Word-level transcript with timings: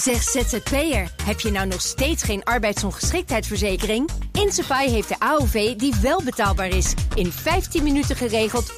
Zeg 0.00 0.22
ZZP'er, 0.22 1.10
heb 1.22 1.40
je 1.40 1.50
nou 1.50 1.66
nog 1.66 1.80
steeds 1.80 2.22
geen 2.22 2.44
arbeidsongeschiktheidsverzekering? 2.44 4.10
Insafai 4.32 4.90
heeft 4.90 5.08
de 5.08 5.18
AOV 5.18 5.76
die 5.76 5.94
wel 6.02 6.22
betaalbaar 6.22 6.68
is. 6.68 6.94
In 7.14 7.32
15 7.32 7.82
minuten 7.82 8.16
geregeld, 8.16 8.72
100% 8.72 8.76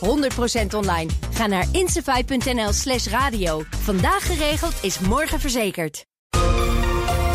online. 0.74 1.11
Ga 1.32 1.46
naar 1.46 1.66
insafai.nl 1.72 2.72
slash 2.72 3.06
radio. 3.06 3.62
Vandaag 3.82 4.27
geregeld 4.27 4.74
is 4.80 4.98
morgen 4.98 5.40
verzekerd. 5.40 6.04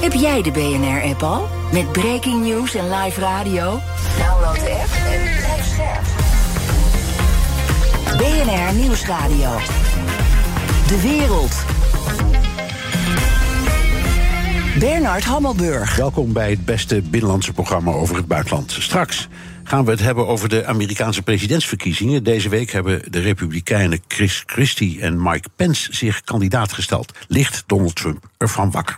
Heb 0.02 0.14
jij 0.14 0.42
de 0.42 0.52
BNR-app 0.52 1.24
al? 1.24 1.48
Met 1.72 1.92
breaking 1.92 2.46
news 2.46 2.76
en 2.76 2.90
live 2.90 3.20
radio? 3.20 3.80
Download 4.18 4.56
de 4.56 4.72
app 4.72 4.92
en 5.08 5.22
blijf 5.38 5.66
scherp. 5.66 6.06
BNR 8.18 8.74
Nieuwsradio. 8.74 9.58
De 10.88 11.02
wereld. 11.02 11.77
Bernard 14.80 15.24
Hammelburg. 15.24 15.96
Welkom 15.96 16.34
bij 16.34 16.50
het 16.50 16.66
beste 16.66 17.02
binnenlandse 17.02 17.54
programma 17.54 17.92
over 17.92 18.16
het 18.16 18.28
buitenland. 18.28 18.72
Straks 18.72 19.28
gaan 19.64 19.86
we 19.86 19.92
het 19.92 20.00
hebben 20.00 20.28
over 20.28 20.50
de 20.50 20.66
Amerikaanse 20.66 21.22
presidentsverkiezingen. 21.22 22.24
Deze 22.24 22.50
week 22.50 22.72
hebben 22.72 23.12
de 23.12 23.20
Republikeinen 23.20 24.00
Chris 24.08 24.44
Christie 24.46 25.02
en 25.02 25.22
Mike 25.22 25.50
Pence 25.56 25.94
zich 25.94 26.22
kandidaat 26.22 26.74
gesteld. 26.74 27.12
Ligt 27.28 27.64
Donald 27.66 27.96
Trump 27.96 28.30
ervan 28.38 28.72
wakker? 28.72 28.98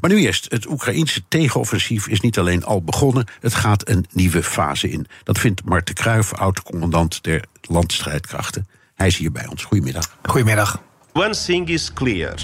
Maar 0.00 0.10
nu 0.10 0.18
eerst, 0.20 0.46
het 0.48 0.66
Oekraïense 0.66 1.22
tegenoffensief 1.28 2.08
is 2.08 2.20
niet 2.20 2.38
alleen 2.38 2.64
al 2.64 2.82
begonnen, 2.82 3.26
het 3.40 3.54
gaat 3.54 3.88
een 3.88 4.06
nieuwe 4.12 4.42
fase 4.42 4.90
in. 4.90 5.06
Dat 5.24 5.38
vindt 5.38 5.64
Mart 5.64 5.86
de 5.86 5.92
Kruijf, 5.92 6.34
oud-commandant 6.34 7.22
der 7.22 7.44
landstrijdkrachten. 7.60 8.66
Hij 8.94 9.06
is 9.06 9.16
hier 9.16 9.32
bij 9.32 9.46
ons. 9.46 9.64
Goedemiddag. 9.64 10.16
Goedemiddag. 10.22 10.82
One 11.12 11.36
thing 11.36 11.68
is 11.68 11.92
clear. 11.92 12.34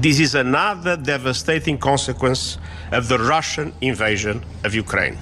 This 0.00 0.18
is 0.18 0.34
another 0.34 1.02
devastating 1.02 1.78
consequence 1.78 2.58
of 2.92 3.08
the 3.08 3.16
Russian 3.16 3.72
invasion 3.80 4.42
of 4.64 4.74
Ukraine. 4.74 5.16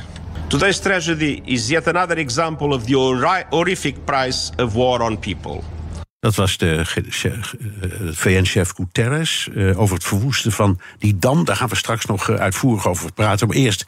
Today's 0.48 0.80
tragedy 0.80 1.42
is 1.44 1.68
yet 1.68 1.86
another 1.86 2.18
example 2.18 2.72
of 2.72 2.84
the 2.86 2.94
horrific 3.50 4.04
price 4.04 4.50
of 4.58 4.74
war 4.74 5.00
on 5.02 5.18
people. 5.18 5.62
Dat 6.20 6.34
was 6.34 6.56
de 6.56 6.84
VN-chef 8.12 8.72
Guterres 8.74 9.48
uh, 9.52 9.80
over 9.80 9.94
het 9.94 10.04
verwoesten 10.04 10.52
van 10.52 10.80
die 10.98 11.18
dam. 11.18 11.44
Daar 11.44 11.56
gaan 11.56 11.68
we 11.68 11.76
straks 11.76 12.04
nog 12.04 12.28
uh, 12.28 12.36
uitvoerig 12.36 12.86
over 12.86 13.12
praten. 13.12 13.46
Maar 13.48 13.56
eerst, 13.56 13.84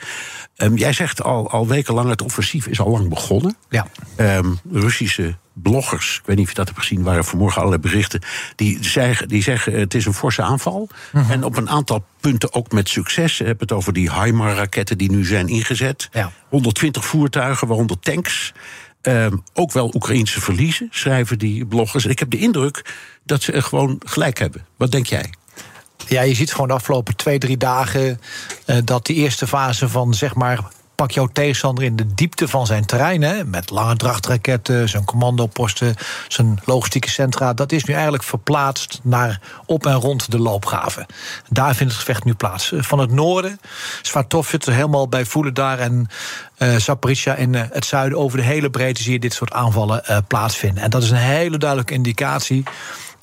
um, 0.57 0.77
jij 0.77 0.93
zegt 0.93 1.23
al, 1.23 1.51
al 1.51 1.67
wekenlang 1.67 2.09
het 2.09 2.23
offensief 2.23 2.67
is 2.67 2.81
al 2.81 2.91
lang 2.91 3.09
begonnen. 3.09 3.57
Ja. 3.69 3.87
Um, 4.17 4.59
Russische 4.71 5.37
bloggers, 5.53 6.19
ik 6.19 6.27
weet 6.27 6.37
niet 6.37 6.45
of 6.45 6.51
je 6.51 6.57
dat 6.57 6.67
hebt 6.67 6.79
gezien, 6.79 7.03
waren 7.03 7.25
vanmorgen 7.25 7.59
allerlei 7.59 7.83
berichten. 7.83 8.21
Die 8.57 8.85
zeggen, 8.85 9.29
die 9.29 9.43
zeggen 9.43 9.79
het 9.79 9.95
is 9.95 10.07
een 10.07 10.15
forse 10.15 10.43
aanval. 10.43 10.89
-hmm. 11.13 11.31
En 11.31 11.45
op 11.45 11.57
een 11.57 11.69
aantal 11.69 12.05
punten 12.21 12.53
ook 12.53 12.73
met 12.73 12.89
succes. 12.89 13.39
Je 13.39 13.45
hebt 13.45 13.61
het 13.61 13.73
over 13.73 13.93
die 13.93 14.13
HIMAR-raketten 14.13 14.99
die 14.99 15.11
nu 15.11 15.25
zijn 15.25 15.49
ingezet. 15.49 16.09
Ja. 16.13 16.33
120 16.49 17.05
voertuigen, 17.05 17.69
waaronder 17.69 17.99
tanks. 17.99 18.53
Um, 19.03 19.43
ook 19.55 19.73
wel 19.73 19.91
Oekraïnse 19.95 20.41
verliezen, 20.41 20.89
schrijven 20.91 21.39
die 21.39 21.67
bloggers. 21.67 22.05
En 22.05 22.11
ik 22.11 22.19
heb 22.19 22.31
de 22.31 22.39
indruk 22.39 22.95
dat 23.25 23.43
ze 23.43 23.63
gewoon 23.63 24.01
gelijk 24.05 24.39
hebben. 24.39 24.67
Wat 24.77 24.91
denk 24.91 25.07
jij? 25.07 25.31
Ja, 26.09 26.23
je 26.23 26.35
ziet 26.35 26.53
gewoon 26.53 26.69
de 26.69 26.75
afgelopen 26.75 27.17
twee, 27.17 27.39
drie 27.39 27.57
dagen 27.57 28.21
uh, 28.67 28.77
dat 28.85 29.07
die 29.07 29.17
eerste 29.17 29.47
fase 29.47 29.89
van 29.89 30.15
zeg 30.15 30.35
maar 30.35 30.61
pak 30.97 31.11
jouw 31.11 31.27
tegenstander 31.27 31.85
in 31.85 31.97
de 31.97 32.15
diepte 32.15 32.49
van 32.49 32.67
zijn 32.67 32.85
terrein. 32.85 33.23
Hè, 33.23 33.45
met 33.45 33.71
lange 33.71 33.97
drachtraketten, 33.97 34.89
zijn 34.89 35.05
commandoposten, 35.05 35.95
zijn 36.29 36.61
logistieke 36.65 37.11
centra. 37.11 37.53
Dat 37.53 37.73
is 37.73 37.85
nu 37.85 37.95
eigenlijk 37.95 38.23
verplaatst 38.23 39.01
naar 39.03 39.41
op 39.67 39.87
en 39.87 39.95
rond 39.95 40.31
de 40.31 40.39
loopgraven. 40.39 41.07
Daar 41.49 41.75
vindt 41.75 41.93
het 41.93 42.03
gevecht 42.03 42.25
nu 42.25 42.35
plaats. 42.35 42.73
Van 42.75 42.99
het 42.99 43.11
noorden, 43.11 43.61
Svatov 44.03 44.49
zit 44.49 44.67
helemaal 44.67 45.09
bij 45.09 45.25
voelen 45.25 45.55
daar. 45.55 45.79
En 45.79 46.07
uh, 46.59 46.77
Zaporizhia 46.77 47.35
in 47.35 47.53
uh, 47.53 47.63
het 47.71 47.85
zuiden, 47.85 48.19
over 48.19 48.39
de 48.39 48.45
hele 48.45 48.71
breedte 48.71 49.03
zie 49.03 49.13
je 49.13 49.19
dit 49.19 49.35
soort 49.35 49.53
aanvallen 49.53 50.25
plaatsvinden. 50.27 50.83
En 50.83 50.91
dat 50.91 51.03
is 51.03 51.11
een 51.11 51.17
hele 51.17 51.59
duidelijke 51.59 51.95
indicatie 51.95 52.65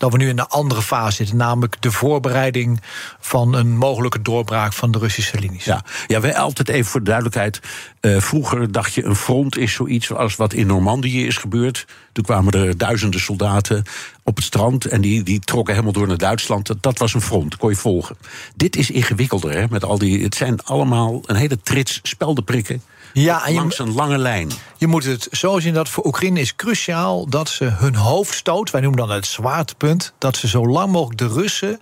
dat 0.03 0.11
we 0.11 0.17
nu 0.17 0.29
in 0.29 0.35
de 0.35 0.47
andere 0.47 0.81
fase 0.81 1.15
zitten, 1.15 1.37
namelijk 1.37 1.81
de 1.81 1.91
voorbereiding 1.91 2.81
van 3.19 3.53
een 3.53 3.77
mogelijke 3.77 4.21
doorbraak 4.21 4.73
van 4.73 4.91
de 4.91 4.97
Russische 4.97 5.39
linies. 5.39 5.65
Ja, 5.65 5.83
ja 6.07 6.19
wij 6.19 6.37
altijd 6.37 6.69
even 6.69 6.91
voor 6.91 6.99
de 6.99 7.05
duidelijkheid. 7.05 7.59
Uh, 8.01 8.19
vroeger 8.19 8.71
dacht 8.71 8.93
je 8.93 9.03
een 9.03 9.15
front 9.15 9.57
is 9.57 9.73
zoiets 9.73 10.13
als 10.13 10.35
wat 10.35 10.53
in 10.53 10.67
Normandië 10.67 11.25
is 11.25 11.37
gebeurd. 11.37 11.85
Toen 12.11 12.23
kwamen 12.23 12.53
er 12.53 12.77
duizenden 12.77 13.19
soldaten 13.19 13.83
op 14.23 14.35
het 14.35 14.45
strand 14.45 14.85
en 14.85 15.01
die, 15.01 15.23
die 15.23 15.39
trokken 15.39 15.73
helemaal 15.73 15.93
door 15.93 16.07
naar 16.07 16.17
Duitsland. 16.17 16.67
Dat, 16.67 16.83
dat 16.83 16.97
was 16.97 17.13
een 17.13 17.21
front, 17.21 17.57
kon 17.57 17.69
je 17.69 17.75
volgen. 17.75 18.17
Dit 18.55 18.75
is 18.75 18.91
ingewikkelder, 18.91 19.51
hè, 19.51 19.65
met 19.69 19.83
al 19.83 19.97
die. 19.97 20.23
Het 20.23 20.35
zijn 20.35 20.63
allemaal 20.63 21.21
een 21.25 21.35
hele 21.35 21.61
trits 21.61 21.99
speldenprikken. 22.03 22.81
Ja, 23.13 23.45
en 23.45 23.53
langs 23.53 23.79
een 23.79 23.93
lange 23.93 24.17
lijn. 24.17 24.49
Je 24.83 24.89
moet 24.89 25.05
het 25.05 25.27
zo 25.31 25.59
zien 25.59 25.73
dat 25.73 25.89
voor 25.89 26.05
Oekraïne 26.05 26.39
is 26.39 26.55
cruciaal 26.55 27.29
dat 27.29 27.49
ze 27.49 27.63
hun 27.63 27.95
hoofdstoot, 27.95 28.71
wij 28.71 28.81
noemen 28.81 28.99
dan 28.99 29.11
het 29.11 29.25
zwaartepunt, 29.25 30.13
dat 30.17 30.37
ze 30.37 30.47
zo 30.47 30.67
lang 30.67 30.91
mogelijk 30.91 31.19
de 31.19 31.27
Russen 31.27 31.79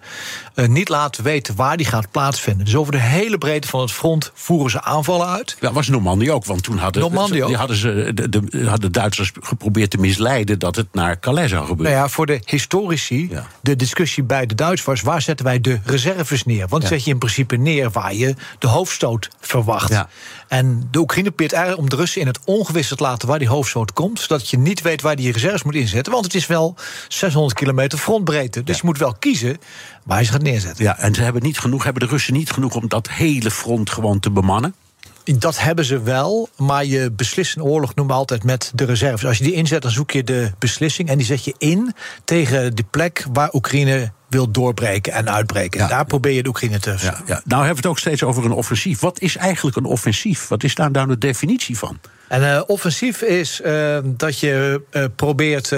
uh, 0.56 0.68
niet 0.68 0.90
laten 0.90 1.24
weten 1.24 1.56
waar 1.56 1.78
die 1.78 1.86
gaat 1.86 2.12
plaatsvinden. 2.12 2.66
Dus 2.66 2.76
over 2.76 2.92
de 2.92 3.00
hele 3.00 3.38
breedte 3.38 3.68
van 3.68 3.82
het 3.82 3.92
front 3.92 4.32
voeren 4.34 4.72
ze 4.72 4.82
aanvallen 4.82 5.28
uit. 5.28 5.58
Ja, 5.60 5.72
was 5.72 5.88
Normandië 5.88 6.32
ook, 6.32 6.46
want 6.46 6.64
toen 6.64 6.78
hadden, 6.78 7.12
hadden 7.54 7.78
ze 7.78 8.12
de, 8.14 8.30
de, 8.30 8.66
hadden 8.66 8.92
Duitsers 8.92 9.32
geprobeerd 9.40 9.90
te 9.90 9.98
misleiden 9.98 10.60
dat 10.60 10.76
het 10.76 10.88
naar 10.92 11.20
Calais 11.20 11.50
zou 11.50 11.66
gebeuren. 11.66 11.94
Nou 11.94 12.06
ja, 12.06 12.14
voor 12.14 12.26
de 12.26 12.42
historici, 12.46 13.30
ja. 13.30 13.48
de 13.62 13.76
discussie 13.76 14.24
bij 14.24 14.46
de 14.46 14.56
Duitsers 14.56 14.86
was 14.86 15.02
waar 15.02 15.22
zetten 15.22 15.46
wij 15.46 15.62
de 15.62 15.80
reserves 15.86 16.44
neer? 16.44 16.68
Want 16.68 16.84
ja. 16.84 16.90
zet 16.90 17.04
je 17.04 17.12
in 17.12 17.18
principe 17.18 17.56
neer 17.56 17.92
waar 17.92 18.14
je 18.14 18.36
de 18.60 18.68
hoofdstoot 18.68 19.30
verwacht. 19.40 19.90
Ja. 19.90 20.10
En 20.48 20.88
de 20.92 21.00
Oekraïne 21.00 21.28
probeert 21.28 21.54
eigenlijk 21.54 21.84
om 21.84 21.90
de 21.90 21.96
Russen 21.96 22.22
in 22.22 22.28
het 22.28 22.40
ongewisse 22.46 22.91
te 22.96 23.04
laten 23.04 23.28
waar 23.28 23.40
die 23.40 23.48
hoofdstoot 23.48 23.94
komt, 23.94 24.20
zodat 24.20 24.50
je 24.50 24.58
niet 24.58 24.82
weet 24.82 25.02
waar 25.02 25.16
die 25.16 25.32
reserves 25.32 25.64
moet 25.64 25.76
inzetten. 25.76 26.14
Want 26.14 26.26
het 26.26 26.36
is 26.36 26.48
wel 26.48 26.76
600 27.08 27.54
kilometer 27.54 27.98
frontbreedte. 27.98 28.64
Dus 28.64 28.76
ja. 28.76 28.82
je 28.82 28.88
moet 28.88 28.98
wel 28.98 29.16
kiezen 29.20 29.58
waar 30.04 30.20
je 30.20 30.26
ze 30.26 30.32
gaat 30.32 30.42
neerzetten. 30.42 30.84
Ja, 30.84 30.98
en 30.98 31.14
ze 31.14 31.22
hebben 31.22 31.44
niet 31.44 31.60
genoeg, 31.60 31.84
hebben 31.84 32.04
de 32.04 32.10
Russen 32.10 32.34
niet 32.34 32.52
genoeg 32.52 32.76
om 32.76 32.88
dat 32.88 33.10
hele 33.10 33.52
front 33.52 33.90
gewoon 33.90 34.20
te 34.20 34.32
bemannen? 34.32 34.76
Dat 35.24 35.60
hebben 35.60 35.86
ze 35.86 36.02
wel, 36.02 36.50
maar 36.58 36.86
je 36.86 37.12
beslist 37.12 37.56
een 37.56 37.64
oorlog 37.64 37.96
noemen 37.96 38.14
we 38.16 38.20
altijd 38.20 38.44
met 38.44 38.72
de 38.76 38.86
reserves. 38.86 39.26
Als 39.26 39.38
je 39.38 39.44
die 39.44 39.54
inzet, 39.54 39.82
dan 39.82 39.92
zoek 39.92 40.12
je 40.12 40.24
de 40.24 40.52
beslissing 40.60 41.10
en 41.10 41.18
die 41.18 41.26
zet 41.26 41.44
je 41.44 41.56
in 41.58 41.94
tegen 42.24 42.76
de 42.76 42.84
plek 42.90 43.26
waar 43.34 43.54
Oekraïne 43.54 44.12
wil 44.32 44.52
doorbreken 44.52 45.14
en 45.14 45.30
uitbreken. 45.30 45.80
Ja. 45.80 45.88
Daar 45.88 46.06
probeer 46.06 46.32
je 46.32 46.44
de 46.44 46.50
Oekraïne 46.50 46.80
te. 46.80 46.96
Ja, 47.00 47.22
ja. 47.26 47.42
Nou 47.46 47.66
hebben 47.66 47.70
we 47.70 47.76
het 47.76 47.86
ook 47.86 48.00
steeds 48.00 48.24
over 48.24 48.46
een 48.46 48.52
offensief. 48.52 49.00
Wat 49.00 49.20
is 49.20 49.36
eigenlijk 49.36 49.78
een 49.78 49.86
offensief? 49.86 50.48
Wat 50.48 50.64
is 50.64 50.76
daar 50.76 50.92
nou 50.92 51.08
de 51.08 51.18
definitie 51.18 51.78
van? 51.78 52.00
En 52.28 52.42
uh, 52.42 52.62
offensief 52.68 53.22
is 53.22 53.62
uh, 53.66 53.98
dat 54.04 54.40
je 54.40 54.82
uh, 54.92 55.06
probeert 55.16 55.76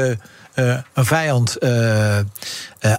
uh, 0.55 0.77
een 0.93 1.05
vijand 1.05 1.57
uh, 1.59 2.17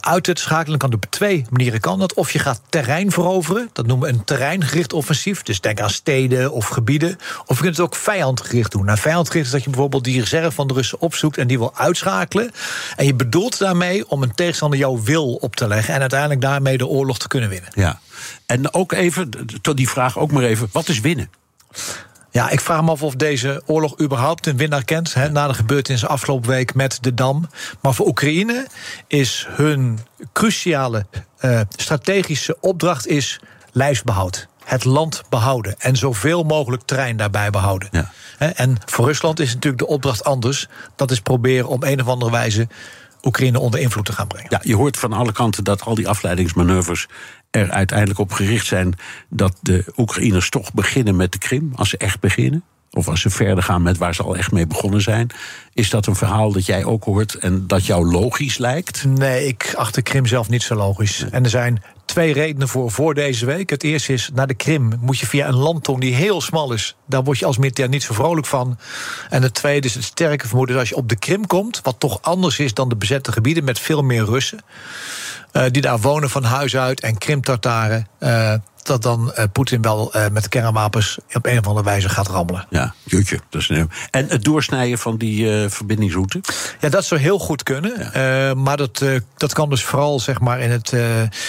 uit 0.01 0.25
te 0.25 0.33
schakelen. 0.35 0.79
kan 0.79 0.93
op 0.93 1.07
twee 1.11 1.45
manieren 1.51 1.81
kan 1.81 1.99
dat. 1.99 2.15
Of 2.15 2.33
je 2.33 2.39
gaat 2.39 2.61
terrein 2.69 3.11
veroveren. 3.11 3.69
Dat 3.73 3.87
noemen 3.87 4.09
we 4.09 4.15
een 4.15 4.25
terreingericht 4.25 4.93
offensief. 4.93 5.43
Dus 5.43 5.61
denk 5.61 5.81
aan 5.81 5.91
steden 5.91 6.53
of 6.53 6.67
gebieden. 6.67 7.19
Of 7.47 7.57
je 7.57 7.63
kunt 7.63 7.77
het 7.77 7.87
ook 7.87 7.97
vijandgericht 7.97 8.73
doen. 8.73 8.85
Nou, 8.85 8.99
vijandgericht 8.99 9.47
is 9.47 9.53
dat 9.53 9.65
je 9.65 9.71
bijvoorbeeld 9.71 10.05
die 10.05 10.21
reserve 10.21 10.51
van 10.51 10.67
de 10.67 10.75
Russen 10.75 11.01
opzoekt 11.01 11.39
en 11.39 11.47
die 11.47 11.59
wil 11.59 11.77
uitschakelen. 11.77 12.51
En 12.97 13.07
je 13.07 13.15
bedoelt 13.15 13.59
daarmee 13.59 14.09
om 14.09 14.23
een 14.23 14.35
tegenstander 14.35 14.79
jouw 14.79 15.03
wil 15.03 15.35
op 15.35 15.57
te 15.57 15.69
leggen. 15.69 15.95
En 15.95 16.01
uiteindelijk 16.01 16.41
daarmee 16.41 16.79
de 16.79 16.87
oorlog 16.87 17.19
te 17.19 17.29
kunnen 17.29 17.49
winnen. 17.49 17.71
Ja. 17.75 18.01
En 18.47 18.75
ook 18.75 18.93
even, 18.93 19.31
tot 19.63 19.77
die 19.77 19.89
vraag 19.89 20.19
ook 20.19 20.33
maar 20.33 20.43
even: 20.43 20.69
wat 20.73 20.89
is 20.89 21.01
winnen? 21.01 21.31
Ja, 22.35 22.51
ik 22.51 22.61
vraag 22.61 22.83
me 22.83 22.91
af 22.91 23.03
of 23.03 23.15
deze 23.15 23.63
oorlog 23.67 24.01
überhaupt 24.01 24.47
een 24.47 24.57
winnaar 24.57 24.85
kent. 24.85 25.15
Hè, 25.15 25.31
na 25.31 25.47
de 25.47 25.55
gebeurtenissen 25.55 26.09
afgelopen 26.09 26.51
week 26.51 26.75
met 26.75 26.99
de 27.01 27.15
Dam. 27.15 27.49
Maar 27.81 27.95
voor 27.95 28.07
Oekraïne 28.07 28.67
is 29.07 29.47
hun 29.51 29.99
cruciale 30.33 31.07
uh, 31.41 31.61
strategische 31.77 32.57
opdracht 32.61 33.07
is 33.07 33.41
lijfsbehoud. 33.73 34.49
Het 34.65 34.85
land 34.85 35.23
behouden 35.29 35.75
en 35.79 35.97
zoveel 35.97 36.43
mogelijk 36.43 36.83
terrein 36.83 37.17
daarbij 37.17 37.51
behouden. 37.51 37.89
Ja. 37.91 38.11
En 38.39 38.77
voor 38.85 39.07
Rusland 39.07 39.41
is 39.41 39.55
natuurlijk 39.55 39.83
de 39.83 39.89
opdracht 39.89 40.25
anders. 40.25 40.69
Dat 40.97 41.11
is 41.11 41.21
proberen 41.21 41.69
op 41.69 41.83
een 41.83 42.01
of 42.01 42.07
andere 42.07 42.31
wijze 42.31 42.69
Oekraïne 43.23 43.61
onder 43.61 43.81
invloed 43.81 44.05
te 44.05 44.13
gaan 44.13 44.27
brengen. 44.27 44.51
Ja, 44.51 44.61
je 44.63 44.77
hoort 44.77 44.99
van 44.99 45.13
alle 45.13 45.33
kanten 45.33 45.65
dat 45.65 45.83
al 45.83 45.95
die 45.95 46.09
afleidingsmanoeuvres 46.09 47.07
er 47.55 47.71
uiteindelijk 47.71 48.19
op 48.19 48.33
gericht 48.33 48.67
zijn 48.67 48.95
dat 49.29 49.59
de 49.61 49.85
Oekraïners 49.97 50.51
toch 50.51 50.73
beginnen 50.73 51.17
met 51.17 51.33
de 51.33 51.39
Krim, 51.39 51.73
als 51.75 51.89
ze 51.89 51.97
echt 51.97 52.21
beginnen. 52.21 52.63
Of 52.91 53.09
als 53.09 53.21
ze 53.21 53.31
verder 53.31 53.65
gaan 53.65 53.83
met 53.83 53.99
waar 53.99 54.15
ze 54.15 54.23
al 54.23 54.37
echt 54.37 54.53
mee 54.53 54.67
begonnen 54.67 55.01
zijn. 55.01 55.31
Is 55.73 55.91
dat 55.91 56.07
een 56.07 56.17
verhaal 56.17 56.53
dat 56.53 56.67
jij 56.67 56.85
ook 56.85 57.05
hoort 57.05 57.35
en 57.35 57.67
dat 57.67 57.87
jou 57.87 58.11
logisch 58.11 58.59
lijkt? 58.59 59.05
Nee, 59.05 59.47
ik 59.47 59.75
acht 59.77 59.95
de 59.95 60.03
Krim 60.03 60.27
zelf 60.27 60.49
niet 60.49 60.63
zo 60.63 60.75
logisch. 60.75 61.21
Nee. 61.21 61.31
En 61.31 61.45
er 61.45 61.51
zijn 61.51 61.83
twee 62.05 62.33
redenen 62.33 62.69
voor 62.69 62.91
voor 62.91 63.15
deze 63.15 63.47
week. 63.47 63.71
Het 63.71 63.83
eerste 63.83 64.13
is, 64.13 64.31
naar 64.35 64.47
de 64.47 64.55
Krim 64.55 64.93
moet 65.01 65.19
je 65.19 65.27
via 65.27 65.49
een 65.49 65.57
landtong 65.57 66.01
die 66.01 66.15
heel 66.15 66.41
smal 66.41 66.73
is. 66.73 66.97
Daar 67.07 67.25
word 67.25 67.39
je 67.39 67.47
als 67.47 67.59
militair 67.59 67.89
niet 67.89 68.03
zo 68.03 68.15
vrolijk 68.15 68.47
van. 68.47 68.79
En 69.31 69.43
het 69.43 69.55
tweede 69.55 69.87
is 69.87 69.95
het 69.95 70.05
sterke 70.05 70.47
vermoeden 70.47 70.75
dat 70.75 70.85
als 70.85 70.93
je 70.95 71.01
op 71.01 71.09
de 71.09 71.19
Krim 71.19 71.47
komt... 71.47 71.81
wat 71.83 72.01
toch 72.01 72.19
anders 72.23 72.59
is 72.59 72.75
dan 72.75 72.89
de 72.89 72.97
bezette 72.97 73.33
gebieden 73.33 73.65
met 73.65 73.79
veel 73.79 74.03
meer 74.03 74.25
Russen... 74.25 74.61
Uh, 75.57 75.63
die 75.71 75.83
daar 75.83 76.01
wonen 76.01 76.31
van 76.31 76.45
huis 76.45 76.77
uit 76.77 77.01
en 77.01 77.19
Krim-Tartaren... 77.19 78.09
Uh, 78.21 78.55
dat 78.83 79.03
dan 79.03 79.33
uh, 79.39 79.45
Poetin 79.53 79.83
wel 79.83 80.17
uh, 80.17 80.27
met 80.29 80.49
kernwapens 80.49 81.19
op 81.33 81.47
een 81.47 81.59
of 81.59 81.67
andere 81.67 81.85
wijze 81.85 82.09
gaat 82.09 82.29
rammelen. 82.29 82.67
Ja, 82.71 82.95
jutje. 83.05 83.41
Dat 83.51 83.61
is. 83.61 83.69
En 84.11 84.29
het 84.29 84.45
doorsnijden 84.45 84.99
van 84.99 85.17
die 85.17 85.45
uh, 85.45 85.71
verbindingsroute? 85.71 86.41
Ja, 86.81 86.89
dat 86.89 87.05
zou 87.05 87.21
heel 87.21 87.39
goed 87.39 87.63
kunnen. 87.63 88.11
Ja. 88.13 88.55
maar 88.55 88.77
dat, 88.77 89.05
dat 89.37 89.53
kan 89.53 89.71
dus 89.71 89.85
vooral 89.85 90.21
zeg 90.21 90.41
maar, 90.41 90.61
in 90.61 90.71
het 90.71 90.93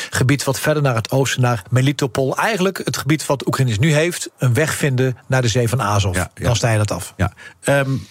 gebied 0.09 0.43
wat 0.43 0.59
verder 0.59 0.83
naar 0.83 0.95
het 0.95 1.11
oosten, 1.11 1.41
naar 1.41 1.63
Melitopol. 1.69 2.37
Eigenlijk 2.37 2.81
het 2.83 2.97
gebied 2.97 3.25
wat 3.25 3.47
Oekraïne 3.47 3.75
nu 3.79 3.93
heeft, 3.93 4.29
een 4.37 4.53
weg 4.53 4.73
vinden 4.73 5.17
naar 5.27 5.41
de 5.41 5.47
zee 5.47 5.69
van 5.69 5.81
Azov. 5.81 6.15
Ja, 6.15 6.31
ja. 6.35 6.43
Dan 6.43 6.55
sta 6.55 6.71
je 6.71 6.77
dat 6.77 6.91
af. 6.91 7.13
Ja. 7.17 7.33
Um, 7.63 8.07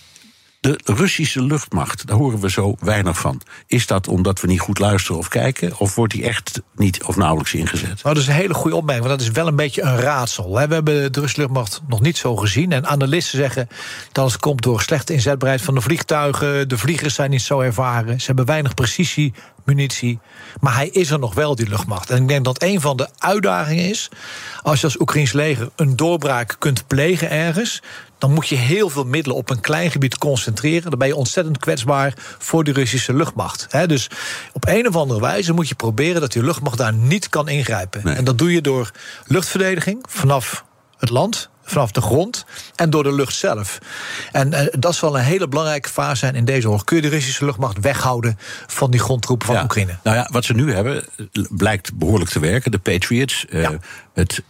de 0.64 0.78
Russische 0.84 1.42
luchtmacht, 1.42 2.06
daar 2.06 2.16
horen 2.16 2.40
we 2.40 2.50
zo 2.50 2.74
weinig 2.78 3.18
van. 3.18 3.40
Is 3.66 3.86
dat 3.86 4.08
omdat 4.08 4.40
we 4.40 4.46
niet 4.46 4.60
goed 4.60 4.78
luisteren 4.78 5.18
of 5.18 5.28
kijken? 5.28 5.78
Of 5.78 5.94
wordt 5.94 6.12
die 6.12 6.24
echt 6.24 6.62
niet 6.76 7.02
of 7.02 7.16
nauwelijks 7.16 7.54
ingezet? 7.54 8.02
Nou, 8.02 8.14
dat 8.14 8.16
is 8.16 8.26
een 8.26 8.34
hele 8.34 8.54
goede 8.54 8.76
opmerking, 8.76 9.06
want 9.06 9.18
dat 9.18 9.28
is 9.28 9.34
wel 9.34 9.46
een 9.46 9.56
beetje 9.56 9.82
een 9.82 9.96
raadsel. 9.96 10.52
We 10.52 10.58
hebben 10.58 10.84
de 10.84 11.20
Russische 11.20 11.40
luchtmacht 11.40 11.80
nog 11.88 12.00
niet 12.00 12.16
zo 12.16 12.36
gezien. 12.36 12.72
En 12.72 12.86
analisten 12.86 13.38
zeggen 13.38 13.68
dat 14.12 14.32
het 14.32 14.40
komt 14.40 14.62
door 14.62 14.82
slechte 14.82 15.12
inzetbaarheid 15.12 15.62
van 15.62 15.74
de 15.74 15.80
vliegtuigen. 15.80 16.68
De 16.68 16.78
vliegers 16.78 17.14
zijn 17.14 17.30
niet 17.30 17.42
zo 17.42 17.60
ervaren. 17.60 18.20
Ze 18.20 18.26
hebben 18.26 18.44
weinig 18.44 18.74
precisie, 18.74 19.34
munitie. 19.64 20.18
Maar 20.60 20.74
hij 20.74 20.88
is 20.88 21.10
er 21.10 21.18
nog 21.18 21.34
wel, 21.34 21.54
die 21.54 21.68
luchtmacht. 21.68 22.10
En 22.10 22.22
ik 22.22 22.28
denk 22.28 22.44
dat 22.44 22.62
een 22.62 22.80
van 22.80 22.96
de 22.96 23.08
uitdagingen 23.18 23.88
is... 23.88 24.08
als 24.62 24.80
je 24.80 24.86
als 24.86 25.00
Oekraïns 25.00 25.32
leger 25.32 25.70
een 25.76 25.96
doorbraak 25.96 26.56
kunt 26.58 26.86
plegen 26.86 27.30
ergens 27.30 27.82
dan 28.24 28.32
moet 28.32 28.48
je 28.48 28.56
heel 28.56 28.88
veel 28.88 29.04
middelen 29.04 29.36
op 29.36 29.50
een 29.50 29.60
klein 29.60 29.90
gebied 29.90 30.18
concentreren. 30.18 30.90
Dan 30.90 30.98
ben 30.98 31.08
je 31.08 31.16
ontzettend 31.16 31.58
kwetsbaar 31.58 32.14
voor 32.38 32.64
de 32.64 32.72
Russische 32.72 33.14
luchtmacht. 33.14 33.66
dus 33.86 34.10
op 34.52 34.68
een 34.68 34.88
of 34.88 34.96
andere 34.96 35.20
wijze 35.20 35.52
moet 35.52 35.68
je 35.68 35.74
proberen 35.74 36.20
dat 36.20 36.32
die 36.32 36.42
luchtmacht 36.42 36.78
daar 36.78 36.92
niet 36.92 37.28
kan 37.28 37.48
ingrijpen. 37.48 38.16
En 38.16 38.24
dat 38.24 38.38
doe 38.38 38.52
je 38.52 38.60
door 38.60 38.90
luchtverdediging 39.26 40.04
vanaf 40.08 40.64
het 40.98 41.10
land 41.10 41.48
vanaf 41.64 41.90
de 41.90 42.00
grond 42.00 42.44
en 42.74 42.90
door 42.90 43.02
de 43.02 43.12
lucht 43.12 43.34
zelf. 43.34 43.78
En 44.32 44.52
uh, 44.52 44.60
dat 44.70 44.94
zal 44.94 45.16
een 45.16 45.24
hele 45.24 45.48
belangrijke 45.48 45.88
fase 45.88 46.16
zijn 46.16 46.34
in 46.34 46.44
deze 46.44 46.66
oorlog. 46.66 46.84
Kun 46.84 46.96
je 46.96 47.02
de 47.02 47.08
Russische 47.08 47.44
luchtmacht 47.44 47.80
weghouden 47.80 48.38
van 48.66 48.90
die 48.90 49.00
grondtroepen 49.00 49.46
van 49.46 49.56
ja. 49.56 49.62
Oekraïne? 49.62 49.96
Nou 50.02 50.16
ja, 50.16 50.28
wat 50.32 50.44
ze 50.44 50.52
nu 50.52 50.72
hebben 50.72 51.04
blijkt 51.48 51.94
behoorlijk 51.94 52.30
te 52.30 52.40
werken. 52.40 52.70
De 52.70 52.78
Patriots, 52.78 53.46
uh, 53.48 53.62
ja. 53.62 53.72
Het 54.14 54.42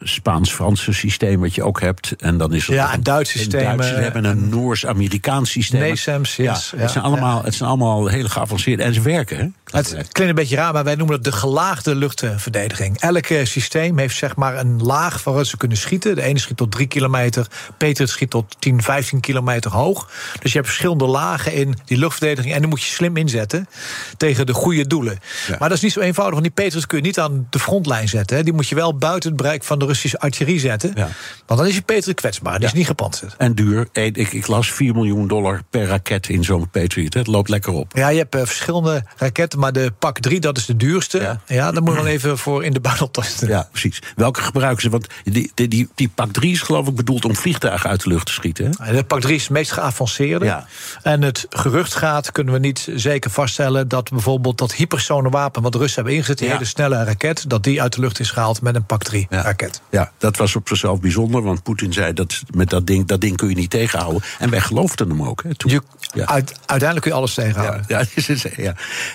Spaans-Franse 0.00 0.92
systeem 0.92 1.40
wat 1.40 1.54
je 1.54 1.62
ook 1.62 1.80
hebt. 1.80 2.14
En 2.18 2.36
dan 2.36 2.54
is 2.54 2.68
er 2.68 2.74
ja, 2.74 2.94
een 2.94 3.02
Duits 3.02 3.30
systeem. 3.30 3.82
Ze 3.82 3.94
hebben 3.94 4.24
een 4.24 4.48
Noors-Amerikaans 4.48 5.50
systeem. 5.50 5.88
NASAMS, 5.88 6.36
yes. 6.36 6.70
ja, 6.76 6.78
het, 6.82 6.90
zijn 6.90 7.04
allemaal, 7.04 7.42
het 7.44 7.54
zijn 7.54 7.68
allemaal 7.68 8.06
hele 8.06 8.28
geavanceerde 8.28 8.82
en 8.82 8.94
ze 8.94 9.00
werken. 9.00 9.36
Hè? 9.36 9.76
Het 9.78 9.88
klinkt 9.92 10.18
een 10.18 10.34
beetje 10.34 10.56
raar, 10.56 10.72
maar 10.72 10.84
wij 10.84 10.94
noemen 10.94 11.14
het 11.14 11.24
de 11.24 11.32
gelaagde 11.32 11.94
luchtverdediging. 11.94 13.00
Elk 13.00 13.26
systeem 13.26 13.98
heeft 13.98 14.16
zeg 14.16 14.36
maar 14.36 14.58
een 14.58 14.82
laag 14.82 15.24
waaruit 15.24 15.46
ze 15.46 15.56
kunnen 15.56 15.76
schieten. 15.76 16.14
De 16.14 16.22
ene 16.22 16.38
schiet 16.38 16.56
tot 16.56 16.72
3 16.72 16.86
kilometer, 16.86 17.46
Patriot 17.78 18.10
schiet 18.10 18.30
tot 18.30 18.56
10, 18.58 18.82
15 18.82 19.20
kilometer 19.20 19.70
hoog. 19.70 20.10
Dus 20.40 20.50
je 20.50 20.56
hebt 20.56 20.70
verschillende 20.70 21.06
lagen 21.06 21.52
in 21.52 21.74
die 21.84 21.98
luchtverdediging. 21.98 22.54
En 22.54 22.60
die 22.60 22.68
moet 22.68 22.82
je 22.82 22.92
slim 22.92 23.16
inzetten 23.16 23.68
tegen 24.16 24.46
de 24.46 24.54
goede 24.54 24.86
doelen. 24.86 25.18
Ja. 25.48 25.56
Maar 25.58 25.68
dat 25.68 25.76
is 25.76 25.82
niet 25.82 25.92
zo 25.92 26.00
eenvoudig, 26.00 26.40
want 26.40 26.54
die 26.54 26.64
Patriots 26.64 26.86
kun 26.86 26.98
je 26.98 27.04
niet 27.04 27.18
aan 27.18 27.46
de 27.50 27.58
frontlijn 27.58 28.08
zetten. 28.08 28.36
Hè. 28.36 28.42
Die 28.42 28.52
moet 28.52 28.68
je 28.68 28.74
wel 28.74 28.98
buiten 29.08 29.30
het 29.30 29.38
bereik 29.40 29.64
van 29.64 29.78
de 29.78 29.86
Russische 29.86 30.18
artillerie 30.18 30.60
zetten. 30.60 30.92
Ja. 30.94 31.08
Want 31.46 31.60
dan 31.60 31.68
is 31.68 31.74
je 31.74 31.82
Patriot 31.82 32.14
kwetsbaar, 32.14 32.52
die 32.52 32.62
ja. 32.62 32.66
is 32.66 32.72
niet 32.72 32.86
gepantserd. 32.86 33.34
En 33.38 33.54
duur. 33.54 33.88
Ik, 33.92 34.16
ik, 34.16 34.46
las 34.46 34.72
4 34.72 34.94
miljoen 34.94 35.28
dollar 35.28 35.62
per 35.70 35.86
raket 35.86 36.28
in 36.28 36.44
zo'n 36.44 36.70
Patriot. 36.70 37.14
Het 37.14 37.26
loopt 37.26 37.48
lekker 37.48 37.72
op. 37.72 37.92
Ja, 37.96 38.08
je 38.08 38.18
hebt 38.18 38.34
uh, 38.34 38.42
verschillende 38.44 39.04
raketten, 39.16 39.58
maar 39.58 39.72
de 39.72 39.92
Pak 39.98 40.18
3, 40.18 40.40
dat 40.40 40.56
is 40.56 40.66
de 40.66 40.76
duurste. 40.76 41.20
Ja, 41.20 41.40
ja 41.46 41.72
daar 41.72 41.82
moet 41.82 41.92
je 41.92 41.98
dan 41.98 42.08
even 42.08 42.38
voor 42.38 42.64
in 42.64 42.72
de 42.72 42.80
baan 42.80 43.00
optasten. 43.00 43.48
Ja, 43.48 43.68
precies. 43.70 44.02
Welke 44.16 44.40
gebruiken 44.40 44.82
ze? 44.82 44.90
Want 44.90 45.06
die, 45.24 45.50
die, 45.54 45.68
die, 45.68 45.88
die 45.94 46.08
Pak 46.08 46.32
3 46.32 46.52
is 46.52 46.60
geloof 46.60 46.88
ik 46.88 46.94
bedoeld 46.94 47.24
om 47.24 47.36
vliegtuigen 47.36 47.90
uit 47.90 48.02
de 48.02 48.08
lucht 48.08 48.26
te 48.26 48.32
schieten. 48.32 48.72
Hè? 48.82 48.92
De 48.92 49.04
Pak 49.04 49.20
3 49.20 49.34
is 49.34 49.42
het 49.42 49.50
meest 49.50 49.72
geavanceerde. 49.72 50.44
Ja. 50.44 50.66
En 51.02 51.22
het 51.22 51.46
gerucht 51.50 51.94
gaat, 51.94 52.32
kunnen 52.32 52.52
we 52.52 52.60
niet 52.60 52.88
zeker 52.94 53.30
vaststellen... 53.30 53.88
dat 53.88 54.10
bijvoorbeeld 54.10 54.58
dat 54.58 54.74
hypersone 54.74 55.30
wapen 55.30 55.62
wat 55.62 55.72
de 55.72 55.78
Russen 55.78 55.96
hebben 55.96 56.14
ingezet... 56.14 56.38
die 56.38 56.48
hele 56.48 56.64
snelle 56.64 57.04
raket, 57.04 57.44
dat 57.50 57.62
die 57.62 57.82
uit 57.82 57.94
de 57.94 58.00
lucht 58.00 58.20
is 58.20 58.30
gehaald 58.30 58.62
met 58.62 58.74
een 58.74 58.86
Pak 58.86 58.97
3 59.02 59.26
raket. 59.30 59.82
Ja, 59.90 60.12
dat 60.18 60.36
was 60.36 60.56
op 60.56 60.68
zichzelf 60.68 61.00
bijzonder, 61.00 61.42
want 61.42 61.62
Poetin 61.62 61.92
zei... 61.92 62.12
dat 62.12 62.42
met 62.54 62.70
dat 62.70 62.86
ding, 62.86 63.06
dat 63.06 63.20
ding 63.20 63.36
kun 63.36 63.48
je 63.48 63.54
niet 63.54 63.70
tegenhouden. 63.70 64.22
En 64.38 64.50
wij 64.50 64.60
geloofden 64.60 65.08
hem 65.08 65.22
ook. 65.22 65.42
Hè, 65.42 65.54
toen. 65.54 65.70
Je, 65.70 65.82
uit, 66.26 66.52
uiteindelijk 66.66 67.00
kun 67.00 67.10
je 67.10 67.16
alles 67.16 67.34
tegenhouden. 67.34 67.84
Ja, 67.88 68.04
ja, 68.14 68.34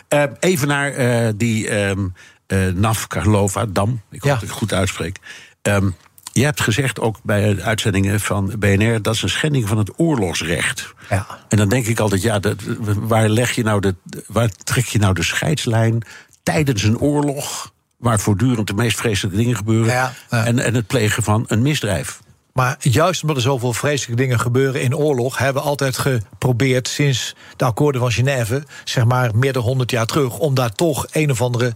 ja. 0.10 0.28
Uh, 0.28 0.32
even 0.40 0.68
naar 0.68 0.98
uh, 0.98 1.32
die 1.36 1.80
um, 1.80 2.14
uh, 2.48 2.68
Navkarlova-dam. 2.74 4.02
Ik 4.12 4.22
hoop 4.22 4.32
dat 4.32 4.42
ik 4.42 4.48
het 4.48 4.58
goed 4.58 4.74
uitspreek. 4.74 5.18
Um, 5.62 5.96
je 6.34 6.44
hebt 6.44 6.62
gezegd 6.62 7.00
ook 7.00 7.18
bij 7.24 7.54
de 7.54 7.62
uitzendingen 7.62 8.20
van 8.20 8.54
BNR 8.60 9.02
dat 9.02 9.14
is 9.14 9.22
een 9.22 9.30
schending 9.30 9.68
van 9.68 9.78
het 9.78 10.00
oorlogsrecht. 10.00 10.94
Ja. 11.10 11.28
En 11.50 11.58
dan 11.58 11.70
denk 11.70 11.86
ik 11.86 12.00
altijd, 12.00 12.22
ja, 12.22 12.40
dat, 12.40 12.56
waar 12.80 13.30
leg 13.30 13.52
je 13.52 13.64
nou 13.64 13.80
de, 13.80 13.96
waar 14.28 14.50
trek 14.50 14.86
je 14.86 15.00
nou 15.00 15.14
de 15.14 15.24
scheidslijn 15.24 16.02
tijdens 16.44 16.84
een 16.84 17.00
oorlog, 17.00 17.74
waar 18.04 18.20
voortdurend 18.20 18.68
de 18.68 18.74
meest 18.74 18.98
vreselijke 18.98 19.38
dingen 19.38 19.56
gebeuren, 19.56 19.94
ja, 19.94 20.14
ja. 20.30 20.46
En, 20.46 20.60
en 20.60 20.74
het 20.74 20.88
plegen 20.88 21.24
van 21.24 21.44
een 21.48 21.62
misdrijf? 21.62 22.20
Maar 22.54 22.78
juist 22.80 23.22
omdat 23.22 23.38
er 23.38 23.44
zoveel 23.44 23.74
vreselijke 23.74 24.24
dingen 24.24 24.40
gebeuren 24.40 24.82
in 24.82 24.96
oorlog, 24.96 25.38
hebben 25.38 25.62
we 25.64 25.70
altijd 25.70 25.98
geprobeerd 25.98 26.88
sinds 26.88 27.36
de 27.56 27.66
akkoorden 27.66 28.02
van 28.02 28.12
Genève, 28.12 28.64
zeg 28.84 29.06
maar 29.06 29.36
meer 29.36 29.54
dan 29.54 29.64
100 29.64 29.92
jaar 29.92 30.06
terug, 30.06 30.38
om 30.38 30.54
daar 30.54 30.72
toch 30.72 31.06
een 31.12 31.32
of 31.32 31.42
andere 31.42 31.74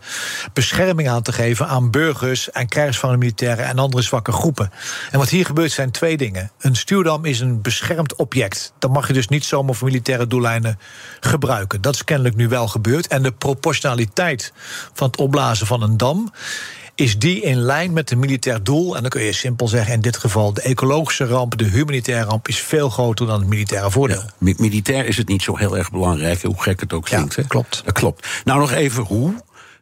bescherming 0.53 1.09
aan 1.09 1.21
te 1.21 1.31
geven 1.31 1.67
aan 1.67 1.91
burgers 1.91 2.51
en 2.51 2.67
krijgsvangen 2.67 3.19
militairen 3.19 3.65
en 3.65 3.79
andere 3.79 4.03
zwakke 4.03 4.31
groepen. 4.31 4.71
En 5.11 5.19
wat 5.19 5.29
hier 5.29 5.45
gebeurt 5.45 5.71
zijn 5.71 5.91
twee 5.91 6.17
dingen. 6.17 6.51
Een 6.59 6.75
stuwdam 6.75 7.25
is 7.25 7.39
een 7.39 7.61
beschermd 7.61 8.15
object. 8.15 8.73
Dat 8.79 8.91
mag 8.91 9.07
je 9.07 9.13
dus 9.13 9.27
niet 9.27 9.45
zomaar 9.45 9.75
voor 9.75 9.87
militaire 9.87 10.27
doeleinden 10.27 10.79
gebruiken. 11.19 11.81
Dat 11.81 11.93
is 11.93 12.03
kennelijk 12.03 12.35
nu 12.35 12.47
wel 12.47 12.67
gebeurd. 12.67 13.07
En 13.07 13.23
de 13.23 13.31
proportionaliteit 13.31 14.53
van 14.93 15.07
het 15.07 15.17
opblazen 15.17 15.67
van 15.67 15.81
een 15.81 15.97
dam 15.97 16.31
is 16.97 17.19
die 17.19 17.41
in 17.41 17.57
lijn 17.57 17.93
met 17.93 18.11
een 18.11 18.19
militair 18.19 18.63
doel? 18.63 18.95
En 18.95 19.01
dan 19.01 19.09
kun 19.09 19.21
je 19.21 19.31
simpel 19.31 19.67
zeggen, 19.67 19.93
in 19.93 20.01
dit 20.01 20.17
geval 20.17 20.53
de 20.53 20.61
ecologische 20.61 21.25
ramp, 21.25 21.57
de 21.57 21.63
humanitaire 21.65 22.29
ramp, 22.29 22.47
is 22.47 22.59
veel 22.59 22.89
groter 22.89 23.25
dan 23.25 23.39
het 23.39 23.49
militaire 23.49 23.91
voordeel. 23.91 24.23
Ja, 24.39 24.53
militair 24.57 25.05
is 25.05 25.17
het 25.17 25.27
niet 25.27 25.41
zo 25.41 25.57
heel 25.57 25.77
erg 25.77 25.91
belangrijk, 25.91 26.41
hoe 26.41 26.61
gek 26.61 26.79
het 26.79 26.93
ook 26.93 27.05
klinkt. 27.05 27.35
Ja, 27.35 27.43
klopt. 27.47 27.81
Dat 27.85 27.93
klopt. 27.93 28.27
Nou, 28.43 28.59
nog 28.59 28.71
even 28.71 29.03
hoe. 29.03 29.33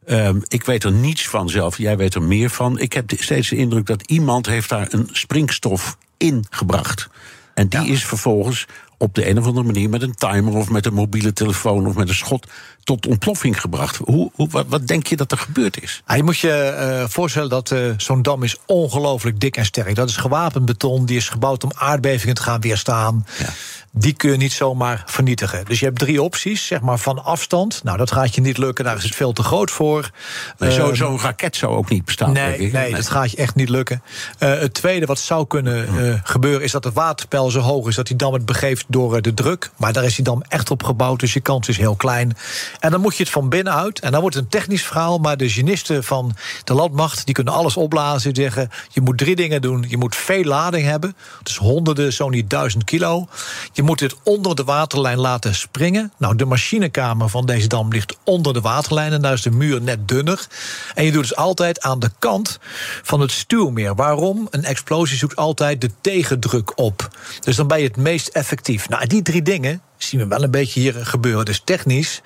Um, 0.07 0.41
ik 0.47 0.63
weet 0.63 0.83
er 0.83 0.91
niets 0.91 1.27
van 1.27 1.49
zelf, 1.49 1.77
jij 1.77 1.97
weet 1.97 2.15
er 2.15 2.21
meer 2.21 2.49
van. 2.49 2.79
Ik 2.79 2.93
heb 2.93 3.11
steeds 3.17 3.49
de 3.49 3.55
indruk 3.55 3.85
dat 3.85 4.01
iemand 4.01 4.45
heeft 4.45 4.69
daar 4.69 4.87
een 4.89 5.09
springstof 5.11 5.97
in 6.17 6.45
gebracht. 6.49 7.09
En 7.55 7.67
die 7.67 7.81
ja. 7.81 7.91
is 7.91 8.05
vervolgens 8.05 8.65
op 8.97 9.15
de 9.15 9.29
een 9.29 9.39
of 9.39 9.45
andere 9.45 9.65
manier 9.65 9.89
met 9.89 10.01
een 10.01 10.15
timer 10.15 10.53
of 10.53 10.69
met 10.69 10.85
een 10.85 10.93
mobiele 10.93 11.33
telefoon 11.33 11.87
of 11.87 11.95
met 11.95 12.09
een 12.09 12.15
schot 12.15 12.47
tot 12.83 13.07
ontploffing 13.07 13.61
gebracht. 13.61 13.95
Hoe, 13.95 14.31
hoe, 14.33 14.47
wat, 14.49 14.65
wat, 14.69 14.87
denk 14.87 15.07
je 15.07 15.15
dat 15.15 15.31
er 15.31 15.37
gebeurd 15.37 15.81
is? 15.81 16.03
Je 16.15 16.23
moet 16.23 16.37
je 16.37 16.77
uh, 17.01 17.09
voorstellen 17.09 17.49
dat 17.49 17.71
uh, 17.71 17.93
zo'n 17.97 18.21
dam 18.21 18.43
is 18.43 18.57
ongelooflijk 18.65 19.39
dik 19.39 19.57
en 19.57 19.65
sterk. 19.65 19.95
Dat 19.95 20.09
is 20.09 20.17
gewapend 20.17 20.65
beton, 20.65 21.05
die 21.05 21.17
is 21.17 21.29
gebouwd 21.29 21.63
om 21.63 21.71
aardbevingen 21.75 22.35
te 22.35 22.41
gaan 22.41 22.61
weerstaan. 22.61 23.25
Ja. 23.39 23.49
Die 23.97 24.13
kun 24.13 24.31
je 24.31 24.37
niet 24.37 24.53
zomaar 24.53 25.03
vernietigen. 25.05 25.65
Dus 25.65 25.79
je 25.79 25.85
hebt 25.85 25.99
drie 25.99 26.21
opties, 26.21 26.67
zeg 26.67 26.81
maar 26.81 26.99
van 26.99 27.23
afstand. 27.23 27.83
Nou, 27.83 27.97
dat 27.97 28.11
gaat 28.11 28.35
je 28.35 28.41
niet 28.41 28.57
lukken, 28.57 28.85
daar 28.85 28.97
is 28.97 29.03
het 29.03 29.15
veel 29.15 29.33
te 29.33 29.43
groot 29.43 29.71
voor. 29.71 30.09
Nee, 30.57 30.69
uh, 30.69 30.75
Zo'n 30.75 30.95
zo 30.95 31.17
raket 31.21 31.55
zou 31.55 31.75
ook 31.75 31.89
niet 31.89 32.05
bestaan. 32.05 32.31
Nee, 32.31 32.57
nee, 32.59 32.71
nee, 32.71 32.95
dat 32.95 33.09
gaat 33.09 33.31
je 33.31 33.37
echt 33.37 33.55
niet 33.55 33.69
lukken. 33.69 34.01
het 34.37 34.73
tweede 34.73 35.05
wat 35.05 35.19
zou 35.19 35.47
kunnen 35.47 35.87
gebeuren 36.23 36.63
is 36.63 36.71
dat 36.71 36.83
het 36.83 36.93
waterpeil 36.93 37.49
zo 37.49 37.59
hoog 37.59 37.87
is 37.87 37.95
dat 37.95 38.07
die 38.07 38.15
dam 38.15 38.33
het 38.33 38.45
begeeft 38.45 38.85
door 38.87 39.21
de 39.21 39.33
druk. 39.33 39.69
Maar 39.77 39.93
daar 39.93 40.03
is 40.03 40.15
die 40.15 40.23
dam 40.23 40.43
echt 40.47 40.71
op 40.71 40.83
gebouwd, 40.83 41.19
dus 41.19 41.33
je 41.33 41.39
kans 41.39 41.67
is 41.67 41.77
heel 41.77 41.95
klein. 41.95 42.37
En 42.79 42.91
dan 42.91 43.01
moet 43.01 43.17
je 43.17 43.23
het 43.23 43.31
van 43.31 43.49
binnenuit. 43.49 43.99
En 43.99 44.11
dan 44.11 44.21
wordt 44.21 44.35
het 44.35 44.43
een 44.43 44.49
technisch 44.49 44.83
verhaal. 44.83 45.17
Maar 45.17 45.37
de 45.37 45.49
genisten 45.49 46.03
van 46.03 46.35
de 46.63 46.73
landmacht 46.73 47.25
die 47.25 47.35
kunnen 47.35 47.53
alles 47.53 47.77
opblazen. 47.77 48.33
Die 48.33 48.43
zeggen: 48.43 48.69
je 48.89 49.01
moet 49.01 49.17
drie 49.17 49.35
dingen 49.35 49.61
doen. 49.61 49.85
Je 49.87 49.97
moet 49.97 50.15
veel 50.15 50.43
lading 50.43 50.85
hebben. 50.85 51.15
Dus 51.43 51.57
honderden, 51.57 52.13
zo 52.13 52.29
niet 52.29 52.49
duizend 52.49 52.83
kilo. 52.83 53.27
Je 53.73 53.83
moet 53.85 53.99
het 53.99 54.15
onder 54.23 54.55
de 54.55 54.63
waterlijn 54.63 55.17
laten 55.17 55.55
springen. 55.55 56.13
Nou, 56.17 56.35
de 56.35 56.45
machinekamer 56.45 57.29
van 57.29 57.45
deze 57.45 57.67
dam 57.67 57.91
ligt 57.91 58.17
onder 58.23 58.53
de 58.53 58.61
waterlijn. 58.61 59.11
En 59.11 59.21
daar 59.21 59.33
is 59.33 59.41
de 59.41 59.51
muur 59.51 59.81
net 59.81 60.07
dunner. 60.07 60.47
En 60.95 61.05
je 61.05 61.11
doet 61.11 61.23
het 61.29 61.35
altijd 61.35 61.81
aan 61.81 61.99
de 61.99 62.11
kant 62.19 62.59
van 63.03 63.19
het 63.19 63.31
stuwmeer. 63.31 63.95
Waarom? 63.95 64.47
Een 64.49 64.63
explosie 64.63 65.17
zoekt 65.17 65.35
altijd 65.35 65.81
de 65.81 65.91
tegendruk 66.01 66.79
op. 66.79 67.07
Dus 67.39 67.55
dan 67.55 67.67
ben 67.67 67.77
je 67.77 67.87
het 67.87 67.97
meest 67.97 68.27
effectief. 68.27 68.89
Nou, 68.89 69.07
die 69.07 69.21
drie 69.21 69.41
dingen 69.41 69.81
zien 69.97 70.19
we 70.19 70.27
wel 70.27 70.43
een 70.43 70.51
beetje 70.51 70.79
hier 70.79 70.93
gebeuren. 71.05 71.45
Dus 71.45 71.61
technisch 71.63 72.21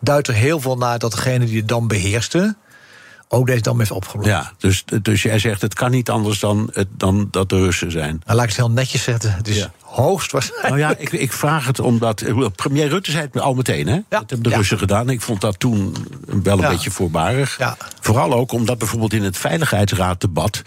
duidt 0.00 0.28
er 0.28 0.34
heel 0.34 0.60
veel 0.60 0.76
naar 0.76 0.98
dat 0.98 1.10
degene 1.10 1.44
die 1.44 1.60
de 1.60 1.66
dam 1.66 1.88
beheerste 1.88 2.56
ook 3.34 3.46
deze 3.46 3.60
dam 3.60 3.78
heeft 3.78 3.90
opgelost. 3.90 4.28
Ja, 4.28 4.52
dus, 4.58 4.84
dus 5.02 5.22
jij 5.22 5.38
zegt 5.38 5.62
het 5.62 5.74
kan 5.74 5.90
niet 5.90 6.10
anders 6.10 6.38
dan, 6.38 6.72
dan 6.96 7.28
dat 7.30 7.48
de 7.48 7.56
Russen 7.56 7.90
zijn. 7.90 8.22
Nou, 8.24 8.36
laat 8.36 8.42
ik 8.42 8.48
het 8.48 8.58
heel 8.58 8.70
netjes 8.70 9.02
zetten. 9.02 9.38
Ja. 9.42 9.72
Hoogst 9.92 10.32
waarschijnlijk. 10.32 10.68
Nou 10.74 10.80
ja, 10.80 10.96
ik, 10.98 11.12
ik 11.12 11.32
vraag 11.32 11.66
het 11.66 11.80
omdat. 11.80 12.20
eh, 12.20 12.46
Premier 12.56 12.88
Rutte 12.88 13.10
zei 13.10 13.28
het 13.32 13.42
al 13.42 13.54
meteen, 13.54 13.86
hè? 13.86 13.98
Dat 14.08 14.20
hebben 14.20 14.42
de 14.42 14.48
ja. 14.50 14.56
Russen 14.56 14.78
gedaan. 14.78 15.10
Ik 15.10 15.20
vond 15.20 15.40
dat 15.40 15.58
toen 15.58 15.94
wel 16.42 16.56
een 16.56 16.62
Ja. 16.62 16.68
beetje 16.68 16.90
voorbarig. 16.90 17.58
Vooral 18.00 18.32
ook 18.32 18.52
omdat 18.52 18.78
bijvoorbeeld 18.78 19.12
in 19.12 19.22
het 19.22 19.36
Veiligheidsraaddebat. 19.38 20.62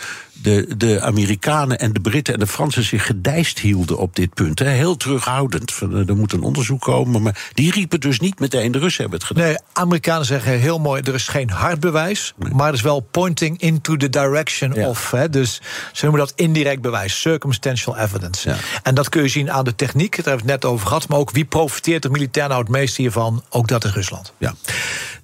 De, 0.46 0.78
de 0.78 1.02
Amerikanen 1.02 1.80
en 1.80 1.94
de 1.94 2.00
Britten 2.00 2.34
en 2.34 2.40
de 2.40 2.48
Fransen 2.48 2.84
zich 2.84 3.06
gedijst 3.06 3.60
hielden 3.60 3.98
op 3.98 4.16
dit 4.16 4.34
punt. 4.34 4.60
Hè? 4.60 4.66
Heel 4.70 4.98
terughoudend. 4.98 5.74
Eh, 5.82 6.08
Er 6.10 6.16
moet 6.16 6.34
een 6.34 6.42
onderzoek 6.42 6.82
komen. 6.82 7.22
Maar 7.22 7.50
die 7.54 7.72
riepen 7.72 8.00
dus 8.00 8.20
niet 8.20 8.40
meteen: 8.40 8.72
de 8.72 8.80
Russen 8.80 9.02
hebben 9.02 9.20
het 9.20 9.28
gedaan. 9.28 9.46
Nee, 9.46 9.58
Amerikanen 9.74 10.25
zeggen 10.25 10.60
heel 10.60 10.80
mooi: 10.80 11.02
er 11.02 11.14
is 11.14 11.28
geen 11.28 11.50
hard 11.50 11.80
bewijs, 11.80 12.34
maar 12.54 12.68
er 12.68 12.74
is 12.74 12.82
wel 12.82 13.00
pointing 13.00 13.62
into 13.62 13.96
the 13.98 14.10
direction 14.10 14.74
Ja. 14.74 14.88
of. 14.88 15.12
Hè, 15.12 15.30
dus 15.30 15.62
ze 15.94 16.06
noemen 16.06 16.22
dat 16.25 16.34
indirect 16.36 16.82
bewijs, 16.82 17.22
circumstantial 17.22 17.98
evidence. 17.98 18.50
Ja. 18.50 18.56
En 18.84 18.96
dat 18.96 19.10
kun 19.10 19.22
je 19.22 19.28
zien 19.30 19.52
aan 19.52 19.64
de 19.64 19.75
techniek, 19.75 20.16
daar 20.16 20.25
hebben 20.25 20.46
we 20.46 20.52
het 20.52 20.62
net 20.62 20.72
over 20.72 20.88
gehad. 20.88 21.08
Maar 21.08 21.18
ook 21.18 21.32
wie 21.32 21.46
profiteert 21.46 22.04
er 22.04 22.12
militair 22.12 22.48
nou 22.48 22.60
het 22.62 22.70
meest 22.70 22.96
hiervan? 22.98 23.44
Ook 23.50 23.68
dat 23.68 23.84
is 23.86 23.92
Rusland. 23.94 24.34
Ja. 24.38 24.54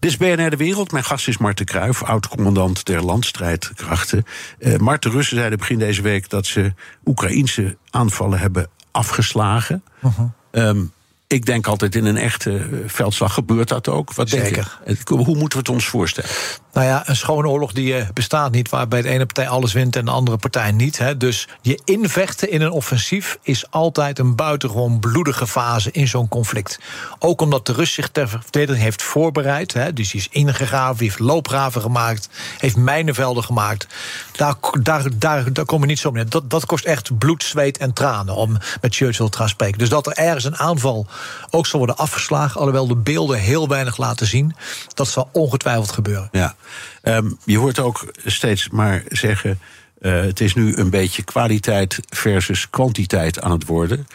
Dit 0.01 0.11
is 0.11 0.17
BNR 0.17 0.49
De 0.49 0.55
Wereld. 0.55 0.91
Mijn 0.91 1.03
gast 1.03 1.27
is 1.27 1.37
Marten 1.37 1.65
Kruijf, 1.65 2.03
oud-commandant 2.03 2.85
der 2.85 3.03
landstrijdkrachten. 3.03 4.23
Eh 4.59 4.77
Marten, 4.77 5.09
de 5.11 5.15
Russen 5.15 5.37
zeiden 5.37 5.57
begin 5.59 5.79
deze 5.79 6.01
week 6.01 6.29
dat 6.29 6.45
ze 6.45 6.73
Oekraïnse 7.05 7.77
aanvallen 7.89 8.39
hebben 8.39 8.67
afgeslagen. 8.91 9.83
Mhm. 9.99 10.21
Ehm, 10.51 10.81
ik 11.27 11.45
denk 11.45 11.67
altijd 11.67 11.95
in 11.95 12.05
een 12.05 12.17
echte 12.17 12.57
eh, 12.57 12.65
veldslag 12.85 13.33
gebeurt 13.33 13.67
dat 13.67 13.87
ook. 13.87 14.13
Wat 14.13 14.29
denk 14.29 14.45
Zeker. 14.45 14.77
je? 14.85 14.91
Het- 14.93 15.09
Hoe 15.09 15.25
moeten 15.37 15.49
we 15.49 15.57
het 15.57 15.69
ons 15.69 15.85
voorstellen? 15.87 16.29
Nou 16.73 16.87
ja, 16.87 17.09
een 17.09 17.15
schone 17.15 17.47
oorlog 17.47 17.71
die 17.71 17.95
eh, 17.95 18.09
bestaat 18.13 18.51
niet, 18.51 18.69
waarbij 18.69 19.01
de 19.01 19.09
ene 19.09 19.25
partij 19.25 19.47
alles 19.47 19.73
wint 19.73 19.95
en 19.95 20.05
de 20.05 20.11
andere 20.11 20.37
partij 20.37 20.71
niet. 20.71 20.97
Hè. 20.97 21.17
Dus 21.17 21.47
je 21.61 21.79
invechten 21.85 22.51
in 22.51 22.61
een 22.61 22.71
offensief 22.71 23.37
is 23.41 23.71
altijd 23.71 24.19
een 24.19 24.35
buitengewoon 24.35 24.99
bloedige 24.99 25.47
fase 25.47 25.91
in 25.91 26.07
zo'n 26.07 26.27
conflict. 26.27 26.79
Ook 27.19 27.41
omdat 27.41 27.65
de 27.65 27.73
Rus 27.73 27.93
zich 27.93 28.09
ter 28.09 28.29
verdediging 28.29 28.83
heeft 28.83 29.03
voorbereid. 29.03 29.73
Hè. 29.73 29.93
Dus 29.93 30.11
die 30.11 30.19
is 30.19 30.27
ingegraven, 30.31 31.03
heeft 31.03 31.19
loopgraven 31.19 31.81
gemaakt, 31.81 32.29
heeft 32.57 32.75
mijnenvelden 32.75 33.43
gemaakt. 33.43 33.87
Daar, 34.31 34.55
daar, 34.81 35.03
daar, 35.17 35.53
daar 35.53 35.65
kom 35.65 35.81
je 35.81 35.87
niet 35.87 35.99
zo 35.99 36.11
mee. 36.11 36.25
Dat, 36.25 36.49
dat 36.49 36.65
kost 36.65 36.85
echt 36.85 37.17
bloed, 37.17 37.43
zweet 37.43 37.77
en 37.77 37.93
tranen 37.93 38.35
om 38.35 38.57
met 38.81 38.95
Churchill 38.95 39.29
te 39.29 39.37
gaan 39.37 39.49
spreken. 39.49 39.77
Dus 39.77 39.89
dat 39.89 40.07
er 40.07 40.13
ergens 40.13 40.43
een 40.43 40.57
aanval 40.57 41.05
ook 41.49 41.67
zal 41.67 41.79
worden 41.79 41.97
afgeslagen, 41.97 42.59
alhoewel 42.59 42.87
de 42.87 42.95
beelden 42.95 43.39
heel 43.39 43.67
weinig 43.67 43.97
laten 43.97 44.27
zien, 44.27 44.55
dat 44.93 45.07
zal 45.07 45.29
ongetwijfeld 45.31 45.91
gebeuren. 45.91 46.29
Ja. 46.31 46.55
Ehm, 47.01 47.29
je 47.45 47.57
hoort 47.57 47.79
ook 47.79 48.11
steeds 48.25 48.69
maar 48.69 49.03
zeggen. 49.07 49.59
eh, 50.01 50.21
het 50.21 50.39
is 50.39 50.53
nu 50.53 50.75
een 50.75 50.89
beetje 50.89 51.23
kwaliteit 51.23 51.99
versus 52.09 52.69
kwantiteit 52.69 53.41
aan 53.41 53.51
het 53.51 53.65
worden. 53.65 54.07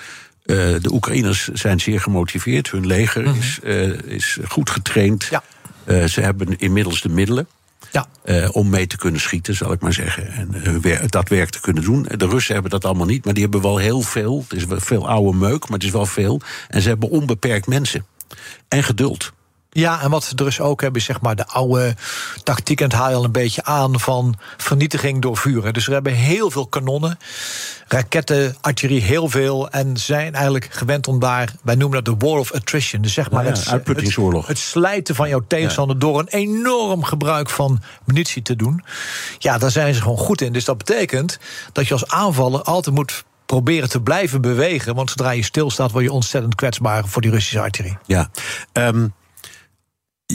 Eh, 0.45 0.57
de 0.57 0.93
Oekraïners 0.93 1.49
zijn 1.49 1.81
zeer 1.81 2.01
gemotiveerd. 2.01 2.71
Hun 2.71 2.87
leger 2.87 3.37
is, 3.37 3.59
eh, 3.63 3.89
is 4.03 4.39
goed 4.49 4.71
getraind. 4.71 5.31
Mhm. 5.31 5.43
Ja. 5.87 6.09
Ze 6.09 6.21
hebben 6.21 6.59
inmiddels 6.59 7.01
de 7.03 7.09
middelen. 7.09 7.47
Ja. 7.93 8.07
om 8.51 8.69
mee 8.71 8.87
te 8.87 8.97
kunnen 8.97 9.21
schieten, 9.21 9.55
zal 9.55 9.73
ik 9.73 9.81
maar 9.81 9.93
zeggen. 9.93 10.33
En 10.33 10.81
wer- 10.81 11.11
dat 11.11 11.29
werk 11.29 11.51
te 11.51 11.61
kunnen 11.61 11.83
doen. 11.83 12.03
De 12.17 12.27
Russen 12.29 12.53
hebben 12.55 12.71
dat 12.71 12.85
allemaal 12.85 13.07
niet, 13.07 13.25
maar 13.25 13.35
die 13.35 13.43
hebben 13.43 13.61
wel 13.63 13.77
heel 13.77 14.01
veel. 14.01 14.45
Het 14.49 14.59
is 14.59 14.65
wel 14.65 14.81
veel 14.81 15.09
oude 15.09 15.39
meuk, 15.39 15.63
maar 15.69 15.79
het 15.79 15.87
is 15.87 15.91
wel 15.91 16.07
veel. 16.07 16.41
En 16.69 16.83
ze 16.83 16.89
hebben 16.89 17.09
onbeperkt 17.11 17.67
mensen. 17.67 18.07
En 18.69 18.83
geduld. 18.83 19.33
Ja, 19.77 20.03
en 20.03 20.11
wat 20.11 20.33
de 20.35 20.45
Russen 20.45 20.65
ook 20.65 20.81
hebben, 20.81 21.01
is 21.01 21.07
zeg 21.07 21.21
maar 21.21 21.37
de 21.37 21.47
oude 21.47 21.95
tactiek. 22.43 22.81
En 22.81 22.87
het 22.87 22.95
haal 22.95 23.09
je 23.09 23.15
al 23.15 23.25
een 23.25 23.33
beetje 23.33 23.65
aan 23.65 24.01
van 24.01 24.35
vernietiging 24.57 25.23
door 25.23 25.37
vuren. 25.37 25.73
Dus 25.73 25.87
we 25.87 25.93
hebben 25.93 26.13
heel 26.13 26.51
veel 26.51 26.67
kanonnen, 26.67 27.19
raketten, 27.87 28.57
artillerie, 28.61 29.03
heel 29.03 29.29
veel. 29.29 29.71
En 29.71 29.97
zijn 29.97 30.35
eigenlijk 30.35 30.69
gewend 30.71 31.09
om 31.09 31.19
daar, 31.19 31.53
wij 31.63 31.75
noemen 31.75 32.05
dat 32.05 32.21
de 32.21 32.27
war 32.27 32.39
of 32.39 32.53
attrition. 32.53 33.03
Dus 33.03 33.13
zeg 33.13 33.31
maar 33.31 33.45
ja, 33.45 33.51
het, 33.51 33.69
uitputtingsoorlog. 33.69 34.47
Het, 34.47 34.57
het 34.57 34.67
slijten 34.67 35.15
van 35.15 35.29
jouw 35.29 35.45
tegenstander 35.47 35.99
door 35.99 36.19
een 36.19 36.29
enorm 36.29 37.05
gebruik 37.05 37.51
van 37.51 37.83
munitie 38.05 38.43
te 38.43 38.57
doen. 38.57 38.85
Ja, 39.39 39.59
daar 39.59 39.71
zijn 39.71 39.95
ze 39.95 40.03
gewoon 40.03 40.19
goed 40.19 40.41
in. 40.41 40.53
Dus 40.53 40.65
dat 40.65 40.79
betekent 40.79 41.39
dat 41.73 41.87
je 41.87 41.93
als 41.93 42.09
aanvaller 42.09 42.63
altijd 42.63 42.95
moet 42.95 43.25
proberen 43.47 43.89
te 43.89 44.01
blijven 44.01 44.41
bewegen. 44.41 44.95
Want 44.95 45.11
zodra 45.11 45.31
je 45.31 45.45
stilstaat, 45.45 45.93
word 45.93 46.05
je 46.05 46.13
ontzettend 46.13 46.55
kwetsbaar 46.55 47.09
voor 47.09 47.23
die 47.23 47.31
Russische 47.31 47.61
artillerie. 47.61 47.99
Ja. 48.07 48.31
Ehm, 48.73 49.07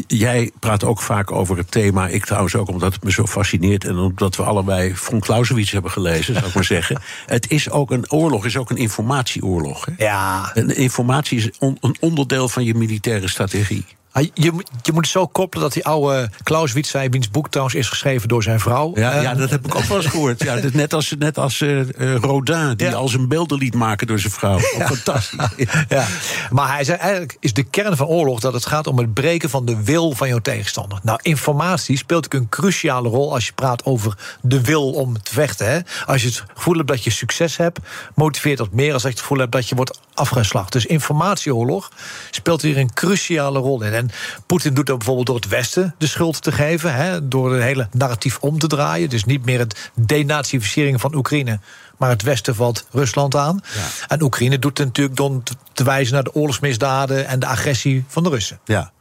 jij 0.08 0.52
praat 0.60 0.84
ook 0.84 1.02
vaak 1.02 1.32
over 1.32 1.58
het 1.58 1.72
thema. 1.72 2.08
Ik 2.08 2.26
trouwens 2.26 2.56
ook, 2.56 2.68
omdat 2.70 2.94
het 2.94 3.04
me 3.04 3.12
zo 3.12 3.26
fascineert. 3.28 3.86
En 3.86 3.98
omdat 3.98 4.36
we 4.36 4.44
allebei 4.44 4.96
von 4.96 5.20
Clausewitz 5.20 5.72
hebben 5.72 5.92
gelezen, 5.92 6.34
zou 6.34 6.48
ik 6.48 6.54
maar 6.54 6.64
zeggen. 6.78 7.02
Het 7.26 7.50
is 7.52 7.70
ook 7.70 7.92
een 7.92 8.12
oorlog, 8.12 8.46
is 8.46 8.58
ook 8.58 8.70
een 8.70 8.78
informatieoorlog. 8.78 9.86
Hè? 9.86 10.04
Ja, 10.06 10.52
En 10.54 10.76
informatie 10.76 11.38
is 11.38 11.50
on- 11.60 11.78
een 11.82 11.96
onderdeel 12.00 12.50
van 12.50 12.64
je 12.64 12.74
militaire 12.74 13.28
strategie. 13.28 13.86
Ah, 14.14 14.28
Je, 14.34 14.52
moet- 14.52 14.70
je 14.82 14.92
moet 14.92 15.04
het 15.04 15.12
zo 15.12 15.28
koppelen 15.28 15.64
dat 15.64 15.74
die 15.74 15.86
oude 15.86 16.30
Clausewitz 16.44 16.90
zei... 16.90 17.10
wiens 17.10 17.30
boek 17.30 17.50
trouwens 17.50 17.76
is 17.78 17.90
geschreven 17.90 18.28
door 18.28 18.44
zijn 18.44 18.60
vrouw. 18.60 18.92
Ja, 18.96 19.12
Eh, 19.12 19.22
ja 19.22 19.34
dat 19.34 19.50
heb 19.50 19.66
ik 19.66 19.76
ook 19.76 19.84
wel 19.84 19.98
eens 19.98 20.06
gehoord. 20.06 20.44
Ja, 20.44 20.60
net 20.74 20.94
als, 20.94 21.16
net 21.20 21.38
als 21.38 21.62
eh, 21.62 21.80
eh, 21.80 22.16
Rodin, 22.22 22.74
die 22.76 22.88
Ja. 22.88 22.94
al 22.94 23.08
zijn 23.08 23.28
beelden 23.28 23.58
liet 23.58 23.74
maken 23.74 24.08
door 24.08 24.20
zijn 24.20 24.34
vrouw. 24.34 24.60
Fantastisch. 24.60 25.40
Ja. 25.90 26.06
Maar 26.50 26.74
hij 26.74 26.84
zei 26.84 26.98
eigenlijk 26.98 27.38
is 27.40 27.54
de 27.54 27.64
kern 27.64 27.98
van 27.98 28.08
oorlog 28.08 28.40
dat 28.40 28.54
het 28.54 28.66
gaat 28.66 28.88
om 28.88 28.98
het 28.98 29.14
breken 29.14 29.50
van 29.50 29.66
de 29.66 29.84
wil 29.84 30.12
van 30.12 30.28
jouw 30.28 30.40
tegenstander. 30.40 31.00
Nou, 31.04 31.20
informatie 31.22 31.98
speelt 31.98 32.26
ook 32.26 32.34
een 32.34 32.50
cruciale 32.50 33.10
rol 33.10 33.34
als 33.34 33.46
je 33.46 33.54
praat 33.54 33.86
over 33.86 34.18
de 34.42 34.62
wil 34.62 34.92
om 34.92 35.22
te 35.22 35.34
vechten. 35.34 35.72
Hè. 35.72 35.80
Als 36.06 36.22
je 36.22 36.28
het 36.28 36.44
gevoel 36.54 36.76
hebt 36.76 36.88
dat 36.88 37.04
je 37.04 37.10
succes 37.10 37.58
hebt, 37.58 37.80
motiveert 38.16 38.58
dat 38.58 38.72
meer 38.72 38.94
als 38.94 39.02
dat 39.02 39.12
je 39.12 39.18
het 39.18 39.20
gevoel 39.28 39.38
hebt 39.40 39.52
dat 39.52 39.70
je 39.70 39.76
wordt 39.76 40.00
afgeslacht. 40.14 40.72
Dus 40.72 40.86
informatieoorlog 40.86 41.92
speelt 42.32 42.62
hier 42.62 42.78
een 42.78 42.94
cruciale 42.94 43.60
rol 43.60 43.82
in. 43.84 44.01
En 44.02 44.10
Poetin 44.46 44.74
doet 44.74 44.86
dat 44.86 44.98
bijvoorbeeld 44.98 45.28
door 45.28 45.36
het 45.36 45.48
Westen 45.48 45.96
de 45.98 46.08
schuld 46.08 46.42
te 46.42 46.52
geven, 46.52 46.94
hè, 46.96 47.28
door 47.28 47.54
het 47.54 47.64
hele 47.64 47.88
narratief 47.92 48.38
om 48.40 48.60
te 48.60 48.68
draaien. 48.68 49.10
Dus 49.10 49.26
niet 49.26 49.46
meer 49.46 49.60
het 49.60 49.92
denazificering 49.96 51.02
van 51.02 51.16
Oekraïne. 51.16 51.60
Maar 51.98 52.10
het 52.10 52.22
Westen 52.22 52.56
valt 52.56 52.88
Rusland 52.92 53.36
aan. 53.36 53.62
En 54.08 54.22
Oekraïne 54.22 54.60
doet 54.60 54.78
het 54.78 54.88
natuurlijk 54.88 55.18
door 55.18 55.42
te 55.74 55.84
wijzen 55.84 56.14
naar 56.14 56.24
de 56.24 56.34
oorlogsmisdaden 56.34 57.28
en 57.28 57.40
de 57.40 57.46
agressie 57.46 58.04
van 58.08 58.24
de 58.24 58.30
Russen. 58.30 58.60
Ja. 58.66 58.92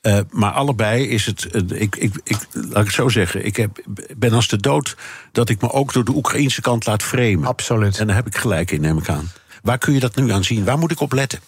Eh, 0.00 0.18
maar 0.30 0.52
allebei 0.52 1.08
is 1.08 1.26
het. 1.26 1.44
eh, 1.46 1.80
ik, 1.80 1.96
ik, 1.96 2.14
ik, 2.24 2.36
laat 2.52 2.80
ik 2.80 2.86
het 2.86 2.92
zo 2.94 3.08
zeggen. 3.08 3.44
Ik 3.46 3.56
heb, 3.56 3.80
ben 4.16 4.32
als 4.32 4.48
de 4.48 4.56
dood 4.56 4.96
dat 5.32 5.48
ik 5.48 5.60
me 5.60 5.72
ook 5.72 5.92
door 5.92 6.04
de 6.04 6.14
Oekraïnse 6.14 6.60
kant 6.60 6.86
laat 6.86 7.02
framen. 7.02 7.44
Absoluut. 7.44 7.98
En 7.98 8.06
daar 8.06 8.16
heb 8.16 8.26
ik 8.26 8.36
gelijk 8.36 8.70
in, 8.70 8.80
neem 8.80 8.98
ik 8.98 9.08
aan. 9.08 9.30
Waar 9.62 9.78
kun 9.78 9.92
je 9.92 10.00
dat 10.00 10.16
nu 10.16 10.32
aan 10.32 10.44
zien? 10.44 10.64
Waar 10.64 10.78
moet 10.78 10.90
ik 10.90 11.00
op 11.00 11.12
letten? 11.12 11.40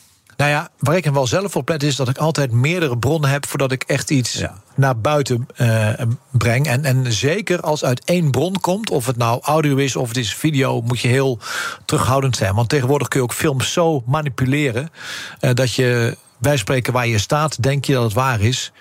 Nou 0.43 0.55
ja, 0.55 0.69
waar 0.79 0.97
ik 0.97 1.05
hem 1.05 1.13
wel 1.13 1.27
zelf 1.27 1.57
op 1.57 1.69
let 1.69 1.83
is 1.83 1.97
dat 1.97 2.09
ik 2.09 2.19
altijd 2.19 2.53
meerdere 2.53 2.99
bronnen 2.99 3.31
heb 3.31 3.47
voordat 3.47 3.73
ik 3.73 3.83
echt 3.83 4.11
iets 4.11 4.33
Ja. 4.33 4.55
naar 4.75 4.99
buiten 4.99 5.47
eh, 5.57 5.89
breng. 6.31 6.67
En, 6.67 6.85
en 6.85 7.13
zeker 7.13 7.61
als 7.61 7.85
uit 7.85 8.05
één 8.05 8.31
bron 8.31 8.61
komt, 8.61 8.91
of 8.91 9.07
het 9.07 9.17
nou 9.17 9.41
audio 9.43 9.77
is 9.77 9.97
of 9.97 10.09
het 10.09 10.17
is 10.17 10.35
video, 10.35 10.81
moet 10.81 11.01
je 11.01 11.09
heel 11.09 11.39
terughoudend 11.85 12.37
zijn. 12.37 12.55
Want 12.55 12.69
tegenwoordig 12.69 13.09
kun 13.09 13.21
je 13.21 13.25
ook 13.27 13.33
films 13.33 13.73
zo 13.73 14.03
manipuleren 14.07 14.91
eh, 15.41 15.55
dat 15.55 15.75
je 15.75 16.17
wij 16.39 16.57
spreken 16.57 16.93
waar 16.93 17.07
je 17.07 17.19
staat, 17.19 17.63
denk 17.63 17.85
je 17.85 17.93
dat 17.93 18.03
het 18.03 18.13
waar 18.13 18.41
is. 18.41 18.73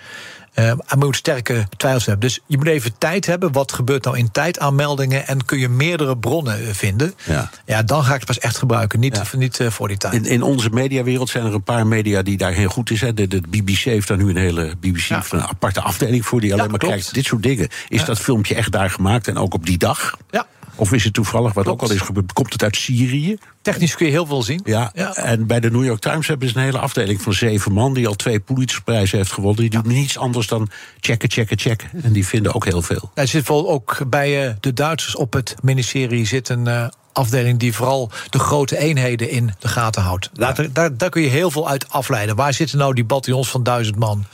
En 0.53 0.81
je 0.89 0.95
moet 0.97 1.15
sterke 1.15 1.67
twijfels 1.77 2.05
hebben. 2.05 2.27
Dus 2.27 2.39
je 2.45 2.57
moet 2.57 2.67
even 2.67 2.91
tijd 2.97 3.25
hebben. 3.25 3.51
Wat 3.51 3.71
gebeurt 3.71 4.03
nou 4.03 4.17
in 4.17 4.31
tijdaanmeldingen? 4.31 5.27
En 5.27 5.45
kun 5.45 5.59
je 5.59 5.69
meerdere 5.69 6.17
bronnen 6.17 6.67
eh, 6.67 6.73
vinden? 6.73 7.13
Ja. 7.23 7.49
Ja, 7.65 7.83
dan 7.83 8.03
ga 8.03 8.09
ik 8.13 8.17
het 8.17 8.25
pas 8.27 8.39
echt 8.39 8.57
gebruiken. 8.57 8.99
Niet, 8.99 9.15
Ja. 9.31 9.37
niet 9.37 9.59
eh, 9.59 9.67
voor 9.69 9.87
die 9.87 9.97
tijd. 9.97 10.13
In, 10.13 10.25
in 10.25 10.41
onze 10.41 10.69
mediawereld 10.69 11.29
zijn 11.29 11.45
er 11.45 11.53
een 11.53 11.63
paar 11.63 11.87
media 11.87 12.21
die 12.21 12.37
daar 12.37 12.51
heel 12.51 12.69
goed 12.69 12.89
is. 12.91 13.01
Hè. 13.01 13.13
De, 13.13 13.27
de 13.27 13.41
BBC 13.49 13.77
heeft 13.77 14.07
daar 14.07 14.17
nu 14.17 14.29
een 14.29 14.37
hele 14.37 14.75
BBC 14.79 14.97
Ja. 14.99 15.23
een 15.29 15.41
aparte 15.41 15.81
afdeling 15.81 16.25
voor 16.25 16.41
die 16.41 16.53
alleen 16.53 16.69
maar 16.69 16.79
klopt. 16.79 16.93
kijkt. 16.95 17.13
Dit 17.13 17.25
soort 17.25 17.43
dingen. 17.43 17.67
Is 17.89 18.05
dat 18.05 18.19
filmpje 18.19 18.55
echt 18.55 18.71
daar 18.71 18.89
gemaakt 18.89 19.27
en 19.27 19.37
ook 19.37 19.53
op 19.53 19.65
die 19.65 19.77
dag? 19.77 20.17
Ja. 20.31 20.47
Of 20.75 20.93
is 20.93 21.03
het 21.03 21.13
toevallig, 21.13 21.53
wat 21.53 21.63
Klopt. 21.63 21.81
ook 21.81 21.89
al 21.89 21.95
is 21.95 22.01
gebeurd, 22.01 22.33
komt 22.33 22.53
het 22.53 22.63
uit 22.63 22.75
Syrië? 22.75 23.37
Technisch 23.61 23.95
kun 23.95 24.05
je 24.05 24.11
heel 24.11 24.25
veel 24.25 24.43
zien. 24.43 24.61
Ja, 24.63 24.93
en 25.13 25.47
bij 25.47 25.59
de 25.59 25.71
New 25.71 25.83
York 25.83 25.99
Times 25.99 26.27
hebben 26.27 26.49
ze 26.49 26.55
een 26.57 26.63
hele 26.63 26.79
afdeling 26.79 27.21
van 27.21 27.33
zeven 27.33 27.71
man... 27.71 27.93
die 27.93 28.07
al 28.07 28.15
twee 28.15 28.39
Pulitzerprijzen 28.39 29.17
heeft 29.17 29.31
gewonnen. 29.31 29.61
Die 29.61 29.81
doen 29.81 29.93
niets 29.93 30.17
anders 30.17 30.47
dan 30.47 30.69
checken, 30.99 31.31
checken, 31.31 31.59
checken. 31.59 31.89
En 32.03 32.11
die 32.11 32.27
vinden 32.27 32.53
ook 32.53 32.65
heel 32.65 32.81
veel. 32.81 33.11
Er 33.13 33.27
zit 33.27 33.47
wel 33.47 33.69
ook 33.69 34.09
bij 34.09 34.47
eh, 34.47 34.53
de 34.59 34.73
Duitsers 34.73 35.15
op 35.15 35.33
het 35.33 35.55
ministerie 35.61 36.25
zit 36.25 36.49
een 36.49 36.67
eh, 36.67 36.87
afdeling 37.13 37.59
die 37.59 37.73
vooral 37.73 38.11
de 38.29 38.39
grote 38.39 38.77
eenheden 38.77 39.29
in 39.29 39.53
de 39.59 39.67
gaten 39.67 40.01
houdt. 40.01 40.29
Daar, 40.33 40.73
daar, 40.73 40.97
daar 40.97 41.09
kun 41.09 41.21
je 41.21 41.29
heel 41.29 41.51
veel 41.51 41.69
uit 41.69 41.89
afleiden. 41.89 42.35
Waar 42.35 42.53
zitten 42.53 42.77
nou 42.77 42.93
die 42.93 43.03
bataljons 43.03 43.49
van 43.49 43.63
duizend 43.63 43.95
man? 43.95 44.25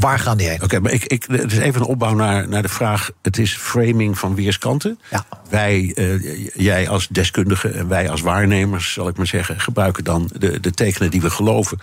Waar 0.00 0.18
gaan 0.18 0.36
die 0.36 0.48
heen? 0.48 0.62
Oké, 0.62 0.80
maar 0.80 0.92
ik, 0.92 1.04
ik, 1.04 1.24
het 1.30 1.52
is 1.52 1.58
even 1.58 1.80
een 1.80 1.86
opbouw 1.86 2.14
naar, 2.14 2.48
naar 2.48 2.62
de 2.62 2.68
vraag... 2.68 3.10
het 3.22 3.38
is 3.38 3.56
framing 3.56 4.18
van 4.18 4.34
weerskanten. 4.34 4.98
Ja. 5.10 5.24
Wij, 5.48 5.92
eh, 5.94 6.48
jij 6.54 6.88
als 6.88 7.08
deskundige 7.08 7.68
en 7.68 7.88
wij 7.88 8.10
als 8.10 8.20
waarnemers, 8.20 8.92
zal 8.92 9.08
ik 9.08 9.16
maar 9.16 9.26
zeggen... 9.26 9.60
gebruiken 9.60 10.04
dan 10.04 10.30
de, 10.38 10.60
de 10.60 10.70
tekenen 10.70 11.10
die 11.10 11.20
we 11.20 11.30
geloven. 11.30 11.78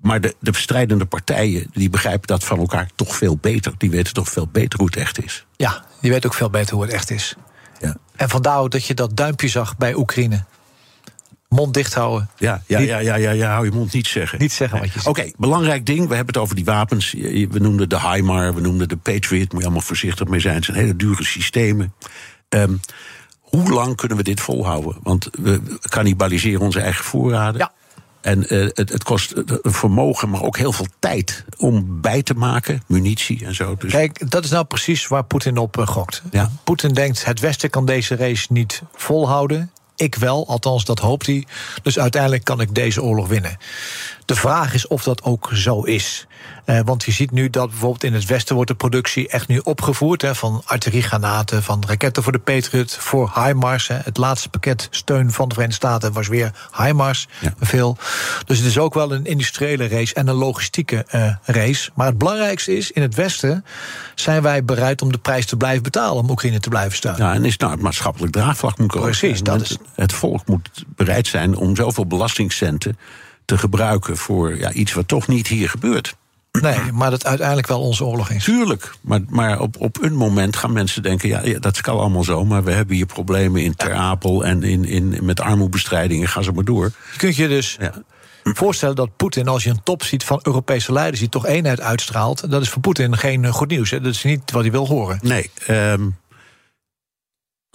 Maar 0.00 0.20
de, 0.20 0.34
de 0.40 0.56
strijdende 0.56 1.04
partijen 1.04 1.66
die 1.72 1.90
begrijpen 1.90 2.26
dat 2.26 2.44
van 2.44 2.58
elkaar 2.58 2.90
toch 2.94 3.16
veel 3.16 3.36
beter. 3.36 3.72
Die 3.78 3.90
weten 3.90 4.14
toch 4.14 4.28
veel 4.28 4.48
beter 4.52 4.78
hoe 4.78 4.88
het 4.88 4.96
echt 4.96 5.24
is. 5.24 5.46
Ja, 5.56 5.84
die 6.00 6.10
weten 6.10 6.30
ook 6.30 6.36
veel 6.36 6.50
beter 6.50 6.74
hoe 6.74 6.84
het 6.84 6.92
echt 6.92 7.10
is. 7.10 7.36
Ja. 7.80 7.96
En 8.16 8.28
vandaar 8.28 8.58
ook 8.58 8.70
dat 8.70 8.84
je 8.84 8.94
dat 8.94 9.16
duimpje 9.16 9.48
zag 9.48 9.76
bij 9.76 9.94
Oekraïne. 9.94 10.44
Mond 11.56 11.74
dicht 11.74 11.94
houden. 11.94 12.28
Ja, 12.38 12.62
ja, 12.66 12.78
ja, 12.78 12.98
ja, 12.98 13.14
ja, 13.14 13.30
ja, 13.30 13.50
hou 13.52 13.64
je 13.64 13.70
mond 13.70 13.92
niet 13.92 14.06
zeggen. 14.06 14.38
Niet 14.38 14.52
zeggen 14.52 14.78
wat 14.78 14.86
je 14.86 14.92
zegt. 14.92 15.06
Oké, 15.06 15.30
belangrijk 15.36 15.86
ding. 15.86 16.08
We 16.08 16.14
hebben 16.14 16.34
het 16.34 16.42
over 16.42 16.56
die 16.56 16.64
wapens. 16.64 17.12
We 17.12 17.58
noemden 17.58 17.88
de 17.88 18.00
HIMAR, 18.00 18.54
we 18.54 18.60
noemden 18.60 18.88
de 18.88 18.96
Patriot. 18.96 19.52
Moet 19.52 19.60
je 19.60 19.66
allemaal 19.66 19.86
voorzichtig 19.86 20.28
mee 20.28 20.40
zijn. 20.40 20.54
Het 20.54 20.64
zijn 20.64 20.76
hele 20.76 20.96
dure 20.96 21.24
systemen. 21.24 21.94
Ehm, 22.48 22.74
hoe 23.40 23.70
lang 23.70 23.96
kunnen 23.96 24.16
we 24.16 24.22
dit 24.22 24.40
volhouden? 24.40 24.96
Want 25.02 25.28
we 25.32 25.60
cannibaliseren 25.88 26.60
onze 26.60 26.80
eigen 26.80 27.04
voorraden. 27.04 27.60
Ja. 27.60 27.72
En 28.26 28.48
eh, 28.48 28.60
het, 28.60 28.88
het 28.88 29.04
kost 29.04 29.32
eh, 29.32 29.42
vermogen, 29.62 30.30
maar 30.30 30.42
ook 30.42 30.56
heel 30.56 30.72
veel 30.72 30.86
tijd 30.98 31.44
om 31.56 32.00
bij 32.00 32.22
te 32.22 32.34
maken. 32.34 32.82
Munitie 32.86 33.44
en 33.44 33.54
zo. 33.54 33.76
Dus 33.76 33.92
Kijk, 33.92 34.30
dat 34.30 34.44
is 34.44 34.50
nou 34.50 34.64
precies 34.64 35.06
waar 35.06 35.24
Poetin 35.24 35.56
op 35.56 35.78
eh, 35.78 35.86
gokt. 35.86 36.22
Ja. 36.30 36.50
Poetin 36.64 36.92
denkt, 36.92 37.24
het 37.24 37.40
Westen 37.40 37.70
kan 37.70 37.84
deze 37.84 38.16
race 38.16 38.46
niet 38.52 38.82
volhouden. 38.94 39.70
Ik 39.96 40.14
wel, 40.14 40.46
althans 40.46 40.84
dat 40.84 40.98
hoopt 40.98 41.26
hij. 41.26 41.44
Dus 41.82 41.98
uiteindelijk 41.98 42.44
kan 42.44 42.60
ik 42.60 42.74
deze 42.74 43.02
oorlog 43.02 43.28
winnen. 43.28 43.56
De 44.26 44.34
vraag 44.34 44.74
is 44.74 44.86
of 44.86 45.02
dat 45.02 45.22
ook 45.22 45.50
zo 45.54 45.82
is. 45.82 46.26
Eh, 46.64 46.80
want 46.84 47.04
je 47.04 47.12
ziet 47.12 47.30
nu 47.30 47.50
dat 47.50 47.68
bijvoorbeeld 47.70 48.04
in 48.04 48.14
het 48.14 48.24
Westen 48.24 48.54
wordt 48.54 48.70
de 48.70 48.76
productie 48.76 49.28
echt 49.28 49.48
nu 49.48 49.58
opgevoerd. 49.64 50.22
Hè, 50.22 50.34
van 50.34 50.62
artilleriegranaten, 50.64 51.62
van 51.62 51.82
raketten 51.86 52.22
voor 52.22 52.32
de 52.32 52.38
Patriot, 52.38 52.96
voor 52.96 53.32
HIMARS. 53.34 53.88
Hè. 53.88 53.94
Het 53.94 54.16
laatste 54.16 54.48
pakket 54.48 54.88
steun 54.90 55.32
van 55.32 55.48
de 55.48 55.54
Verenigde 55.54 55.86
Staten 55.86 56.12
was 56.12 56.28
weer 56.28 56.50
HIMARS. 56.76 57.28
Ja. 57.40 57.54
Veel. 57.60 57.96
Dus 58.46 58.58
het 58.58 58.66
is 58.66 58.78
ook 58.78 58.94
wel 58.94 59.12
een 59.12 59.24
industriële 59.26 59.88
race 59.88 60.14
en 60.14 60.28
een 60.28 60.34
logistieke 60.34 61.04
eh, 61.08 61.32
race. 61.44 61.90
Maar 61.94 62.06
het 62.06 62.18
belangrijkste 62.18 62.76
is, 62.76 62.90
in 62.90 63.02
het 63.02 63.14
Westen 63.14 63.64
zijn 64.14 64.42
wij 64.42 64.64
bereid 64.64 65.02
om 65.02 65.12
de 65.12 65.18
prijs 65.18 65.46
te 65.46 65.56
blijven 65.56 65.82
betalen 65.82 66.22
om 66.22 66.30
Oekraïne 66.30 66.60
te 66.60 66.68
blijven 66.68 66.96
steunen. 66.96 67.24
Ja, 67.26 67.34
en 67.34 67.44
is 67.44 67.56
nou 67.56 67.72
het 67.72 67.80
maatschappelijk 67.80 68.32
draagvlak 68.32 68.78
moet 68.78 68.90
komen. 68.92 69.08
Precies, 69.08 69.42
dat 69.42 69.60
is- 69.60 69.76
het 69.94 70.12
volk 70.12 70.46
moet 70.46 70.68
bereid 70.96 71.26
zijn 71.26 71.56
om 71.56 71.76
zoveel 71.76 72.06
belastingcenten 72.06 72.98
te 73.46 73.58
gebruiken 73.58 74.16
voor 74.16 74.58
ja, 74.58 74.72
iets 74.72 74.92
wat 74.92 75.08
toch 75.08 75.28
niet 75.28 75.46
hier 75.46 75.68
gebeurt. 75.68 76.16
Nee, 76.60 76.78
maar 76.92 77.10
dat 77.10 77.26
uiteindelijk 77.26 77.66
wel 77.68 77.80
onze 77.80 78.04
oorlog 78.04 78.30
is. 78.30 78.44
Tuurlijk, 78.44 78.92
maar, 79.00 79.20
maar 79.28 79.60
op, 79.60 79.76
op 79.78 80.02
een 80.02 80.14
moment 80.14 80.56
gaan 80.56 80.72
mensen 80.72 81.02
denken: 81.02 81.28
ja, 81.28 81.40
ja, 81.44 81.58
dat 81.58 81.80
kan 81.80 81.98
allemaal 81.98 82.24
zo, 82.24 82.44
maar 82.44 82.64
we 82.64 82.72
hebben 82.72 82.96
hier 82.96 83.06
problemen 83.06 83.62
in 83.62 83.74
Ter 83.74 83.94
Apel 83.94 84.44
en 84.44 84.62
in, 84.62 84.84
in, 84.84 85.18
met 85.22 85.40
armoebestrijding 85.40 86.22
en 86.22 86.28
ga 86.28 86.42
zo 86.42 86.52
maar 86.52 86.64
door. 86.64 86.92
Je 87.12 87.18
kunt 87.18 87.36
je 87.36 87.48
dus 87.48 87.76
Ja. 87.80 87.92
voorstellen 88.42 88.96
dat 88.96 89.16
Poetin, 89.16 89.48
als 89.48 89.62
je 89.64 89.70
een 89.70 89.82
top 89.82 90.02
ziet 90.02 90.24
van 90.24 90.40
Europese 90.42 90.92
leiders 90.92 91.20
die 91.20 91.28
toch 91.28 91.46
eenheid 91.46 91.80
uitstraalt, 91.80 92.50
dat 92.50 92.62
is 92.62 92.68
voor 92.68 92.80
Poetin 92.82 93.16
geen 93.18 93.46
goed 93.52 93.68
nieuws. 93.68 93.90
Hè. 93.90 94.00
Dat 94.00 94.12
is 94.14 94.24
niet 94.24 94.50
wat 94.50 94.62
hij 94.62 94.70
wil 94.70 94.86
horen. 94.86 95.18
Nee, 95.22 95.50
ehm, 95.66 96.08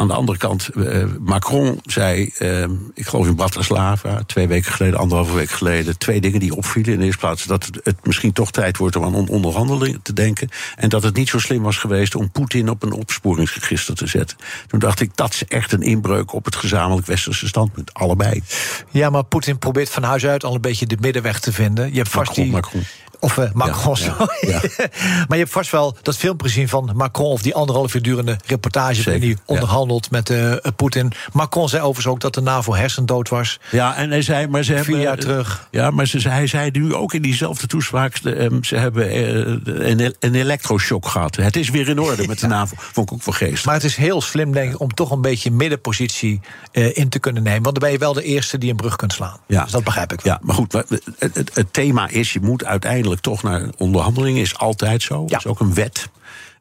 aan 0.01 0.07
de 0.07 0.13
andere 0.13 0.37
kant, 0.37 0.67
eh, 0.67 1.03
Macron 1.19 1.79
zei, 1.83 2.31
ehm, 2.37 2.71
ik 2.93 3.07
geloof 3.07 3.27
in 3.27 3.35
Bratislava, 3.35 4.23
twee 4.25 4.47
weken 4.47 4.71
geleden, 4.71 4.99
anderhalve 4.99 5.33
week 5.35 5.49
geleden, 5.49 5.97
twee 5.97 6.21
dingen 6.21 6.39
die 6.39 6.55
opvielen. 6.55 6.93
In 6.93 6.99
de 6.99 7.05
eerste 7.05 7.19
plaats 7.19 7.43
dat 7.45 7.69
het, 7.83 7.95
misschien 8.05 8.33
toch 8.33 8.51
tijd 8.51 8.77
wordt 8.77 8.95
om 8.95 9.03
aan 9.03 9.15
on- 9.15 9.27
onderhandelingen 9.27 10.01
te 10.01 10.13
denken. 10.13 10.49
En 10.75 10.89
dat 10.89 11.03
het 11.03 11.15
niet 11.15 11.29
zo 11.29 11.39
slim 11.39 11.61
was 11.61 11.77
geweest 11.77 12.15
om 12.15 12.31
Poetin 12.31 12.69
op 12.69 12.83
een 12.83 12.91
opsporingsregister 12.91 13.95
te 13.95 14.07
zetten. 14.07 14.37
Toen 14.67 14.79
dacht 14.79 14.99
ik, 15.01 15.11
dat 15.15 15.33
is 15.33 15.45
echt 15.45 15.71
een 15.71 15.81
inbreuk 15.81 16.33
op 16.33 16.45
het 16.45 16.55
gezamenlijk 16.55 17.07
westerse 17.07 17.47
standpunt. 17.47 17.93
Allebei. 17.93 18.43
Ja, 18.89 19.09
maar 19.09 19.23
Poetin 19.23 19.57
probeert 19.57 19.89
van 19.89 20.03
huis 20.03 20.25
uit 20.25 20.43
al 20.43 20.55
een 20.55 20.61
beetje 20.61 20.85
de 20.85 20.97
middenweg 20.99 21.39
te 21.39 21.51
vinden. 21.51 21.89
Je 21.91 21.97
hebt 21.97 22.09
vast 22.09 22.27
Macron, 22.27 22.43
die. 22.43 22.53
Macron. 22.53 22.83
Of 23.21 23.37
eh, 23.37 23.51
Macron, 23.53 23.95
Ja, 23.99 24.05
ja, 24.05 24.15
sorry. 24.17 24.51
ja. 24.51 24.61
maar 25.27 25.37
je 25.37 25.43
hebt 25.43 25.51
vast 25.51 25.71
wel 25.71 25.95
dat 26.01 26.17
filmpje 26.17 26.47
gezien 26.47 26.69
van 26.69 26.91
Macron... 26.95 27.31
of 27.31 27.41
die 27.41 27.55
anderhalf 27.55 27.93
uur 27.93 28.01
durende 28.01 28.37
reportage... 28.45 29.03
Waarin 29.03 29.21
ja. 29.21 29.27
hij 29.27 29.37
onderhandelt 29.45 30.11
met 30.11 30.29
eh, 30.29 30.53
Poetin. 30.75 31.11
Macron 31.33 31.69
zei 31.69 31.81
overigens 31.81 32.13
ook 32.13 32.19
dat 32.19 32.33
de 32.33 32.41
NAVO 32.41 32.75
hersendood 32.75 33.29
was. 33.29 33.59
Ja, 33.71 33.95
en 33.95 34.09
hij 34.09 34.21
zei, 34.21 34.47
maar 34.47 34.63
ze 34.63 34.73
hebben. 34.73 34.93
Vier 34.93 35.03
jaar 35.03 35.17
terug. 35.17 35.67
Ja, 35.71 35.91
maar 35.91 36.07
ze, 36.07 36.29
hij 36.29 36.47
zei 36.47 36.71
nu 36.71 36.93
ook 36.93 37.13
in 37.13 37.21
diezelfde 37.21 37.67
toespraak. 37.67 38.21
de, 38.21 38.33
ehm, 38.33 38.63
ze 38.63 38.75
hebben 38.75 39.09
eh, 39.09 39.89
een, 39.89 40.15
een 40.19 40.35
elektroshock 40.35 41.07
gehad. 41.07 41.35
Het 41.35 41.55
is 41.55 41.69
weer 41.69 41.89
in 41.89 41.99
orde 41.99 42.27
met 42.27 42.39
de 42.39 42.47
NAVO. 42.55 42.75
Vond 42.77 43.11
ik 43.11 43.15
ook 43.15 43.23
wel 43.23 43.33
geest. 43.49 43.65
Maar 43.65 43.73
het 43.73 43.83
is 43.83 43.95
heel 43.95 44.21
slim, 44.21 44.51
denk 44.51 44.73
ik, 44.73 44.79
om 44.79 44.93
toch 44.93 45.11
een 45.11 45.21
beetje 45.21 45.51
middenpositie 45.51 46.41
in 46.71 47.09
te 47.09 47.19
kunnen 47.19 47.43
nemen. 47.43 47.63
Want 47.63 47.79
dan 47.79 47.83
ben 47.83 47.91
je 47.91 48.03
wel 48.03 48.13
de 48.13 48.23
eerste 48.23 48.57
die 48.57 48.69
een 48.69 48.75
brug 48.75 48.95
kunt 48.95 49.13
slaan. 49.13 49.37
Ja. 49.47 49.63
Dus 49.63 49.71
dat 49.71 49.83
begrijp 49.83 50.13
ik 50.13 50.21
wel. 50.21 50.33
Ja, 50.33 50.39
maar 50.43 50.55
goed, 50.55 50.73
het, 51.17 51.51
het 51.53 51.73
thema 51.73 52.09
is: 52.09 52.33
je 52.33 52.39
moet 52.41 52.65
uiteindelijk 52.65 53.10
toch 53.19 53.43
naar 53.43 53.69
onderhandelingen. 53.77 54.41
Is 54.41 54.57
altijd 54.57 55.01
zo. 55.01 55.25
Dat 55.25 55.39
is 55.39 55.45
ook 55.45 55.59
een 55.59 55.73
wet. 55.73 56.09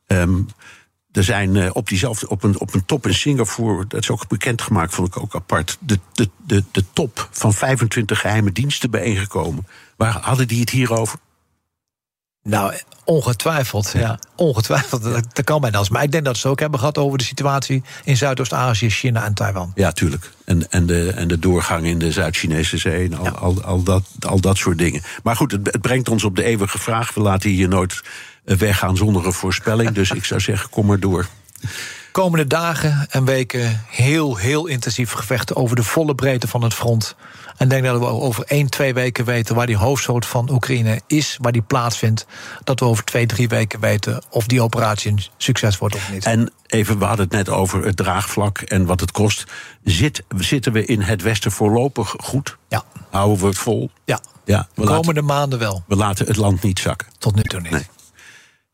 Ehm, 0.07 0.43
er 1.13 1.25
zijn 1.25 1.57
eh, 1.57 1.71
op, 1.73 1.89
diezelfde, 1.89 2.29
op, 2.29 2.43
een, 2.43 2.61
op 2.61 2.75
een 2.75 2.85
top 2.85 3.07
in 3.07 3.15
Singapore, 3.15 3.87
dat 3.87 4.03
is 4.03 4.11
ook 4.11 4.29
bekendgemaakt, 4.29 4.95
vond 4.95 5.09
ik 5.09 5.17
ook 5.17 5.35
apart. 5.35 5.77
De, 5.81 5.99
de, 6.13 6.29
de, 6.47 6.65
de 6.71 6.85
top 6.93 7.29
van 7.31 7.53
25 7.53 8.21
geheime 8.21 8.53
diensten 8.53 8.91
bijeengekomen. 8.91 9.67
Waar 9.97 10.19
hadden 10.21 10.49
die 10.49 10.61
het 10.61 10.71
hier 10.71 10.93
over? 10.93 11.19
Nou, 12.43 12.75
ongetwijfeld. 13.05 13.93
Ja. 13.97 14.19
Ongetwijfeld. 14.37 15.03
Dat, 15.03 15.25
dat 15.33 15.45
kan 15.45 15.61
bijna 15.61 15.79
als. 15.79 15.89
Maar 15.89 16.03
ik 16.03 16.13
denk 16.13 16.25
dat 16.25 16.37
ze 16.37 16.43
het 16.43 16.51
ook 16.53 16.61
hebben 16.61 16.79
gehad 16.79 16.99
over 16.99 17.19
de 17.19 17.25
situatie 17.25 17.83
in 18.05 18.17
Zuidoost-Azië, 18.17 18.91
China 18.91 19.25
en 19.25 19.35
Taiwan. 19.35 19.73
Ja, 19.75 19.93
tuurlijk. 19.93 20.31
En, 20.45 20.71
en, 20.71 20.87
de, 20.87 21.13
en 21.17 21.29
de 21.29 21.39
doorgang 21.39 21.87
in 21.87 21.99
de 21.99 22.13
Zuid-Chinese 22.13 22.77
zee 22.79 23.05
en 23.05 23.15
al, 23.19 23.25
Ja. 23.25 23.31
al, 23.31 23.63
al, 23.63 23.83
dat, 23.83 24.05
al 24.21 24.41
dat 24.41 24.57
soort 24.57 24.79
dingen. 24.79 25.03
Maar 25.23 25.37
goed, 25.37 25.53
het, 25.53 25.67
het 25.67 25.81
brengt 25.81 26.09
ons 26.09 26.25
op 26.25 26.37
de 26.37 26.43
eeuwige 26.45 26.79
vraag. 26.79 27.15
We 27.15 27.21
laten 27.21 27.51
hier 27.51 27.69
nooit 27.69 28.01
eh, 28.45 28.57
weggaan 28.57 28.97
zonder 28.97 29.27
een 29.27 29.33
voorspelling. 29.33 29.91
Dus 29.91 30.11
ik 30.11 30.25
zou 30.25 30.41
zeggen, 30.41 30.71
kom 30.71 30.87
maar 30.87 31.01
door. 31.01 31.27
Komende 32.13 32.47
dagen 32.47 33.07
en 33.11 33.25
weken 33.25 33.85
heel, 33.89 34.37
heel 34.37 34.67
intensief 34.67 35.13
gevechten 35.13 35.57
over 35.57 35.77
de 35.77 35.83
volle 35.83 36.15
breedte 36.15 36.49
van 36.49 36.63
het 36.63 36.75
front. 36.75 37.15
En 37.57 37.69
denk 37.69 37.85
dat 37.85 37.99
we 37.99 38.05
over 38.07 38.45
één, 38.45 38.71
twee 38.71 38.95
weken 38.95 39.25
weten 39.25 39.55
waar 39.55 39.67
die 39.67 39.77
hoofdstoot 39.77 40.27
van 40.27 40.51
Oekraïne 40.51 41.01
is, 41.07 41.37
waar 41.41 41.53
die 41.53 41.63
plaatsvindt. 41.63 42.27
Dat 42.65 42.81
we 42.81 42.87
over 42.87 43.05
twee, 43.05 43.27
drie 43.27 43.49
weken 43.49 43.81
weten 43.81 44.23
of 44.31 44.47
die 44.47 44.63
operatie 44.63 45.11
een 45.11 45.23
succes 45.37 45.79
wordt 45.79 45.95
of 45.95 46.11
niet. 46.13 46.25
En 46.25 46.53
even, 46.67 46.99
we 46.99 47.05
hadden 47.05 47.25
het 47.25 47.35
net 47.35 47.49
over 47.49 47.85
het 47.85 47.97
draagvlak 47.97 48.59
en 48.59 48.85
wat 48.87 49.01
het 49.01 49.11
kost. 49.13 49.45
Zit, 49.85 50.23
zitten 50.37 50.73
we 50.73 50.85
in 50.85 51.01
het 51.01 51.23
Westen 51.23 51.53
voorlopig 51.53 52.15
goed? 52.19 52.57
Ja, 52.69 52.83
Houden 53.11 53.41
we 53.41 53.47
het 53.47 53.59
vol? 53.59 53.91
ja. 54.05 54.21
Ja, 54.45 54.69
laten, 54.75 54.95
komende 54.95 55.23
maanden 55.23 55.59
wel. 55.59 55.85
we 55.87 55.97
laten 55.97 56.27
het 56.27 56.37
land 56.37 56.63
niet 56.63 56.79
zakken. 56.79 57.09
Tot 57.19 57.35
nu 57.35 57.43
toe 57.43 57.61
niet. 57.61 57.71
Nee. 57.71 57.87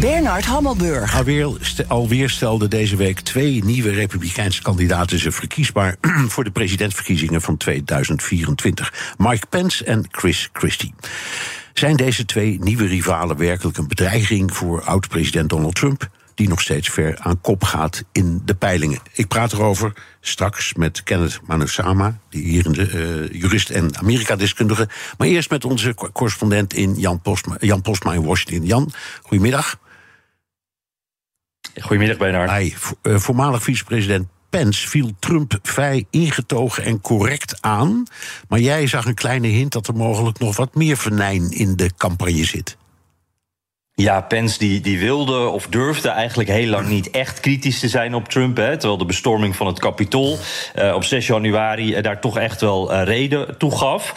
Bernard 0.00 0.44
Hammelburg. 0.44 1.16
Alweer, 1.16 1.56
st- 1.60 1.88
alweer 1.88 2.30
stelden 2.30 2.70
deze 2.70 2.96
week 2.96 3.20
twee 3.20 3.64
nieuwe 3.64 3.90
Republikeinse 3.90 4.62
kandidaten 4.62 5.18
zich 5.18 5.34
verkiesbaar 5.34 5.96
voor 6.32 6.44
de 6.44 6.50
presidentsverkiezingen 6.50 7.40
van 7.40 7.56
2024. 7.56 9.14
Mike 9.18 9.46
Pence 9.46 9.84
en 9.84 10.04
Chris 10.10 10.48
Christie. 10.52 10.94
Zijn 11.74 11.96
deze 11.96 12.24
twee 12.24 12.58
nieuwe 12.60 12.86
rivalen 12.86 13.36
werkelijk 13.36 13.78
een 13.78 13.88
bedreiging 13.88 14.54
voor 14.56 14.82
oud-president 14.82 15.48
Donald 15.50 15.74
Trump? 15.74 16.08
Die 16.34 16.48
nog 16.48 16.60
steeds 16.60 16.88
ver 16.88 17.18
aan 17.18 17.40
kop 17.40 17.64
gaat 17.64 18.04
in 18.12 18.42
de 18.44 18.54
peilingen. 18.54 18.98
Ik 19.14 19.28
praat 19.28 19.52
erover 19.52 19.92
straks 20.20 20.74
met 20.74 21.02
Kenneth 21.02 21.40
Manusama, 21.46 22.18
die 22.30 22.42
hier 22.44 22.72
de, 22.72 22.86
eh, 23.32 23.40
jurist 23.40 23.70
en 23.70 23.96
Amerika-deskundige. 23.98 24.88
Maar 25.18 25.28
eerst 25.28 25.50
met 25.50 25.64
onze 25.64 25.94
co- 25.94 26.10
correspondent 26.12 26.74
in 26.74 26.94
Jan 26.94 27.20
Postma, 27.20 27.56
Jan 27.58 27.82
Postma 27.82 28.12
in 28.12 28.24
Washington. 28.24 28.66
Jan, 28.66 28.92
goedemiddag. 29.22 29.78
Goedemiddag, 31.80 32.16
Bernard. 32.16 32.50
Hij, 32.50 32.74
eh, 33.02 33.16
voormalig 33.16 33.62
vicepresident 33.62 34.28
Pence 34.50 34.88
viel 34.88 35.10
Trump 35.18 35.58
vrij 35.62 36.06
ingetogen 36.10 36.84
en 36.84 37.00
correct 37.00 37.56
aan. 37.60 38.04
Maar 38.48 38.58
jij 38.58 38.86
zag 38.86 39.04
een 39.04 39.14
kleine 39.14 39.46
hint 39.46 39.72
dat 39.72 39.86
er 39.86 39.94
mogelijk 39.94 40.38
nog 40.38 40.56
wat 40.56 40.74
meer 40.74 40.96
venijn 40.96 41.50
in 41.50 41.76
de 41.76 41.90
campagne 41.96 42.44
zit. 42.44 42.76
Ja, 43.94 44.20
Pence 44.20 44.58
die, 44.58 44.80
die 44.80 44.98
wilde 44.98 45.48
of 45.48 45.66
durfde 45.66 46.08
eigenlijk 46.08 46.48
heel 46.48 46.68
lang 46.68 46.88
niet 46.88 47.10
echt 47.10 47.40
kritisch 47.40 47.78
te 47.78 47.88
zijn 47.88 48.14
op 48.14 48.28
Trump. 48.28 48.56
Hè, 48.56 48.70
terwijl 48.70 48.98
de 48.98 49.04
bestorming 49.04 49.56
van 49.56 49.66
het 49.66 49.78
Capitool 49.78 50.38
eh, 50.74 50.94
op 50.94 51.04
6 51.04 51.26
januari 51.26 51.94
eh, 51.94 52.02
daar 52.02 52.20
toch 52.20 52.38
echt 52.38 52.60
wel 52.60 53.02
reden 53.02 53.58
toe 53.58 53.78
gaf. 53.78 54.14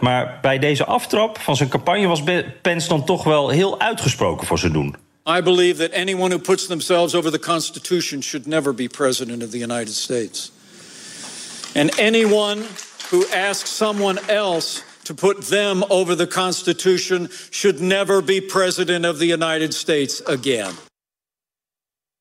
Maar 0.00 0.38
bij 0.42 0.58
deze 0.58 0.84
aftrap 0.84 1.38
van 1.38 1.56
zijn 1.56 1.68
campagne 1.68 2.06
was 2.06 2.22
Pence 2.62 2.88
dan 2.88 3.04
toch 3.04 3.24
wel 3.24 3.48
heel 3.48 3.80
uitgesproken 3.80 4.46
voor 4.46 4.58
zijn 4.58 4.72
doen. 4.72 5.05
I 5.26 5.40
believe 5.40 5.78
that 5.78 5.90
anyone 5.92 6.30
who 6.30 6.38
puts 6.38 6.68
themselves 6.68 7.14
over 7.14 7.30
the 7.30 7.38
Constitution 7.38 8.20
should 8.20 8.46
never 8.46 8.72
be 8.72 8.86
President 8.86 9.42
of 9.42 9.50
the 9.50 9.58
United 9.58 9.92
States. 9.92 10.52
And 11.74 11.90
anyone 11.98 12.64
who 13.10 13.26
asks 13.28 13.68
someone 13.68 14.18
else 14.30 14.82
to 15.04 15.14
put 15.14 15.42
them 15.42 15.84
over 15.90 16.14
the 16.14 16.26
Constitution 16.28 17.28
should 17.50 17.80
never 17.80 18.22
be 18.22 18.40
President 18.40 19.04
of 19.04 19.18
the 19.18 19.26
United 19.26 19.74
States 19.74 20.20
again. 20.20 20.74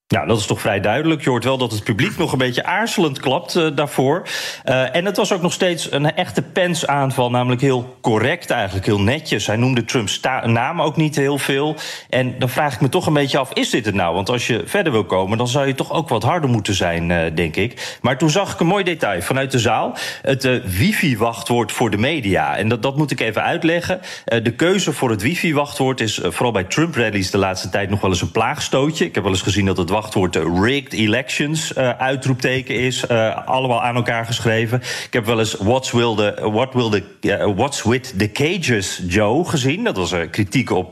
Ja, 0.08 0.26
dat 0.26 0.40
is 0.40 0.46
toch 0.46 0.62
vrij 0.62 0.80
duidelijk. 0.80 1.24
Je 1.24 1.30
hoort 1.30 1.44
wel 1.44 1.58
dat 1.58 1.72
het 1.72 1.84
publiek 1.84 2.18
nog 2.18 2.32
een 2.32 2.38
beetje 2.38 2.66
aarzelend 2.66 3.20
klapt 3.20 3.56
eh, 3.56 3.68
daarvoor. 3.76 4.28
Eh, 4.64 4.96
en 4.96 5.06
het 5.06 5.18
was 5.18 5.34
ook 5.34 5.42
nog 5.42 5.54
steeds 5.54 5.92
een 5.92 6.16
echte 6.16 6.42
Pence-aanval, 6.42 7.30
namelijk 7.30 7.62
heel 7.62 7.98
correct 8.02 8.50
eigenlijk, 8.50 8.86
heel 8.86 9.00
netjes. 9.00 9.48
Hij 9.48 9.56
noemde 9.56 9.86
Trumps 9.86 10.20
naam 10.44 10.82
ook 10.82 10.96
niet 10.96 11.16
heel 11.16 11.38
veel. 11.38 11.76
En 12.10 12.40
dan 12.40 12.50
vraag 12.50 12.74
ik 12.74 12.82
me 12.82 12.90
toch 12.90 13.06
een 13.08 13.14
beetje 13.14 13.38
af, 13.38 13.54
is 13.54 13.70
dit 13.70 13.86
het 13.86 13.96
nou? 13.96 14.14
Want 14.16 14.30
als 14.30 14.48
je 14.48 14.64
verder 14.66 14.92
wil 14.92 15.06
komen, 15.06 15.38
dan 15.38 15.48
zou 15.48 15.68
je 15.68 15.76
toch 15.76 15.92
ook 15.92 16.10
wat 16.10 16.24
harder 16.24 16.50
moeten 16.50 16.74
zijn, 16.74 17.12
eh, 17.12 17.36
denk 17.36 17.56
ik. 17.56 17.98
Maar 18.02 18.18
toen 18.18 18.30
zag 18.30 18.54
ik 18.54 18.60
een 18.60 18.68
mooi 18.68 18.84
detail 18.84 19.22
vanuit 19.22 19.52
de 19.52 19.60
zaal. 19.60 19.98
Het 20.22 20.62
wifi-wachtwoord 20.78 21.72
voor 21.72 21.90
de 21.90 21.98
media. 21.98 22.58
En 22.58 22.70
dat, 22.70 22.82
dat 22.82 22.98
moet 22.98 23.12
ik 23.12 23.20
even 23.20 23.44
uitleggen. 23.44 24.02
De 24.26 24.54
keuze 24.56 24.94
voor 24.94 25.10
het 25.10 25.22
wifi-wachtwoord 25.22 26.02
is 26.02 26.20
vooral 26.24 26.52
bij 26.52 26.64
Trump-rallies 26.64 27.32
de 27.32 27.38
laatste 27.38 27.70
tijd 27.70 27.90
nog 27.90 28.02
wel 28.02 28.10
eens 28.10 28.22
een 28.22 28.32
plaagstootje. 28.32 29.06
Ik 29.06 29.16
heb 29.16 29.24
wel 29.24 29.32
eens 29.32 29.42
gezien 29.42 29.66
dat 29.66 29.78
het 29.78 29.94
wachtwoord 29.96 30.36
eh, 30.36 30.44
rigged 30.62 30.94
elections 30.94 31.74
eh, 31.74 31.90
uitroepteken 31.90 32.76
is. 32.76 33.08
eh, 33.08 33.48
allemaal 33.48 33.84
aan 33.84 33.96
elkaar 33.96 34.26
geschreven. 34.26 34.82
Ik 34.82 35.14
heb 35.14 35.26
wel 35.26 35.40
eens 35.40 35.54
what's, 35.54 35.92
will 35.92 36.16
the, 36.16 36.50
what 36.52 36.74
will 36.74 36.90
the, 36.90 37.54
what's 37.56 37.84
with 37.84 38.20
the 38.20 38.32
cages, 38.32 39.02
Joe, 39.08 39.46
gezien. 39.46 39.84
Dat 39.84 39.98
was 39.98 40.12
een 40.12 40.30
kritiek 40.30 40.72
op 40.72 40.90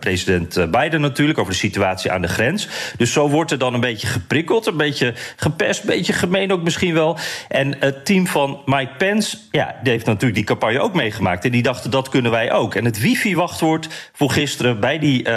president 0.00 0.70
Biden 0.70 1.00
natuurlijk... 1.00 1.38
over 1.38 1.52
de 1.52 1.58
situatie 1.58 2.10
aan 2.10 2.22
de 2.22 2.28
grens. 2.28 2.68
Dus 2.96 3.12
zo 3.12 3.28
wordt 3.28 3.50
er 3.50 3.58
dan 3.58 3.74
een 3.74 3.80
beetje 3.80 4.06
geprikkeld. 4.06 4.66
Een 4.66 4.76
beetje 4.76 5.14
gepest, 5.36 5.80
een 5.80 5.86
beetje 5.86 6.12
gemeen 6.12 6.52
ook 6.52 6.62
misschien 6.62 6.94
wel. 6.94 7.18
En 7.48 7.76
het 7.78 8.04
team 8.04 8.26
van 8.26 8.62
Mike 8.64 8.92
Pence... 8.98 9.36
ja, 9.50 9.76
die 9.82 9.92
heeft 9.92 10.06
natuurlijk 10.06 10.34
die 10.34 10.44
campagne 10.44 10.80
ook 10.80 10.94
meegemaakt. 10.94 11.44
En 11.44 11.50
die 11.50 11.62
dachten, 11.62 11.90
dat 11.90 12.08
kunnen 12.08 12.30
wij 12.30 12.52
ook. 12.52 12.74
En 12.74 12.84
het 12.84 13.00
wifi-wachtwoord 13.00 13.88
voor 14.12 14.30
gisteren 14.30 14.80
bij 14.80 14.98
die 14.98 15.28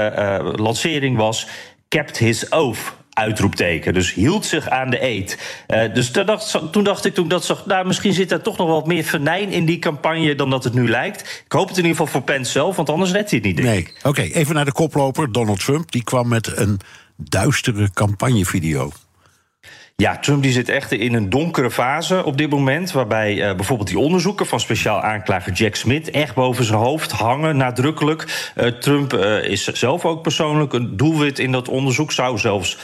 lancering 0.55 1.17
was... 1.17 1.47
kept 1.87 2.17
his 2.17 2.51
oath 2.51 2.96
uitroepteken. 3.17 3.93
Dus 3.93 4.13
hield 4.13 4.45
zich 4.45 4.69
aan 4.69 4.89
de 4.89 5.03
eed. 5.03 5.37
Eh, 5.67 5.93
dus 5.93 6.11
toen 6.11 6.25
dacht, 6.25 6.59
toen 6.71 6.83
dacht 6.83 7.05
ik, 7.05 7.13
toen 7.13 7.27
dat 7.27 7.45
zag, 7.45 7.65
nou, 7.65 7.87
misschien 7.87 8.13
zit 8.13 8.31
er 8.31 8.41
toch 8.41 8.57
nog 8.57 8.67
wat 8.67 8.87
meer 8.87 9.03
venijn 9.03 9.51
in 9.51 9.65
die 9.65 9.79
campagne 9.79 10.35
dan 10.35 10.49
dat 10.49 10.63
het 10.63 10.73
nu 10.73 10.89
lijkt. 10.89 11.41
Ik 11.45 11.51
hoop 11.51 11.67
het 11.67 11.77
in 11.77 11.83
ieder 11.83 11.97
geval 11.97 12.11
voor 12.11 12.21
Pence 12.21 12.51
zelf, 12.51 12.75
want 12.75 12.89
anders 12.89 13.11
redt 13.11 13.29
hij 13.29 13.39
het 13.39 13.47
niet. 13.47 13.57
denk 13.57 13.77
ik. 13.77 13.85
Nee, 13.85 14.11
oké, 14.11 14.21
even 14.21 14.55
naar 14.55 14.65
de 14.65 14.71
koploper, 14.71 15.31
Donald 15.31 15.59
Trump. 15.59 15.91
Die 15.91 16.03
kwam 16.03 16.27
met 16.27 16.57
een 16.57 16.79
duistere 17.15 17.89
campagnevideo. 17.93 18.91
Ja, 20.03 20.17
Trump 20.17 20.43
die 20.43 20.51
zit 20.51 20.69
echt 20.69 20.91
in 20.91 21.13
een 21.13 21.29
donkere 21.29 21.71
fase 21.71 22.23
op 22.23 22.37
dit 22.37 22.49
moment. 22.49 22.91
Waarbij 22.91 23.41
eh, 23.41 23.55
bijvoorbeeld 23.55 23.87
die 23.87 23.99
onderzoeken 23.99 24.45
van 24.45 24.59
speciaal 24.59 25.01
aanklager 25.01 25.53
Jack 25.53 25.75
Smith 25.75 26.09
echt 26.09 26.35
boven 26.35 26.63
zijn 26.63 26.79
hoofd 26.79 27.11
hangen, 27.11 27.57
nadrukkelijk. 27.57 28.51
Eh, 28.55 28.67
Trump 28.67 29.13
eh, 29.13 29.43
is 29.43 29.63
zelf 29.67 30.05
ook 30.05 30.21
persoonlijk 30.21 30.73
een 30.73 30.97
doelwit 30.97 31.39
in 31.39 31.51
dat 31.51 31.67
onderzoek. 31.67 32.11
Zou 32.11 32.37
zelfs, 32.37 32.77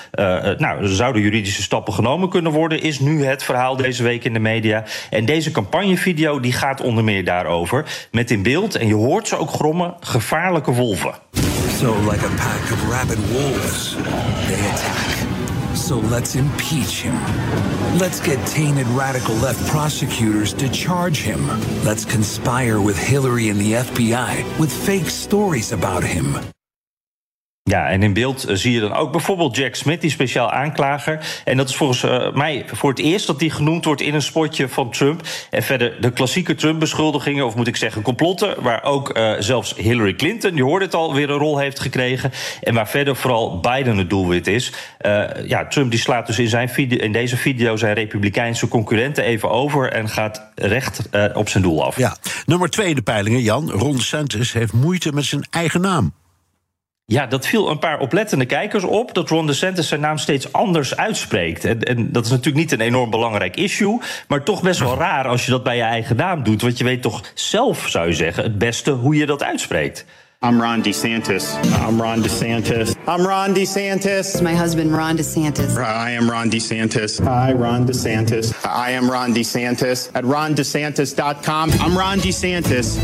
nou, 0.58 0.88
zouden 0.88 1.21
juridische 1.21 1.62
stappen 1.62 1.93
genomen 1.93 2.30
kunnen 2.30 2.52
worden, 2.52 2.82
is 2.82 2.99
nu 2.99 3.26
het 3.26 3.43
verhaal 3.43 3.76
deze 3.76 4.04
week 4.04 4.23
in 4.23 4.34
de 4.34 4.39
media. 4.39 4.84
En 5.10 5.26
deze 5.26 5.52
campagnevideo 5.52 6.39
die 6.39 6.54
gaat 6.54 6.82
onder 6.82 7.04
meer 7.04 7.23
daarover. 7.23 8.08
Met 8.12 8.32
in 8.32 8.43
beeld, 8.43 8.76
en 8.76 8.88
je 8.88 8.95
hoort 8.95 9.28
ze 9.28 9.38
ook 9.38 9.49
grommen, 9.49 9.95
gevaarlijke 9.99 10.71
wolven. 10.71 11.13
So, 11.80 11.95
like 12.12 12.26
a 12.26 12.30
pack 12.30 12.71
of 12.71 12.89
rabid 12.89 13.32
wolves. 13.32 13.95
So 15.83 15.97
let's 15.97 16.35
impeach 16.35 17.01
him. 17.01 17.13
Let's 17.99 18.21
get 18.21 18.47
tainted 18.47 18.87
radical 18.87 19.35
left 19.35 19.67
prosecutors 19.67 20.53
to 20.53 20.69
charge 20.69 21.17
him. 21.17 21.45
Let's 21.83 22.05
conspire 22.05 22.79
with 22.79 22.97
Hillary 22.97 23.49
and 23.49 23.59
the 23.59 23.73
FBI 23.73 24.57
with 24.57 24.71
fake 24.71 25.09
stories 25.09 25.73
about 25.73 26.01
him. 26.01 26.37
Ja, 27.69 27.89
en 27.89 28.04
in 28.04 28.13
beeld 28.13 28.43
eh, 28.43 28.56
zie 28.56 28.71
je 28.71 28.80
dan 28.80 28.93
ook 28.93 29.12
bijvoorbeeld 29.12 29.56
Jack 29.56 29.76
Smith, 29.76 30.02
die 30.02 30.10
speciaal 30.10 30.52
aanklager. 30.52 31.41
En 31.45 31.58
dat 31.58 31.69
is 31.69 31.76
volgens 31.76 32.04
eh, 32.04 32.34
mij 32.34 32.65
voor 32.71 32.89
het 32.89 32.99
eerst 32.99 33.28
dat 33.28 33.39
die 33.39 33.52
genoemd 33.52 33.86
wordt 33.86 34.02
in 34.02 34.13
een 34.13 34.21
spotje 34.21 34.69
van 34.69 34.91
Trump. 34.91 35.21
En 35.49 35.63
verder 35.63 36.02
de 36.02 36.12
klassieke 36.12 36.56
Trump-beschuldigingen, 36.56 37.45
of 37.45 37.56
moet 37.56 37.67
ik 37.67 37.76
zeggen 37.76 38.02
complotten, 38.02 38.62
waar 38.62 38.84
ook 38.84 39.10
eh, 39.10 39.34
zelfs 39.39 39.76
Hillary 39.76 40.15
Clinton, 40.15 40.56
je 40.56 40.63
hoorde 40.63 40.86
het 40.86 40.93
al, 40.93 41.13
weer 41.13 41.30
een 41.30 41.38
rol 41.38 41.58
heeft 41.58 41.80
gekregen. 41.80 42.32
En 42.62 42.73
waar 42.73 42.89
verder 42.89 43.15
vooral 43.15 43.60
Biden 43.60 43.97
het 43.97 44.10
doelwit 44.10 44.47
is. 44.47 44.71
Ja, 45.45 45.67
Trump 45.67 45.91
die 45.91 45.99
slaat 45.99 46.28
dus 46.28 46.39
in, 46.39 46.47
zijn 46.47 46.69
video, 46.69 46.97
in 46.97 47.12
deze 47.12 47.38
video 47.38 47.76
zijn 47.76 47.93
republikeinse 47.93 48.67
concurrenten 48.67 49.23
even 49.23 49.49
over 49.49 49.91
en 49.91 50.10
gaat 50.10 50.49
recht 50.56 51.10
op 51.34 51.49
zijn 51.49 51.63
doel 51.63 51.86
af. 51.86 51.97
Ja, 51.97 52.17
nummer 52.45 52.69
twee 52.69 52.95
de 52.95 53.02
peilingen, 53.02 53.41
Jan. 53.41 53.71
Ron 53.71 53.95
DeSantis 53.95 54.54
heeft 54.54 54.73
moeite 54.73 55.13
met 55.13 55.23
zijn 55.23 55.45
eigen 55.49 55.82
naam. 55.82 56.13
Ja, 57.05 57.25
dat 57.25 57.47
viel 57.47 57.69
een 57.69 57.79
paar 57.79 57.99
oplettende 57.99 58.45
kijkers 58.45 58.83
op. 58.83 59.13
Dat 59.13 59.29
Ron 59.29 59.47
DeSantis 59.47 59.87
zijn 59.87 60.01
naam 60.01 60.17
steeds 60.17 60.53
anders 60.53 60.97
uitspreekt. 60.97 61.65
En, 61.65 61.81
en 61.81 62.11
dat 62.11 62.25
is 62.25 62.31
natuurlijk 62.31 62.57
niet 62.57 62.71
een 62.71 62.81
enorm 62.81 63.09
belangrijk 63.09 63.55
issue. 63.55 63.99
Maar 64.27 64.43
toch 64.43 64.61
best 64.61 64.79
wel 64.79 64.97
raar 64.97 65.27
als 65.27 65.45
je 65.45 65.51
dat 65.51 65.63
bij 65.63 65.75
je 65.75 65.81
eigen 65.81 66.15
naam 66.15 66.43
doet. 66.43 66.61
Want 66.61 66.77
je 66.77 66.83
weet 66.83 67.01
toch 67.01 67.21
zelf, 67.33 67.87
zou 67.87 68.07
je 68.07 68.13
zeggen, 68.13 68.43
het 68.43 68.57
beste 68.57 68.91
hoe 68.91 69.15
je 69.15 69.25
dat 69.25 69.43
uitspreekt. 69.43 70.05
I'm 70.45 70.61
Ron 70.61 70.81
DeSantis. 70.81 71.55
I'm 71.87 72.01
Ron 72.01 72.21
DeSantis. 72.21 72.95
I'm 73.07 73.25
Ron 73.25 73.53
DeSantis. 73.53 74.41
My 74.41 74.55
husband, 74.55 74.91
Ron 74.91 75.15
DeSantis. 75.15 75.77
I 75.77 76.17
am 76.17 76.29
Ron 76.29 76.49
DeSantis. 76.49 77.17
Hi, 77.19 77.53
Ron 77.53 77.85
DeSantis. 77.85 78.51
I 78.65 78.91
am 78.91 79.09
Ron 79.09 79.33
DeSantis. 79.33 80.09
At 80.13 80.23
rondesantis.com. 80.25 81.69
I'm 81.69 81.97
Ron 81.97 82.19
DeSantis. 82.19 82.97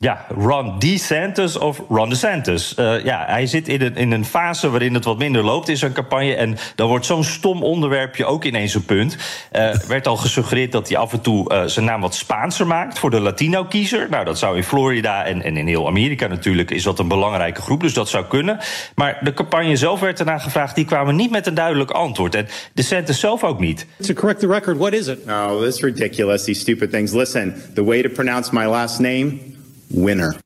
Ja, 0.00 0.26
Ron 0.28 0.78
DeSantis 0.78 1.58
of 1.58 1.82
Ron 1.88 2.08
DeSantis. 2.08 2.74
Uh, 2.78 3.04
ja, 3.04 3.24
hij 3.26 3.46
zit 3.46 3.68
in 3.68 3.82
een, 3.82 3.96
in 3.96 4.10
een 4.10 4.24
fase 4.24 4.70
waarin 4.70 4.94
het 4.94 5.04
wat 5.04 5.18
minder 5.18 5.44
loopt 5.44 5.68
in 5.68 5.76
zijn 5.76 5.92
campagne. 5.92 6.34
En 6.34 6.56
dan 6.74 6.88
wordt 6.88 7.06
zo'n 7.06 7.24
stom 7.24 7.62
onderwerpje 7.62 8.24
ook 8.24 8.44
ineens 8.44 8.74
een 8.74 8.84
punt. 8.84 9.16
Uh, 9.52 9.74
werd 9.74 10.06
al 10.06 10.16
gesuggereerd 10.16 10.72
dat 10.72 10.88
hij 10.88 10.98
af 10.98 11.12
en 11.12 11.20
toe 11.20 11.52
uh, 11.52 11.64
zijn 11.64 11.84
naam 11.84 12.00
wat 12.00 12.14
Spaanser 12.14 12.66
maakt 12.66 12.98
voor 12.98 13.10
de 13.10 13.20
Latino-kiezer. 13.20 14.06
Nou, 14.10 14.24
dat 14.24 14.38
zou 14.38 14.56
in 14.56 14.64
Florida 14.64 15.24
en, 15.24 15.42
en 15.42 15.56
in 15.56 15.66
heel 15.66 15.86
Amerika 15.86 16.26
natuurlijk 16.26 16.70
is 16.70 16.82
dat 16.82 16.98
een 16.98 17.08
belangrijke 17.08 17.60
groep, 17.60 17.80
dus 17.80 17.94
dat 17.94 18.08
zou 18.08 18.24
kunnen. 18.24 18.58
Maar 18.94 19.18
de 19.22 19.34
campagne 19.34 19.76
zelf 19.76 20.00
werd 20.00 20.18
ernaar 20.18 20.40
gevraagd, 20.40 20.74
die 20.74 20.84
kwamen 20.84 21.16
niet 21.16 21.30
met 21.30 21.46
een 21.46 21.54
duidelijk 21.54 21.90
antwoord. 21.90 22.34
En 22.34 22.46
DeSantis 22.74 23.20
zelf 23.20 23.44
ook 23.44 23.60
niet. 23.60 23.86
To 24.06 24.14
correct 24.14 24.40
the 24.40 24.46
record, 24.46 24.76
what 24.76 24.92
is 24.92 25.06
it? 25.06 25.18
Oh, 25.28 25.60
this 25.60 25.74
is 25.74 25.82
ridiculous, 25.82 26.44
these 26.44 26.60
stupid 26.60 26.90
things. 26.90 27.12
Listen, 27.12 27.62
the 27.74 27.84
way 27.84 28.02
to 28.02 28.08
pronounce 28.08 28.54
my 28.54 28.66
last 28.66 28.98
name, 28.98 29.56
winner. 29.88 30.36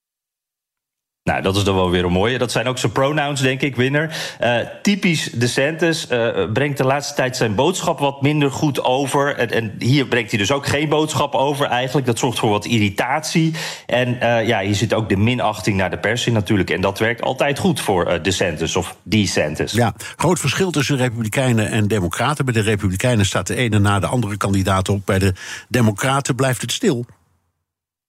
Nou, 1.24 1.42
dat 1.42 1.56
is 1.56 1.64
dan 1.64 1.74
wel 1.74 1.90
weer 1.90 2.04
een 2.04 2.12
mooie. 2.12 2.38
Dat 2.38 2.52
zijn 2.52 2.66
ook 2.66 2.78
zijn 2.78 2.92
pronouns, 2.92 3.40
denk 3.40 3.60
ik, 3.60 3.76
winner. 3.76 4.16
Uh, 4.40 4.56
typisch 4.82 5.30
DeSantis 5.32 6.06
uh, 6.10 6.52
brengt 6.52 6.78
de 6.78 6.84
laatste 6.84 7.14
tijd 7.14 7.36
zijn 7.36 7.54
boodschap 7.54 7.98
wat 7.98 8.22
minder 8.22 8.50
goed 8.50 8.84
over. 8.84 9.36
En, 9.36 9.50
en, 9.50 9.74
hier 9.78 10.06
brengt 10.06 10.30
hij 10.30 10.38
dus 10.38 10.52
ook 10.52 10.66
geen 10.66 10.88
boodschap 10.88 11.34
over 11.34 11.66
eigenlijk. 11.66 12.06
Dat 12.06 12.18
zorgt 12.18 12.38
voor 12.38 12.50
wat 12.50 12.64
irritatie. 12.64 13.54
En 13.86 14.08
uh, 14.14 14.46
ja, 14.46 14.60
hier 14.60 14.74
zit 14.74 14.94
ook 14.94 15.08
de 15.08 15.16
minachting 15.16 15.76
naar 15.76 15.90
de 15.90 15.98
pers 15.98 16.26
in 16.26 16.32
natuurlijk. 16.32 16.70
En 16.70 16.80
dat 16.80 16.98
werkt 16.98 17.22
altijd 17.22 17.58
goed 17.58 17.80
voor 17.80 18.22
DeSantis 18.22 18.76
of 18.76 18.96
DeSantis. 19.02 19.72
Ja, 19.72 19.94
groot 20.16 20.40
verschil 20.40 20.70
tussen 20.70 20.96
Republikeinen 20.96 21.70
en 21.70 21.88
Democraten. 21.88 22.44
Bij 22.44 22.54
de 22.54 22.60
Republikeinen 22.60 23.26
staat 23.26 23.46
de 23.46 23.56
ene 23.56 23.78
na 23.78 23.98
de 23.98 24.06
andere 24.06 24.36
kandidaat 24.36 24.88
op. 24.88 25.06
Bij 25.06 25.18
de 25.18 25.34
Democraten 25.68 26.34
blijft 26.34 26.60
het 26.60 26.72
stil. 26.72 27.06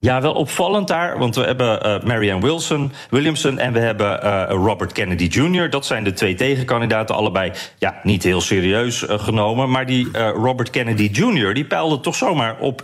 Ja, 0.04 0.22
wel 0.22 0.34
opvallend 0.34 0.88
daar, 0.88 1.18
want 1.18 1.36
we 1.36 1.44
hebben 1.44 1.88
uh, 1.88 1.96
Marianne 2.04 2.46
Wilson, 2.46 2.92
Williamson 3.10 3.60
en 3.60 3.74
we 3.74 3.80
hebben 3.80 4.26
uh, 4.26 4.44
Robert 4.48 4.92
Kennedy 4.92 5.24
Jr. 5.24 5.70
Dat 5.70 5.86
zijn 5.86 6.04
de 6.04 6.13
twee 6.13 6.36
tegenkandidaten, 6.36 7.16
allebei 7.16 7.52
ja, 7.78 8.00
niet 8.04 8.24
heel 8.24 8.42
serieus 8.42 9.04
uh, 9.04 9.20
genomen. 9.20 9.70
Maar 9.70 9.86
die 9.86 10.18
Robert 10.18 10.70
Kennedy 10.70 11.10
Jr. 11.12 11.54
die 11.54 11.66
peilde 11.66 12.00
toch 12.00 12.16
zomaar 12.16 12.58
op 12.60 12.82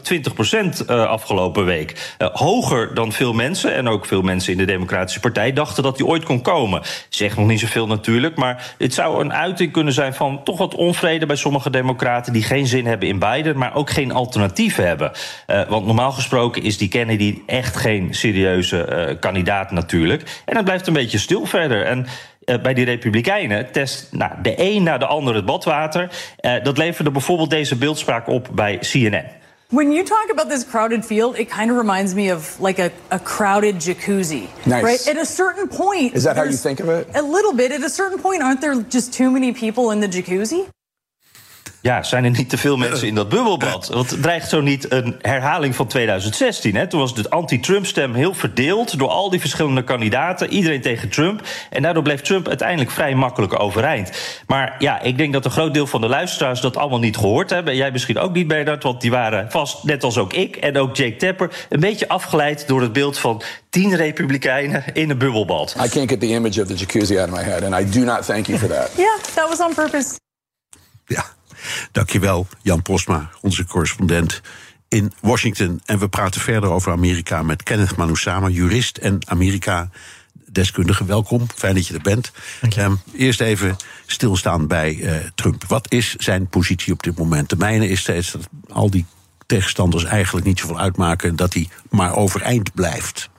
20% 0.84 0.86
afgelopen 0.88 1.66
week. 1.66 2.16
hoger 2.18 2.94
dan 2.94 3.12
veel 3.12 3.34
mensen 3.34 3.74
en 3.74 3.88
ook 3.88 4.06
veel 4.06 4.22
mensen 4.22 4.52
in 4.52 4.58
de 4.58 4.66
Democratische 4.66 5.20
Partij 5.20 5.54
dachten 5.54 5.84
dat 5.84 5.98
hij 5.98 6.08
ooit 6.08 6.24
kon 6.24 6.42
komen. 6.42 6.82
Zegt 7.10 7.38
nog 7.38 7.48
niet 7.48 7.60
zoveel 7.60 7.88
natuurlijk, 7.88 8.36
maar 8.36 8.74
het 8.78 8.94
zou 8.94 9.22
een 9.22 9.34
uiting 9.34 9.72
kunnen 9.72 9.94
zijn 9.94 10.14
van 10.14 10.44
toch 10.44 10.58
wat 10.58 10.76
onvrede 10.76 11.26
bij 11.26 11.36
sommige 11.36 11.70
Democraten 11.70 12.34
die 12.34 12.44
geen 12.44 12.68
zin 12.68 12.86
hebben 12.86 13.08
in 13.08 13.20
Biden, 13.20 13.58
maar 13.58 13.76
ook 13.76 13.90
geen 13.90 14.12
alternatief 14.12 14.76
hebben. 14.76 15.12
want 15.68 15.86
normaal 15.86 16.12
gesproken 16.12 16.64
is 16.64 16.78
die 16.78 16.88
Kennedy 16.88 17.08
die 17.18 17.44
echt 17.46 17.76
geen 17.76 18.14
serieuze 18.14 19.08
uh, 19.10 19.20
kandidaat 19.20 19.72
natuurlijk. 19.72 20.42
En 20.46 20.56
het 20.56 20.66
blijft 20.66 20.88
een 20.88 20.94
beetje 20.94 21.18
stil 21.18 21.46
verder. 21.46 21.86
En 21.86 22.06
uh, 22.46 22.62
bij 22.62 22.74
die 22.74 22.86
Republikeinen 22.86 23.72
test 23.72 24.08
nou, 24.12 24.32
de 24.42 24.54
een 24.58 24.84
na 24.84 24.98
de 24.98 25.06
ander 25.06 25.36
het 25.36 25.46
badwater. 25.46 26.10
Uh, 26.42 26.64
dat 26.64 26.78
leverde 26.78 27.12
bijvoorbeeld 27.12 27.50
deze 27.50 27.76
beeldspraak 27.76 28.28
op 28.28 28.48
bij 28.52 28.78
CNN. 28.78 29.38
When 29.72 29.92
you 29.92 30.04
talk 30.04 30.32
about 30.32 30.50
this 30.50 30.66
crowded 30.66 31.06
field, 31.06 31.38
it 31.38 31.48
kind 31.48 31.72
of 31.72 31.78
reminds 31.78 32.14
me 32.14 32.36
of 32.36 32.60
like 32.60 32.80
a, 32.80 32.90
a 33.12 33.20
crowded 33.20 33.86
jacuzzi. 33.86 34.48
Nice. 34.66 34.84
Right? 34.84 35.08
At 35.08 35.18
a 35.18 35.26
certain 35.26 35.68
point. 35.68 36.16
Is 36.16 36.24
that 36.24 36.36
how 36.36 36.46
you 36.46 36.58
think 36.58 36.80
of 36.80 36.90
it? 36.90 37.08
A 37.16 37.22
little 37.22 37.54
bit. 37.54 37.72
At 37.72 37.84
a 37.84 37.90
certain 37.90 38.20
point, 38.20 38.42
aren't 38.42 38.62
there 38.62 38.84
just 38.90 39.14
too 39.14 39.30
many 39.30 39.54
people 39.54 39.92
in 39.92 40.00
the 40.00 40.08
jacuzzi? 40.08 40.66
Ja, 41.82 42.04
zijn 42.04 42.24
er 42.24 42.32
niet 42.32 42.50
te 42.50 42.58
veel 42.58 42.78
mensen 42.78 43.08
in 43.08 43.16
dat 43.16 43.30
bubbelbad? 43.30 43.88
Want 43.94 44.10
het 44.10 44.22
dreigt 44.22 44.50
zo 44.50 44.62
niet 44.62 44.92
een 44.92 45.16
herhaling 45.22 45.76
van 45.76 45.88
2016. 45.88 46.76
Hè? 46.76 46.88
Toen 46.88 47.00
was 47.00 47.16
de 47.16 47.30
anti-Trump-stem 47.30 48.14
heel 48.14 48.34
verdeeld 48.34 48.98
door 49.00 49.10
al 49.10 49.30
die 49.30 49.40
verschillende 49.40 49.84
kandidaten. 49.84 50.50
Iedereen 50.50 50.82
tegen 50.82 51.10
Trump. 51.10 51.42
En 51.70 51.82
daardoor 51.82 52.04
bleef 52.04 52.22
Trump 52.22 52.48
uiteindelijk 52.48 52.92
vrij 52.92 53.16
makkelijk 53.16 53.60
overeind. 53.60 54.12
Maar 54.48 54.76
ja, 54.80 55.02
ik 55.02 55.18
denk 55.18 55.34
dat 55.34 55.46
een 55.46 55.52
groot 55.52 55.74
deel 55.74 55.88
van 55.88 56.02
de 56.02 56.08
luisteraars 56.08 56.62
dat 56.62 56.78
allemaal 56.78 57.00
niet 57.00 57.18
gehoord 57.18 57.50
hebben. 57.50 57.76
Jij 57.76 57.92
misschien 57.92 58.18
ook 58.18 58.34
niet, 58.34 58.48
Bernard, 58.48 58.84
want 58.84 59.02
die 59.02 59.12
waren 59.12 59.52
vast, 59.52 59.84
net 59.84 60.04
als 60.04 60.18
ook 60.18 60.34
ik 60.34 60.56
en 60.56 60.78
ook 60.78 60.96
Jake 60.96 61.16
Tapper, 61.16 61.66
een 61.70 61.80
beetje 61.80 62.08
afgeleid 62.08 62.68
door 62.68 62.82
het 62.82 62.94
beeld 62.94 63.18
van 63.18 63.42
tien 63.70 63.96
republikeinen 63.96 64.84
in 64.94 65.10
een 65.10 65.18
bubbelbad. 65.18 65.76
I 65.86 65.90
can't 65.90 66.10
get 66.10 66.20
the 66.20 66.28
image 66.28 66.62
of 66.62 66.68
the 66.68 66.76
jacuzzi 66.76 67.18
out 67.18 67.30
of 67.30 67.36
my 67.36 67.44
head, 67.44 67.64
and 67.64 67.82
I 67.82 68.00
do 68.00 68.06
not 68.06 68.26
thank 68.26 68.46
you 68.48 68.60
for 68.60 68.68
that. 68.68 68.92
Yeah, 68.98 69.18
that 69.34 69.50
was 69.50 69.60
on 69.60 69.74
purpose. 69.74 70.18
Ja. 71.06 71.26
Dankjewel, 71.92 72.48
Jan 72.62 72.82
Postma, 72.82 73.30
onze 73.42 73.66
correspondent 73.66 74.42
in 74.88 75.14
Washington. 75.22 75.82
En 75.86 76.00
we 76.00 76.10
praten 76.10 76.42
verder 76.42 76.70
over 76.70 76.92
Amerika 76.92 77.44
met 77.44 77.64
Kenneth 77.64 77.96
Manusama, 77.96 78.48
jurist 78.48 78.98
en 78.98 79.20
Amerika-deskundige. 79.28 81.06
Welkom, 81.06 81.48
fijn 81.56 81.76
dat 81.76 81.88
je 81.88 81.94
er 81.94 82.02
bent. 82.02 82.32
Um, 82.78 83.00
eerst 83.14 83.42
even 83.42 83.76
stilstaan 84.06 84.68
bij 84.68 84.96
uh, 84.96 85.16
Trump. 85.36 85.64
Wat 85.68 85.92
is 85.92 86.16
zijn 86.16 86.48
positie 86.48 86.94
op 86.94 87.04
dit 87.04 87.18
moment? 87.18 87.50
De 87.50 87.56
mijne 87.56 87.88
is 87.88 88.00
steeds 88.00 88.32
dat 88.32 88.50
al 88.70 88.90
die 88.90 89.06
tegenstanders 89.46 90.04
eigenlijk 90.04 90.46
niet 90.46 90.60
zoveel 90.60 90.80
uitmaken... 90.80 91.36
dat 91.36 91.54
hij 91.54 91.70
maar 91.90 92.16
overeind 92.16 92.74
blijft. 92.74 93.30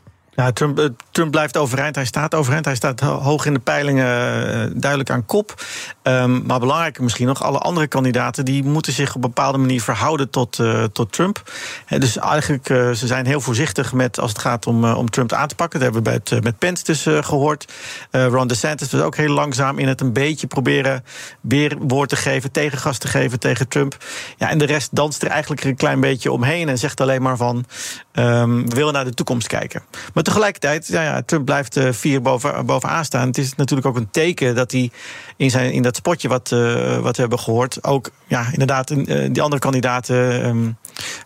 Ja, 0.41 0.53
Trump, 0.53 0.79
eh, 0.79 0.85
Trump, 1.11 1.31
blijft 1.31 1.57
overeind. 1.57 1.95
Hij 1.95 2.05
staat 2.05 2.35
overeind. 2.35 2.65
Hij 2.65 2.75
staat 2.75 3.01
hoog 3.01 3.47
in 3.47 3.53
de 3.53 3.59
peilingen, 3.59 4.07
eh, 4.07 4.71
duidelijk 4.75 5.11
aan 5.11 5.27
kop. 5.27 5.65
Um, 6.03 6.43
maar 6.47 6.61
belangrijker 6.61 7.03
misschien 7.03 7.27
nog, 7.27 7.43
alle 7.43 7.59
andere 7.59 7.87
kandidaten... 7.87 8.45
die 8.45 8.65
moeten 8.65 8.93
zich 8.93 9.09
op 9.09 9.15
een 9.15 9.21
bepaalde 9.21 9.59
manier 9.59 9.83
verhouden 9.83 10.31
tot, 10.31 10.59
uh, 10.59 10.85
tot 10.85 11.13
Trump. 11.13 11.43
Dus 11.89 12.19
eigenlijk, 12.19 12.69
uh, 12.69 12.91
ze 12.91 13.07
zijn 13.07 13.27
heel 13.27 13.41
voorzichtig 13.41 13.93
met 13.93 14.21
als 14.21 14.31
het 14.31 14.41
gaat 14.41 14.67
om, 14.67 14.85
om 14.85 15.11
Trump 15.11 15.33
aan 15.33 15.49
te 15.49 15.55
pakken. 15.55 15.81
Dat 15.81 15.93
hebben 15.93 16.13
we 16.13 16.21
bij 16.21 16.37
het, 16.37 16.45
met 16.45 16.59
Pence 16.59 16.85
dus 16.85 17.03
gehoord. 17.03 17.73
Ron 18.11 18.47
DeSantis 18.47 18.91
was 18.91 19.01
ook 19.01 19.17
heel 19.17 19.33
langzaam 19.33 19.79
in 19.79 19.89
het 19.89 20.01
een 20.01 20.13
beetje 20.13 20.47
proberen... 20.47 21.05
weer 21.41 21.77
woord 21.79 22.09
te 22.09 22.17
geven, 22.17 22.51
tegengas 22.51 22.99
te 22.99 23.09
geven 23.09 23.39
tegen 23.39 23.69
Trump. 23.69 23.97
Ja, 24.37 24.49
en 24.49 24.59
de 24.59 24.67
rest 24.67 24.89
danst 24.93 25.23
er 25.23 25.29
eigenlijk 25.29 25.65
een 25.65 25.77
klein 25.77 26.01
beetje 26.01 26.33
omheen... 26.33 26.69
en 26.69 26.79
zegt 26.79 27.01
alleen 27.01 27.23
maar 27.23 27.37
van, 27.37 27.65
um, 28.13 28.69
we 28.69 28.75
willen 28.75 28.93
naar 28.93 29.05
de 29.05 29.15
toekomst 29.15 29.47
kijken. 29.47 29.83
Maar 30.15 30.23
tegelijkertijd, 30.31 30.87
ja, 30.87 31.03
ja, 31.03 31.23
Trump 31.23 31.45
blijft 31.45 31.77
uh, 31.77 31.93
vier 31.93 32.23
boven, 32.23 32.67
bovenaan 32.67 33.05
staan. 33.05 33.27
Het 33.27 33.39
is 33.39 33.55
natuurlijk 33.55 33.89
ook 33.89 33.97
een 33.97 34.11
teken 34.11 34.55
dat 34.55 34.73
hij 34.73 34.91
in, 35.37 35.51
zijn, 35.51 35.73
in 35.73 35.83
dat 35.83 35.97
spotje 35.97 36.29
wat, 36.29 36.51
uh, 36.51 36.99
wat 36.99 37.15
we 37.15 37.21
hebben 37.21 37.39
gehoord... 37.39 37.85
ook 37.85 38.11
ja, 38.27 38.47
inderdaad 38.53 38.89
die 39.35 39.43
andere 39.43 39.61
kandidaten 39.61 40.47
um, 40.47 40.77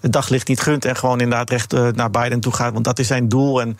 het 0.00 0.12
daglicht 0.12 0.48
niet 0.48 0.60
gunt... 0.60 0.84
en 0.84 0.96
gewoon 0.96 1.20
inderdaad 1.20 1.50
recht 1.50 1.72
naar 1.94 2.10
Biden 2.10 2.40
toe 2.40 2.52
gaat. 2.52 2.72
Want 2.72 2.84
dat 2.84 2.98
is 2.98 3.06
zijn 3.06 3.28
doel 3.28 3.60
en 3.60 3.78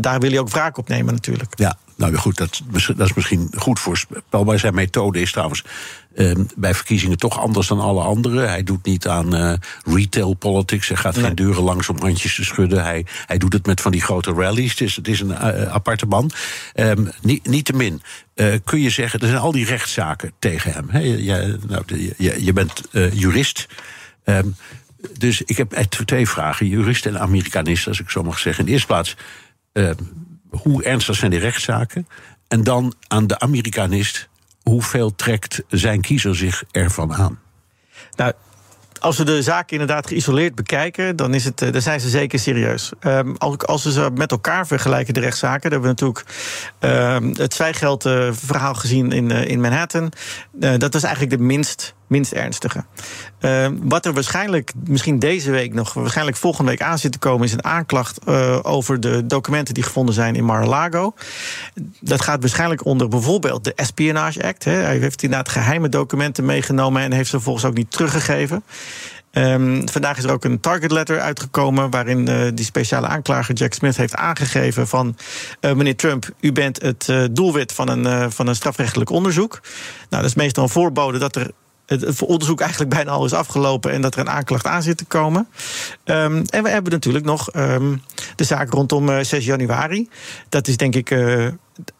daar 0.00 0.20
wil 0.20 0.30
hij 0.30 0.38
ook 0.38 0.50
wraak 0.50 0.78
op 0.78 0.88
nemen 0.88 1.14
natuurlijk. 1.14 1.52
Ja, 1.58 1.76
nou 1.96 2.14
goed, 2.16 2.36
dat, 2.36 2.60
dat 2.96 3.06
is 3.08 3.14
misschien 3.14 3.50
goed 3.56 3.80
voorspelbaar. 3.80 4.58
Zijn 4.58 4.74
methode 4.74 5.20
is 5.20 5.32
trouwens 5.32 5.64
uh, 6.14 6.34
bij 6.56 6.74
verkiezingen 6.74 7.18
toch 7.18 7.40
anders 7.40 7.66
dan 7.66 7.80
alle 7.80 8.02
anderen. 8.02 8.48
Hij 8.48 8.62
doet 8.62 8.84
niet 8.84 9.08
aan 9.08 9.34
uh, 9.34 9.52
retail 9.84 10.34
politics. 10.34 10.88
Hij 10.88 10.96
gaat 10.96 11.14
nee. 11.14 11.24
geen 11.24 11.34
deuren 11.34 11.62
langs 11.62 11.88
om 11.88 11.96
handjes 11.98 12.34
te 12.34 12.44
schudden. 12.44 12.82
Hij, 12.82 13.06
hij 13.26 13.38
doet 13.38 13.52
het 13.52 13.66
met 13.66 13.80
van 13.80 13.92
die 13.92 14.00
grote 14.00 14.32
rallies. 14.32 14.70
Het 14.70 14.80
is, 14.80 14.96
het 14.96 15.08
is 15.08 15.20
een 15.20 15.30
uh, 15.30 15.72
aparte 15.72 16.06
man. 16.06 16.30
Um, 16.74 17.10
niet, 17.20 17.46
niettemin 17.46 18.02
kun 18.64 18.80
je 18.80 18.90
zeggen, 18.90 19.20
er 19.20 19.28
zijn 19.28 19.40
al 19.40 19.52
die 19.52 19.64
rechtszaken 19.64 20.32
tegen 20.38 20.72
hem. 20.72 20.88
He, 20.88 20.98
je, 20.98 21.58
nou, 21.68 21.82
je, 22.18 22.44
je, 22.44 22.52
bent 22.52 22.82
jurist. 23.12 23.66
Um, 24.24 24.56
dus 25.18 25.42
ik 25.42 25.56
heb 25.56 25.72
twee 25.72 26.28
vragen. 26.28 26.66
Jurist 26.66 27.06
en 27.06 27.20
Amerikanist, 27.20 27.86
als 27.86 28.00
ik 28.00 28.10
zo 28.10 28.22
mag 28.22 28.38
zeggen. 28.38 28.60
In 28.60 28.66
de 28.66 28.72
eerste 28.72 28.86
plaats 28.86 29.16
hoe 30.62 30.82
ernstig 30.82 31.16
zijn 31.16 31.30
die 31.30 31.40
rechtszaken? 31.40 32.08
En 32.48 32.64
dan 32.64 32.94
aan 33.08 33.26
de 33.26 33.38
Amerikanist, 33.38 34.28
hoeveel 34.62 35.14
trekt 35.14 35.62
zijn 35.68 36.00
kiezer 36.00 36.36
zich 36.36 36.64
ervan 36.70 37.14
aan? 37.14 37.38
Nou, 38.16 38.32
als 39.04 39.18
we 39.18 39.24
de 39.24 39.42
zaken 39.42 39.72
inderdaad 39.72 40.06
geïsoleerd 40.06 40.54
bekijken, 40.54 41.16
dan, 41.16 41.34
is 41.34 41.44
het, 41.44 41.58
dan 41.58 41.82
zijn 41.82 42.00
ze 42.00 42.08
zeker 42.08 42.38
serieus. 42.38 42.92
Um, 43.00 43.36
als 43.58 43.84
we 43.84 43.92
ze 43.92 44.10
met 44.14 44.30
elkaar 44.30 44.66
vergelijken, 44.66 45.14
de 45.14 45.20
rechtszaken, 45.20 45.70
dan 45.70 45.82
hebben 45.82 45.96
we 45.96 46.06
natuurlijk 46.06 46.26
um, 46.80 47.34
het 47.36 47.54
zwijgeldverhaal 47.54 48.72
uh, 48.72 48.78
gezien 48.78 49.12
in, 49.12 49.30
uh, 49.30 49.44
in 49.44 49.60
Manhattan. 49.60 50.12
Uh, 50.60 50.74
dat 50.78 50.92
was 50.92 51.02
eigenlijk 51.02 51.36
de 51.36 51.42
minst 51.42 51.94
minst 52.06 52.32
ernstige. 52.32 52.84
Uh, 53.40 53.68
wat 53.82 54.06
er 54.06 54.12
waarschijnlijk, 54.12 54.72
misschien 54.84 55.18
deze 55.18 55.50
week 55.50 55.74
nog, 55.74 55.92
waarschijnlijk 55.92 56.36
volgende 56.36 56.70
week 56.70 56.82
aan 56.82 56.98
zit 56.98 57.12
te 57.12 57.18
komen, 57.18 57.46
is 57.46 57.52
een 57.52 57.64
aanklacht 57.64 58.18
uh, 58.28 58.58
over 58.62 59.00
de 59.00 59.26
documenten 59.26 59.74
die 59.74 59.82
gevonden 59.82 60.14
zijn 60.14 60.34
in 60.34 60.44
Mar-a-Lago. 60.44 61.14
Dat 62.00 62.20
gaat 62.20 62.40
waarschijnlijk 62.40 62.84
onder 62.84 63.08
bijvoorbeeld 63.08 63.64
de 63.64 63.74
Espionage 63.74 64.44
Act. 64.44 64.64
Hè. 64.64 64.72
Hij 64.72 64.98
heeft 64.98 65.22
inderdaad 65.22 65.48
geheime 65.48 65.88
documenten 65.88 66.44
meegenomen 66.44 67.02
en 67.02 67.12
heeft 67.12 67.28
ze 67.28 67.36
vervolgens 67.36 67.64
ook 67.64 67.74
niet 67.74 67.90
teruggegeven. 67.90 68.64
Um, 69.36 69.88
vandaag 69.88 70.16
is 70.18 70.24
er 70.24 70.32
ook 70.32 70.44
een 70.44 70.60
target 70.60 70.90
letter 70.90 71.20
uitgekomen. 71.20 71.90
waarin 71.90 72.30
uh, 72.30 72.48
die 72.54 72.64
speciale 72.64 73.06
aanklager 73.06 73.54
Jack 73.54 73.72
Smith 73.72 73.96
heeft 73.96 74.14
aangegeven: 74.14 74.88
van 74.88 75.16
uh, 75.60 75.72
meneer 75.72 75.96
Trump, 75.96 76.30
u 76.40 76.52
bent 76.52 76.82
het 76.82 77.12
doelwit 77.30 77.72
van 77.72 77.88
een, 77.88 78.32
van 78.32 78.46
een 78.46 78.54
strafrechtelijk 78.54 79.10
onderzoek. 79.10 79.60
Nou, 80.10 80.22
dat 80.22 80.24
is 80.24 80.34
meestal 80.34 80.62
een 80.62 80.68
voorbode 80.68 81.18
dat 81.18 81.36
er 81.36 81.50
het 81.86 82.22
onderzoek 82.22 82.60
eigenlijk 82.60 82.90
bijna 82.90 83.10
al 83.10 83.24
is 83.24 83.32
afgelopen 83.32 83.92
en 83.92 84.00
dat 84.00 84.14
er 84.14 84.20
een 84.20 84.30
aanklacht 84.30 84.66
aan 84.66 84.82
zit 84.82 84.96
te 84.96 85.04
komen. 85.04 85.48
Um, 86.04 86.42
en 86.46 86.62
we 86.62 86.68
hebben 86.68 86.92
natuurlijk 86.92 87.24
nog 87.24 87.54
um, 87.56 88.02
de 88.36 88.44
zaak 88.44 88.70
rondom 88.70 89.08
uh, 89.08 89.18
6 89.20 89.44
januari. 89.44 90.08
Dat 90.48 90.68
is 90.68 90.76
denk 90.76 90.94
ik 90.94 91.10
uh, 91.10 91.48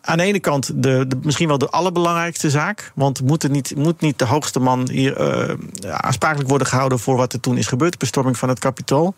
aan 0.01 0.17
de 0.17 0.25
ene 0.25 0.41
kant 0.41 0.83
de, 0.83 1.05
de, 1.09 1.17
misschien 1.23 1.49
wel 1.49 1.59
de 1.59 1.71
allerbelangrijkste 1.71 2.51
zaak. 2.51 2.93
Want 2.95 3.23
moet, 3.23 3.43
er 3.43 3.51
niet, 3.51 3.77
moet 3.77 4.01
niet 4.01 4.19
de 4.19 4.25
hoogste 4.25 4.61
man 4.61 4.89
hier 4.91 5.21
uh, 5.21 5.55
aansprakelijk 5.91 6.49
worden 6.49 6.67
gehouden 6.67 6.99
voor 6.99 7.17
wat 7.17 7.33
er 7.33 7.41
toen 7.41 7.57
is 7.57 7.67
gebeurd, 7.67 7.93
de 7.93 7.99
bestorming 7.99 8.39
van 8.39 8.49
het 8.49 8.59
kapitool. 8.59 9.15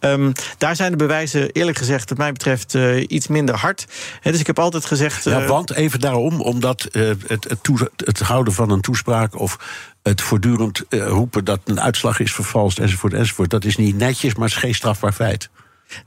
Um, 0.00 0.32
daar 0.58 0.76
zijn 0.76 0.90
de 0.90 0.96
bewijzen, 0.96 1.50
eerlijk 1.50 1.78
gezegd, 1.78 2.08
wat 2.08 2.18
mij 2.18 2.32
betreft, 2.32 2.74
uh, 2.74 3.04
iets 3.08 3.26
minder 3.26 3.56
hard. 3.56 3.86
He, 4.20 4.30
dus 4.30 4.40
ik 4.40 4.46
heb 4.46 4.58
altijd 4.58 4.84
gezegd. 4.84 5.24
Ja, 5.24 5.46
want 5.46 5.72
even 5.72 6.00
daarom, 6.00 6.40
omdat 6.40 6.88
het, 6.90 7.44
het, 7.48 7.68
het 7.96 8.20
houden 8.20 8.52
van 8.52 8.70
een 8.70 8.80
toespraak 8.80 9.38
of 9.40 9.58
het 10.08 10.20
voortdurend 10.20 10.84
uh, 10.88 11.06
roepen 11.06 11.44
dat 11.44 11.60
een 11.64 11.80
uitslag 11.80 12.20
is 12.20 12.32
vervalst, 12.32 12.78
enzovoort, 12.78 13.12
enzovoort. 13.12 13.50
Dat 13.50 13.64
is 13.64 13.76
niet 13.76 13.96
netjes, 13.96 14.34
maar 14.34 14.46
het 14.46 14.56
is 14.56 14.62
geen 14.62 14.74
strafbaar 14.74 15.12
feit. 15.12 15.48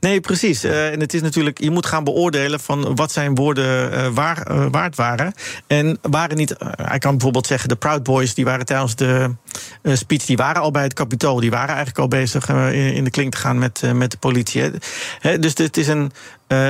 Nee, 0.00 0.20
precies. 0.20 0.64
Uh, 0.64 0.92
en 0.92 1.00
het 1.00 1.14
is 1.14 1.22
natuurlijk, 1.22 1.60
je 1.60 1.70
moet 1.70 1.86
gaan 1.86 2.04
beoordelen 2.04 2.60
van 2.60 2.94
wat 2.94 3.12
zijn 3.12 3.34
woorden 3.34 3.92
uh, 3.92 4.06
waar, 4.06 4.70
waard 4.70 4.96
waren. 4.96 5.32
En 5.66 5.98
waren 6.02 6.36
niet, 6.36 6.54
hij 6.82 6.98
kan 6.98 7.12
bijvoorbeeld 7.12 7.46
zeggen, 7.46 7.68
de 7.68 7.76
Proud 7.76 8.02
Boys, 8.02 8.34
die 8.34 8.44
waren 8.44 8.66
tijdens 8.66 8.96
de 8.96 9.34
speech, 9.82 10.24
die 10.24 10.36
waren 10.36 10.62
al 10.62 10.70
bij 10.70 10.82
het 10.82 10.94
kapitool. 10.94 11.40
Die 11.40 11.50
waren 11.50 11.74
eigenlijk 11.74 11.98
al 11.98 12.08
bezig 12.08 12.48
in, 12.48 13.04
de 13.04 13.10
klink 13.10 13.32
te 13.32 13.38
gaan 13.38 13.58
met, 13.58 13.82
met 13.94 14.10
de 14.10 14.18
politie. 14.18 14.70
He, 15.18 15.38
dus 15.38 15.52
het 15.54 15.76
is 15.76 15.88
een 15.88 16.12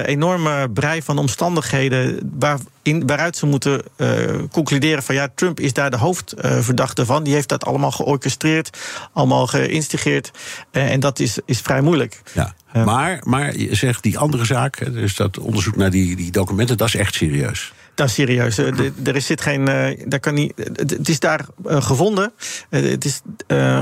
enorme 0.05 0.71
brei 0.71 1.03
van 1.03 1.19
omstandigheden 1.19 2.31
waarin, 2.39 3.07
waaruit 3.07 3.37
ze 3.37 3.47
moeten 3.47 3.83
concluderen 4.51 5.03
van 5.03 5.15
ja, 5.15 5.29
Trump 5.35 5.61
is 5.61 5.73
daar 5.73 5.91
de 5.91 5.97
hoofdverdachte 5.97 7.07
van. 7.07 7.23
Die 7.23 7.35
heeft 7.35 7.49
dat 7.49 7.65
allemaal 7.65 7.91
georchestreerd, 7.91 8.79
allemaal 9.13 9.47
geïnstigeerd. 9.47 10.31
en 10.71 11.01
dat 11.01 11.19
is, 11.19 11.39
is 11.45 11.61
vrij 11.61 11.81
moeilijk. 11.81 12.23
Ja. 12.35 12.55
Maar, 12.85 13.21
maar 13.25 13.57
je 13.57 13.75
zegt 13.75 14.03
die 14.03 14.19
andere 14.19 14.45
zaak, 14.45 14.93
dus 14.93 15.17
dat 15.17 15.39
onderzoek 15.39 15.77
naar 15.77 15.91
die, 15.91 16.17
die 16.17 16.31
documenten, 16.31 16.77
dat 16.77 16.89
is 16.89 16.95
echt 16.95 17.15
serieus. 17.15 17.73
Is 18.05 18.15
serieus. 18.15 18.59
Er 18.59 19.17
is 19.17 19.27
zit 19.27 19.41
geen. 19.41 19.65
Daar 20.07 20.21
kan 20.21 20.35
niet, 20.35 20.53
het 20.75 21.09
is 21.09 21.21
daar 21.21 21.47
gevonden. 21.65 22.33
Het 22.69 23.05
is 23.05 23.21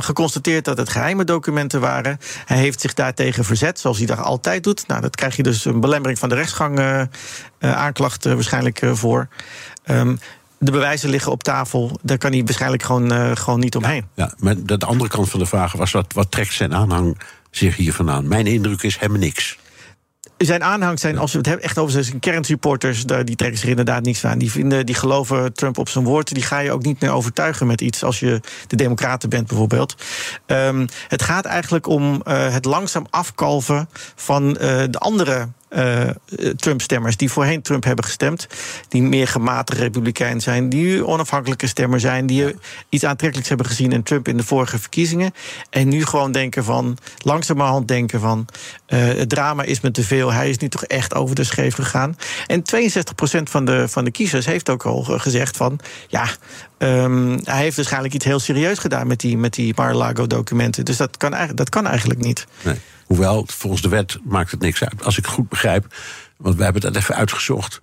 geconstateerd 0.01 0.65
dat 0.65 0.79
het 0.79 0.89
geheime 0.89 1.25
documenten 1.25 1.81
waren. 1.81 2.19
Hij 2.45 2.59
heeft 2.59 2.81
zich 2.81 2.95
daartegen 2.95 3.45
verzet, 3.45 3.81
zoals 3.81 3.99
hij 3.99 4.07
dat 4.07 4.19
altijd 4.19 4.65
doet. 4.65 4.87
Nou, 4.87 5.01
dat 5.01 5.17
krijg 5.17 5.37
je 5.37 5.43
dus 5.43 5.65
een 5.65 5.81
belemmering 5.81 6.19
van 6.19 6.29
de 6.29 6.35
rechtsgang 6.35 7.07
aanklacht 7.61 8.25
waarschijnlijk 8.25 8.81
voor. 8.93 9.29
Um, 9.91 10.19
de 10.59 10.71
bewijzen 10.71 11.11
liggen 11.11 11.33
op 11.33 11.43
tafel. 11.43 11.99
Daar 12.03 12.19
kan 12.19 12.33
hij 12.33 12.45
waarschijnlijk 12.45 12.83
gewoon, 12.83 13.37
gewoon 13.37 13.61
niet 13.61 13.77
omheen. 13.77 14.07
Ja, 14.15 14.35
maar 14.39 14.55
de 14.63 14.79
andere 14.79 15.11
kant 15.11 15.31
van 15.31 15.41
de 15.41 15.47
vraag 15.47 15.73
was: 15.73 15.91
wat, 15.91 16.13
wat 16.13 16.31
trekt 16.31 16.53
zijn 16.53 16.75
aanhang 16.75 17.19
zich 17.51 17.77
hiervan 17.77 18.11
aan? 18.11 18.29
Mijn 18.29 18.47
indruk 18.47 18.83
is 18.83 18.99
helemaal 18.99 19.21
niks. 19.21 19.59
Zijn 20.39 20.65
aanhang 20.65 21.01
zijn, 21.01 21.19
als 21.19 21.33
we 21.33 21.39
het 21.39 21.61
echt 21.61 21.79
over 21.79 22.05
zijn 22.05 22.19
kernsupporters, 22.19 23.05
die 23.05 23.37
trekken 23.37 23.59
zich 23.59 23.69
inderdaad 23.69 24.03
niks 24.03 24.25
aan. 24.25 24.39
Die, 24.39 24.51
vinden, 24.51 24.87
die 24.87 24.95
geloven 24.95 25.53
Trump 25.53 25.79
op 25.79 25.89
zijn 25.89 26.05
woord. 26.05 26.35
Die 26.35 26.43
ga 26.43 26.59
je 26.59 26.73
ook 26.73 26.83
niet 26.83 27.01
meer 27.01 27.11
overtuigen 27.11 27.67
met 27.67 27.81
iets 27.81 28.05
als 28.05 28.21
je 28.21 28.41
de 28.67 28.77
Democraten 28.77 29.29
bent, 29.29 29.47
bijvoorbeeld. 29.47 29.95
Um, 30.47 30.87
het 31.09 31.23
gaat 31.23 31.45
eigenlijk 31.45 31.87
om 31.87 32.23
uh, 32.29 32.53
het 32.53 32.65
langzaam 32.65 33.07
afkalven 33.11 33.89
van 34.15 34.49
uh, 34.49 34.57
de 34.91 34.99
andere 34.99 35.49
uh, 35.71 36.11
Trump-stemmers 36.57 37.17
die 37.17 37.31
voorheen 37.31 37.63
Trump 37.63 37.85
hebben 37.85 38.05
gestemd. 38.05 38.47
Die 38.89 39.03
meer 39.03 39.29
gematigd 39.29 39.79
republikein 39.79 40.41
zijn. 40.41 40.69
Die 40.69 40.83
nu 40.83 41.05
onafhankelijke 41.05 41.67
stemmer 41.67 42.01
zijn. 42.01 42.27
Die 42.27 42.55
iets 42.89 43.05
aantrekkelijks 43.05 43.49
hebben 43.49 43.67
gezien 43.67 43.93
in 43.93 44.03
Trump 44.03 44.29
in 44.29 44.37
de 44.37 44.43
vorige 44.43 44.79
verkiezingen. 44.79 45.35
En 45.71 45.89
nu 45.89 46.05
gewoon 46.05 46.33
denken 46.33 46.65
van, 46.65 46.99
langzamerhand 47.19 47.89
denken 47.89 48.21
van. 48.21 48.47
Uh, 48.89 48.99
het 49.05 49.29
drama 49.29 49.63
is 49.63 49.81
me 49.81 49.91
te 49.91 50.03
veel. 50.03 50.33
Hij 50.33 50.51
is 50.51 50.59
nu 50.59 50.69
toch 50.69 50.85
echt 50.85 51.15
over 51.15 51.35
de 51.35 51.45
scheef 51.45 51.75
gegaan. 51.75 52.17
En 52.47 52.63
62% 52.63 53.43
van 53.43 53.65
de, 53.65 53.89
van 53.89 54.05
de 54.05 54.11
kiezers 54.11 54.47
heeft 54.47 54.71
ook 54.71 54.85
al 54.85 55.03
gezegd 55.03 55.57
van. 55.57 55.79
Ja, 56.09 56.29
um, 56.79 57.39
hij 57.45 57.63
heeft 57.63 57.77
waarschijnlijk 57.77 58.15
iets 58.15 58.25
heel 58.25 58.39
serieus 58.39 58.79
gedaan 58.79 59.07
met 59.07 59.21
die, 59.21 59.37
met 59.37 59.55
die 59.55 59.73
Mar-a-Lago-documenten. 59.77 60.85
Dus 60.85 60.97
dat 60.97 61.17
kan, 61.17 61.35
dat 61.55 61.69
kan 61.69 61.87
eigenlijk 61.87 62.21
niet. 62.21 62.47
Nee. 62.63 62.77
Hoewel, 63.07 63.45
volgens 63.47 63.83
de 63.83 63.89
wet 63.89 64.19
maakt 64.25 64.51
het 64.51 64.61
niks 64.61 64.85
uit. 64.85 65.05
Als 65.05 65.19
ik 65.19 65.27
goed 65.27 65.49
begrijp, 65.49 65.95
want 66.37 66.57
we 66.57 66.65
hebben 66.65 66.83
dat 66.83 66.97
even 66.97 67.15
uitgezocht. 67.15 67.81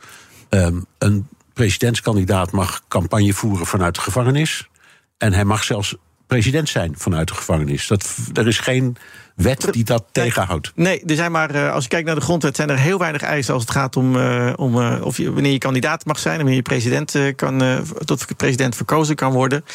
Um, 0.49 0.85
een 0.97 1.27
presidentskandidaat 1.53 2.51
mag 2.51 2.81
campagne 2.87 3.33
voeren 3.33 3.65
vanuit 3.65 3.95
de 3.95 4.01
gevangenis. 4.01 4.69
En 5.17 5.33
hij 5.33 5.45
mag 5.45 5.63
zelfs 5.63 5.95
president 6.27 6.69
zijn 6.69 6.93
vanuit 6.97 7.27
de 7.27 7.33
gevangenis. 7.33 7.87
Dat, 7.87 8.15
er 8.33 8.47
is 8.47 8.59
geen 8.59 8.97
wet 9.35 9.67
die 9.71 9.83
dat 9.83 10.03
tegenhoudt. 10.11 10.71
Nee, 10.75 11.03
er 11.05 11.15
zijn 11.15 11.31
maar, 11.31 11.49
eh, 11.49 11.71
als 11.71 11.83
je 11.83 11.89
kijkt 11.89 12.05
naar 12.05 12.15
de 12.15 12.21
grondwet, 12.21 12.55
zijn 12.55 12.69
er 12.69 12.77
heel 12.77 12.99
weinig 12.99 13.21
eisen 13.21 13.53
als 13.53 13.63
het 13.63 13.71
gaat 13.71 13.95
om, 13.95 14.15
uh, 14.15 14.53
om 14.55 14.77
uh, 14.77 15.05
of 15.05 15.17
je, 15.17 15.33
wanneer 15.33 15.51
je 15.51 15.57
kandidaat 15.57 16.05
mag 16.05 16.19
zijn 16.19 16.33
en 16.33 16.39
wanneer 16.39 16.55
je 16.55 16.61
president 16.61 17.35
kan, 17.35 17.83
tot 18.05 18.25
president 18.37 18.75
verkozen 18.75 19.15
kan 19.15 19.31
worden. 19.31 19.65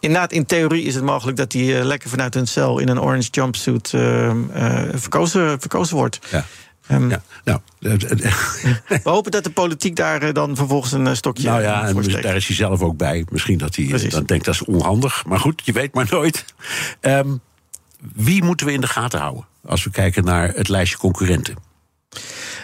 Inderdaad, 0.00 0.32
in 0.32 0.46
theorie 0.46 0.84
is 0.84 0.94
het 0.94 1.04
mogelijk 1.04 1.36
dat 1.36 1.52
hij 1.52 1.84
lekker 1.84 2.10
vanuit 2.10 2.34
een 2.34 2.46
cel 2.46 2.78
in 2.78 2.88
een 2.88 3.00
orange 3.00 3.28
jumpsuit 3.30 3.88
verkozen, 4.94 5.60
verkozen 5.60 5.96
wordt. 5.96 6.18
Ja. 6.30 6.44
Um, 6.90 7.10
ja, 7.10 7.22
nou, 7.44 7.60
we 8.88 9.00
hopen 9.02 9.30
dat 9.30 9.44
de 9.44 9.50
politiek 9.50 9.96
daar 9.96 10.32
dan 10.32 10.56
vervolgens 10.56 10.92
een 10.92 11.16
stokje 11.16 11.48
Nou 11.48 11.62
ja, 11.62 11.86
en 11.86 12.22
daar 12.22 12.36
is 12.36 12.46
hij 12.46 12.56
zelf 12.56 12.82
ook 12.82 12.96
bij. 12.96 13.24
Misschien 13.30 13.58
dat 13.58 13.76
hij 13.76 14.08
dan 14.08 14.24
denkt 14.24 14.44
dat 14.44 14.54
is 14.54 14.64
onhandig. 14.64 15.24
Maar 15.26 15.40
goed, 15.40 15.62
je 15.64 15.72
weet 15.72 15.94
maar 15.94 16.06
nooit. 16.10 16.44
Um, 17.00 17.40
wie 18.14 18.42
moeten 18.44 18.66
we 18.66 18.72
in 18.72 18.80
de 18.80 18.86
gaten 18.86 19.20
houden 19.20 19.44
als 19.64 19.84
we 19.84 19.90
kijken 19.90 20.24
naar 20.24 20.52
het 20.54 20.68
lijstje 20.68 20.98
concurrenten? 20.98 21.56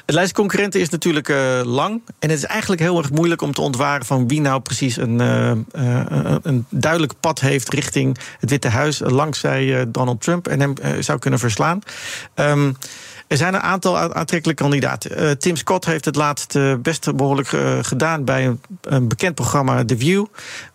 Het 0.06 0.14
lijstje 0.14 0.36
concurrenten 0.36 0.80
is 0.80 0.88
natuurlijk 0.88 1.28
uh, 1.28 1.60
lang. 1.64 2.02
En 2.18 2.28
het 2.28 2.38
is 2.38 2.44
eigenlijk 2.44 2.80
heel 2.80 2.98
erg 2.98 3.10
moeilijk 3.10 3.42
om 3.42 3.52
te 3.52 3.60
ontwaren 3.60 4.06
van 4.06 4.28
wie 4.28 4.40
nou 4.40 4.60
precies 4.60 4.96
een, 4.96 5.20
uh, 5.20 5.50
uh, 5.76 6.36
een 6.42 6.66
duidelijk 6.68 7.12
pad 7.20 7.40
heeft 7.40 7.72
richting 7.72 8.18
het 8.38 8.50
Witte 8.50 8.68
Huis. 8.68 9.00
Langzij 9.04 9.84
Donald 9.88 10.20
Trump 10.20 10.48
en 10.48 10.60
hem 10.60 10.74
zou 11.00 11.18
kunnen 11.18 11.40
verslaan. 11.40 11.80
Um, 12.34 12.76
er 13.26 13.36
zijn 13.36 13.54
een 13.54 13.60
aantal 13.60 13.98
aantrekkelijke 13.98 14.62
kandidaten. 14.62 15.38
Tim 15.38 15.56
Scott 15.56 15.84
heeft 15.84 16.04
het 16.04 16.16
laatst 16.16 16.58
best 16.82 17.16
behoorlijk 17.16 17.48
gedaan 17.82 18.24
bij 18.24 18.56
een, 18.80 19.08
bekend 19.08 19.34
programma 19.34 19.84
The 19.84 19.96
View. 19.96 20.24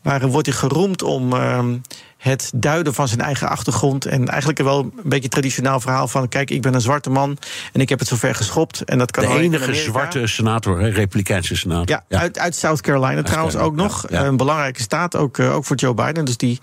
Waar 0.01 0.28
wordt 0.28 0.47
hij 0.47 0.56
geroemd 0.56 1.04
om 1.04 1.34
ehm, 1.34 1.75
het 2.17 2.51
duiden 2.56 2.93
van 2.93 3.08
zijn 3.08 3.21
eigen 3.21 3.49
achtergrond. 3.49 4.06
En 4.06 4.28
eigenlijk 4.28 4.60
wel 4.60 4.80
een 4.80 4.93
beetje 5.04 5.30
traditioneel 5.30 5.80
verhaal 5.80 6.08
van: 6.08 6.28
kijk, 6.28 6.49
ik 6.49 6.62
ben 6.62 6.73
een 6.73 6.82
zwarte 6.82 7.10
man 7.10 7.38
en 7.73 7.82
ik 7.82 7.89
heb 7.89 7.99
het 7.99 8.08
zover 8.08 8.36
geschopt. 8.36 8.84
En 8.84 8.97
dat 8.97 9.12
kan 9.12 9.25
de 9.25 9.39
enige 9.39 9.73
zwarte 9.73 10.28
senator, 10.28 10.80
hè, 10.80 10.89
Republikeinse 10.89 11.56
senator. 11.56 11.89
Ja, 11.89 12.04
ja. 12.08 12.19
Uit, 12.19 12.39
uit 12.39 12.56
South 12.56 12.82
Carolina 12.82 13.21
trouwens 13.21 13.56
ook 13.56 13.75
nog. 13.75 14.06
Ja, 14.10 14.25
een 14.25 14.38
belangrijke 14.38 14.82
staat, 14.82 15.15
ook, 15.15 15.38
uh, 15.38 15.56
ook 15.56 15.65
voor 15.65 15.75
Joe 15.75 15.93
Biden. 15.93 16.25
Dus 16.25 16.38
die 16.38 16.60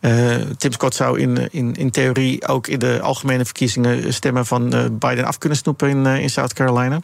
uh, 0.00 0.34
Tim 0.56 0.72
Scott 0.72 0.94
zou 0.94 1.20
in, 1.20 1.48
in, 1.50 1.74
in 1.74 1.90
theorie 1.90 2.48
ook 2.48 2.66
in 2.66 2.78
de 2.78 3.00
algemene 3.02 3.44
verkiezingen 3.44 4.14
stemmen 4.14 4.46
van 4.46 4.74
uh, 4.74 4.84
Biden 4.92 5.24
af 5.24 5.38
kunnen 5.38 5.58
snoepen 5.58 5.88
in, 5.88 6.06
in 6.06 6.30
South 6.30 6.52
Carolina. 6.52 7.00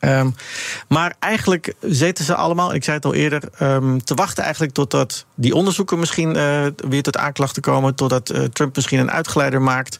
Um, 0.00 0.34
maar 0.88 1.14
eigenlijk 1.18 1.74
zitten 1.80 2.24
ze 2.24 2.34
allemaal, 2.34 2.74
ik 2.74 2.84
zei 2.84 2.96
het 2.96 3.04
al 3.04 3.14
eerder, 3.14 3.42
um, 3.62 4.04
te 4.04 4.14
wachten 4.14 4.42
eigenlijk 4.42 4.74
totdat 4.74 5.26
die 5.34 5.54
onderzoeken 5.54 5.98
misschien 5.98 6.36
uh, 6.36 6.66
weer 6.88 7.02
tot 7.02 7.16
aanklachten 7.16 7.62
komen, 7.62 7.94
totdat 7.94 8.30
uh, 8.30 8.44
Trump 8.44 8.76
misschien 8.76 8.98
een 8.98 9.10
uitgeleider 9.10 9.62
maakt. 9.62 9.98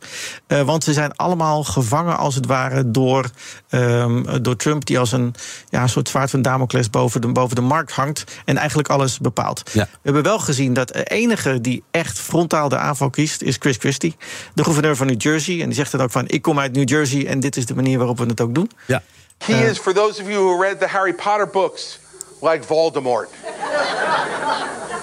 Uh, 0.49 0.63
want 0.63 0.85
ze 0.85 0.93
zijn 0.93 1.17
allemaal 1.17 1.65
gevangen 1.65 2.17
als 2.17 2.35
het 2.35 2.47
ware 2.47 2.91
door, 2.91 3.31
um, 3.71 4.43
door 4.43 4.57
Trump, 4.57 4.87
die 4.87 4.99
als 4.99 5.13
een 5.13 5.35
ja, 5.69 5.87
soort 5.87 6.09
zwaard 6.09 6.31
van 6.31 6.43
Damocles 6.43 6.91
boven 6.91 7.21
de, 7.21 7.29
boven 7.29 7.57
de 7.57 7.63
markt 7.63 7.93
hangt 7.93 8.25
en 8.45 8.57
eigenlijk 8.57 8.89
alles 8.89 9.19
bepaalt. 9.19 9.71
Ja. 9.73 9.85
We 9.85 9.99
hebben 10.03 10.23
wel 10.23 10.39
gezien 10.39 10.73
dat 10.73 10.89
de 10.89 11.05
enige 11.05 11.61
die 11.61 11.83
echt 11.91 12.19
frontaal 12.19 12.69
de 12.69 12.79
aanval 12.79 13.11
kiest, 13.11 13.43
is 13.43 13.57
Chris 13.59 13.77
Christie, 13.77 14.17
de 14.55 14.65
gouverneur 14.65 14.97
van 14.97 15.07
New 15.07 15.23
Jersey. 15.23 15.61
En 15.61 15.67
die 15.67 15.75
zegt 15.75 15.93
dan 15.93 16.01
ook 16.01 16.11
van: 16.11 16.29
ik 16.29 16.43
kom 16.43 16.59
uit 16.59 16.73
New 16.73 16.89
Jersey 16.89 17.27
en 17.27 17.41
dit 17.41 17.57
is 17.57 17.67
de 17.67 17.75
manier 17.75 17.99
waarop 17.99 18.19
we 18.19 18.27
het 18.27 18.41
ook 18.41 18.55
doen. 18.55 18.71
Ja. 18.87 19.03
He 19.43 19.55
uh, 19.55 19.63
is, 19.63 19.79
for 19.79 19.93
those 19.93 20.21
of 20.21 20.29
you 20.29 20.37
who 20.37 20.61
read 20.61 20.81
the 20.81 20.89
Harry 20.89 21.13
Potter 21.13 21.47
books, 21.47 21.99
like 22.43 22.63
Voldemort. 22.63 23.29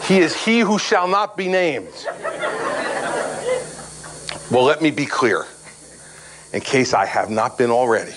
he 0.08 0.20
is 0.20 0.36
he 0.36 0.60
who 0.60 0.78
shall 0.80 1.08
not 1.08 1.36
be 1.36 1.48
named. 1.48 1.94
Well, 4.52 4.64
let 4.64 4.82
me 4.82 4.92
be 4.92 5.06
clear, 5.06 5.46
in 6.54 6.62
case 6.62 6.94
I 6.94 7.06
have 7.06 7.30
not 7.30 7.58
been 7.58 7.72
already. 7.72 8.14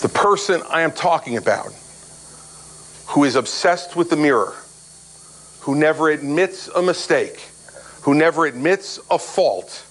The 0.00 0.10
person 0.12 0.62
I 0.68 0.80
am 0.80 0.92
talking 0.92 1.36
about, 1.36 1.72
who 3.08 3.24
is 3.24 3.36
obsessed 3.36 3.94
with 3.94 4.10
the 4.10 4.16
mirror, 4.16 4.54
who 5.60 5.76
never 5.76 6.08
admits 6.08 6.68
a 6.68 6.82
mistake, 6.82 7.38
who 8.00 8.14
never 8.14 8.46
admits 8.46 8.98
a 9.10 9.18
fault, 9.18 9.84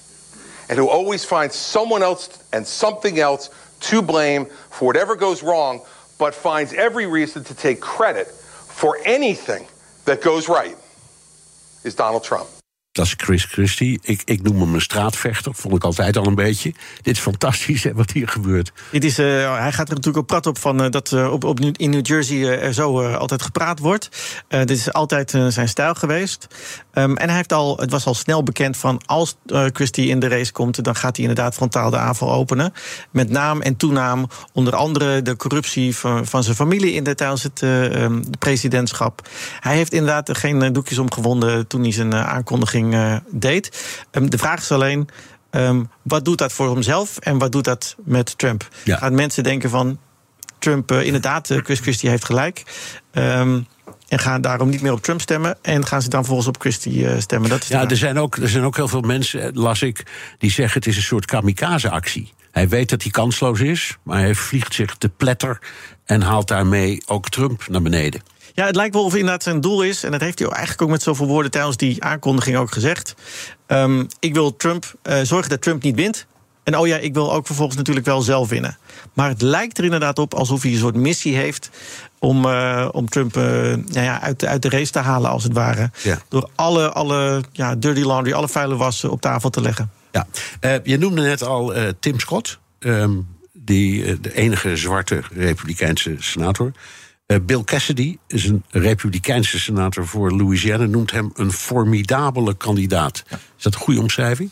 and 0.67 0.77
who 0.77 0.89
always 0.89 1.23
finds 1.23 1.55
someone 1.55 2.03
else 2.03 2.43
and 2.51 2.65
something 2.67 3.19
else 3.19 3.49
to 3.81 4.01
blame 4.01 4.45
for 4.45 4.85
whatever 4.85 5.15
goes 5.15 5.43
wrong, 5.43 5.81
but 6.17 6.33
finds 6.33 6.73
every 6.73 7.05
reason 7.05 7.43
to 7.45 7.55
take 7.55 7.79
credit 7.79 8.27
for 8.27 8.97
anything 9.05 9.67
that 10.05 10.21
goes 10.21 10.47
right, 10.49 10.75
is 11.83 11.95
Donald 11.95 12.23
Trump. 12.23 12.47
Dat 12.91 13.05
is 13.05 13.13
Chris 13.17 13.45
Christie. 13.45 13.99
Ik, 14.01 14.21
ik 14.25 14.41
noem 14.41 14.59
hem 14.59 14.73
een 14.73 14.81
straatvechter. 14.81 15.55
Vond 15.55 15.75
ik 15.75 15.83
altijd 15.83 16.17
al 16.17 16.25
een 16.25 16.35
beetje. 16.35 16.73
Dit 17.01 17.15
is 17.15 17.21
fantastisch 17.21 17.83
hè, 17.83 17.93
wat 17.93 18.11
hier 18.11 18.27
gebeurt. 18.27 18.71
Dit 18.91 19.03
is, 19.03 19.19
uh, 19.19 19.25
hij 19.59 19.71
gaat 19.71 19.87
er 19.87 19.95
natuurlijk 19.95 20.17
op 20.17 20.27
prat 20.27 20.45
op 20.45 20.57
van 20.57 20.83
uh, 20.83 20.89
dat 20.89 21.11
uh, 21.11 21.31
op, 21.31 21.43
op, 21.43 21.59
in 21.59 21.89
New 21.89 22.05
Jersey 22.05 22.59
er 22.59 22.73
zo 22.73 23.13
altijd 23.13 23.41
gepraat 23.41 23.79
wordt. 23.79 24.09
dit 24.47 24.69
is 24.69 24.93
altijd 24.93 25.29
zijn 25.29 25.69
stijl 25.69 25.93
geweest. 25.93 26.47
Um, 26.93 27.17
en 27.17 27.27
hij 27.27 27.37
heeft 27.37 27.53
al, 27.53 27.77
het 27.77 27.91
was 27.91 28.05
al 28.05 28.13
snel 28.13 28.43
bekend 28.43 28.77
van 28.77 29.01
als 29.05 29.35
Christie 29.45 30.07
in 30.07 30.19
de 30.19 30.27
race 30.27 30.51
komt, 30.51 30.83
dan 30.83 30.95
gaat 30.95 31.15
hij 31.15 31.25
inderdaad 31.25 31.53
frontaal 31.53 31.89
de 31.89 31.97
aanval 31.97 32.31
openen. 32.31 32.73
Met 33.11 33.29
naam 33.29 33.61
en 33.61 33.75
toenaam. 33.75 34.27
Onder 34.53 34.75
andere 34.75 35.21
de 35.21 35.35
corruptie 35.35 35.95
van, 35.95 36.25
van 36.25 36.43
zijn 36.43 36.55
familie 36.55 36.93
in 36.93 37.03
de, 37.03 37.15
tijdens 37.15 37.43
het 37.43 37.61
um, 37.61 38.23
presidentschap. 38.39 39.27
Hij 39.59 39.75
heeft 39.75 39.93
inderdaad 39.93 40.37
geen 40.37 40.73
doekjes 40.73 40.97
omgewonden 40.97 41.67
toen 41.67 41.81
hij 41.81 41.91
zijn 41.91 42.15
aankondiging 42.15 42.80
uh, 42.85 43.15
deed. 43.31 43.95
Um, 44.11 44.29
de 44.29 44.37
vraag 44.37 44.59
is 44.59 44.71
alleen. 44.71 45.09
ehm, 45.49 45.83
wat 46.01 46.25
doet 46.25 46.37
dat 46.37 46.53
voor 46.53 46.71
hemzelf 46.71 47.17
en 47.17 47.37
wat 47.37 47.51
doet 47.51 47.63
dat 47.63 47.95
met 48.03 48.37
Trump? 48.37 48.67
Ja. 48.83 48.97
Gaan 48.97 49.15
mensen 49.15 49.43
denken 49.43 49.69
van 49.69 49.99
Trump, 50.59 50.91
eh, 50.91 51.05
inderdaad, 51.05 51.49
uh, 51.49 51.57
Chris 51.63 51.79
Christie 51.79 52.09
heeft 52.09 52.25
gelijk. 52.25 52.63
Um, 53.13 53.67
en 54.07 54.19
gaan 54.19 54.41
daarom 54.41 54.69
niet 54.69 54.81
meer 54.81 54.91
op 54.91 55.01
Trump 55.01 55.21
stemmen. 55.21 55.57
En 55.61 55.85
gaan 55.85 56.01
ze 56.01 56.09
dan 56.09 56.25
volgens 56.25 56.47
op 56.47 56.59
Christie 56.59 57.21
stemmen. 57.21 57.49
Dat 57.49 57.61
is 57.61 57.67
ja, 57.67 57.89
er 57.89 57.97
zijn, 57.97 58.19
ook, 58.19 58.35
er 58.35 58.49
zijn 58.49 58.63
ook 58.63 58.75
heel 58.75 58.87
veel 58.87 59.01
mensen, 59.01 59.51
las 59.53 59.81
ik, 59.81 60.03
die 60.37 60.51
zeggen 60.51 60.79
het 60.79 60.87
is 60.87 60.95
een 60.95 61.01
soort 61.01 61.25
kamikaze-actie. 61.25 62.33
Hij 62.51 62.69
weet 62.69 62.89
dat 62.89 63.01
hij 63.01 63.11
kansloos 63.11 63.59
is, 63.59 63.97
maar 64.03 64.19
hij 64.19 64.35
vliegt 64.35 64.73
zich 64.73 64.95
te 64.95 65.09
pletter 65.09 65.59
en 66.05 66.21
haalt 66.21 66.47
daarmee 66.47 67.01
ook 67.05 67.29
Trump 67.29 67.67
naar 67.67 67.81
beneden. 67.81 68.21
Ja, 68.53 68.65
het 68.65 68.75
lijkt 68.75 68.93
wel 68.93 69.03
of 69.03 69.15
inderdaad 69.15 69.43
zijn 69.43 69.61
doel 69.61 69.81
is, 69.81 70.03
en 70.03 70.11
dat 70.11 70.21
heeft 70.21 70.39
hij 70.39 70.47
eigenlijk 70.47 70.81
ook 70.81 70.89
met 70.89 71.01
zoveel 71.01 71.27
woorden 71.27 71.51
tijdens 71.51 71.77
die 71.77 72.03
aankondiging 72.03 72.57
ook 72.57 72.71
gezegd. 72.71 73.15
Um, 73.67 74.07
ik 74.19 74.33
wil 74.33 74.55
Trump 74.55 74.93
uh, 75.03 75.19
zorgen 75.21 75.49
dat 75.49 75.61
Trump 75.61 75.83
niet 75.83 75.95
wint. 75.95 76.25
En 76.63 76.77
oh 76.77 76.87
ja, 76.87 76.97
ik 76.97 77.13
wil 77.13 77.33
ook 77.33 77.45
vervolgens 77.45 77.77
natuurlijk 77.77 78.05
wel 78.05 78.21
zelf 78.21 78.49
winnen. 78.49 78.77
Maar 79.13 79.29
het 79.29 79.41
lijkt 79.41 79.77
er 79.77 79.83
inderdaad 79.83 80.19
op 80.19 80.33
alsof 80.33 80.61
hij 80.61 80.71
een 80.71 80.77
soort 80.77 80.95
missie 80.95 81.35
heeft 81.35 81.69
om, 82.19 82.45
uh, 82.45 82.89
om 82.91 83.09
Trump 83.09 83.37
uh, 83.37 83.43
nou 83.43 83.81
ja, 83.91 84.21
uit, 84.21 84.39
de, 84.39 84.47
uit 84.47 84.61
de 84.61 84.69
race 84.69 84.91
te 84.91 84.99
halen, 84.99 85.29
als 85.29 85.43
het 85.43 85.53
ware. 85.53 85.91
Ja. 86.03 86.21
Door 86.27 86.49
alle, 86.55 86.91
alle 86.91 87.43
ja, 87.51 87.75
dirty 87.75 88.01
laundry, 88.01 88.33
alle 88.33 88.47
vuile 88.47 88.75
wassen 88.75 89.11
op 89.11 89.21
tafel 89.21 89.49
te 89.49 89.61
leggen. 89.61 89.91
Ja, 90.11 90.27
uh, 90.61 90.75
je 90.83 90.97
noemde 90.97 91.21
net 91.21 91.43
al 91.43 91.73
Tim 91.99 92.19
Scott, 92.19 92.59
um, 92.79 93.27
die, 93.53 94.19
de 94.19 94.33
enige 94.33 94.77
zwarte 94.77 95.21
Republikeinse 95.33 96.15
senator. 96.19 96.71
Bill 97.41 97.63
Cassidy 97.63 98.17
is 98.27 98.45
een 98.45 98.63
Republikeinse 98.69 99.59
senator 99.59 100.07
voor 100.07 100.31
Louisiana, 100.31 100.85
noemt 100.85 101.11
hem 101.11 101.31
een 101.33 101.51
formidabele 101.51 102.53
kandidaat. 102.53 103.23
Is 103.57 103.63
dat 103.63 103.73
een 103.73 103.79
goede 103.79 104.01
omschrijving? 104.01 104.49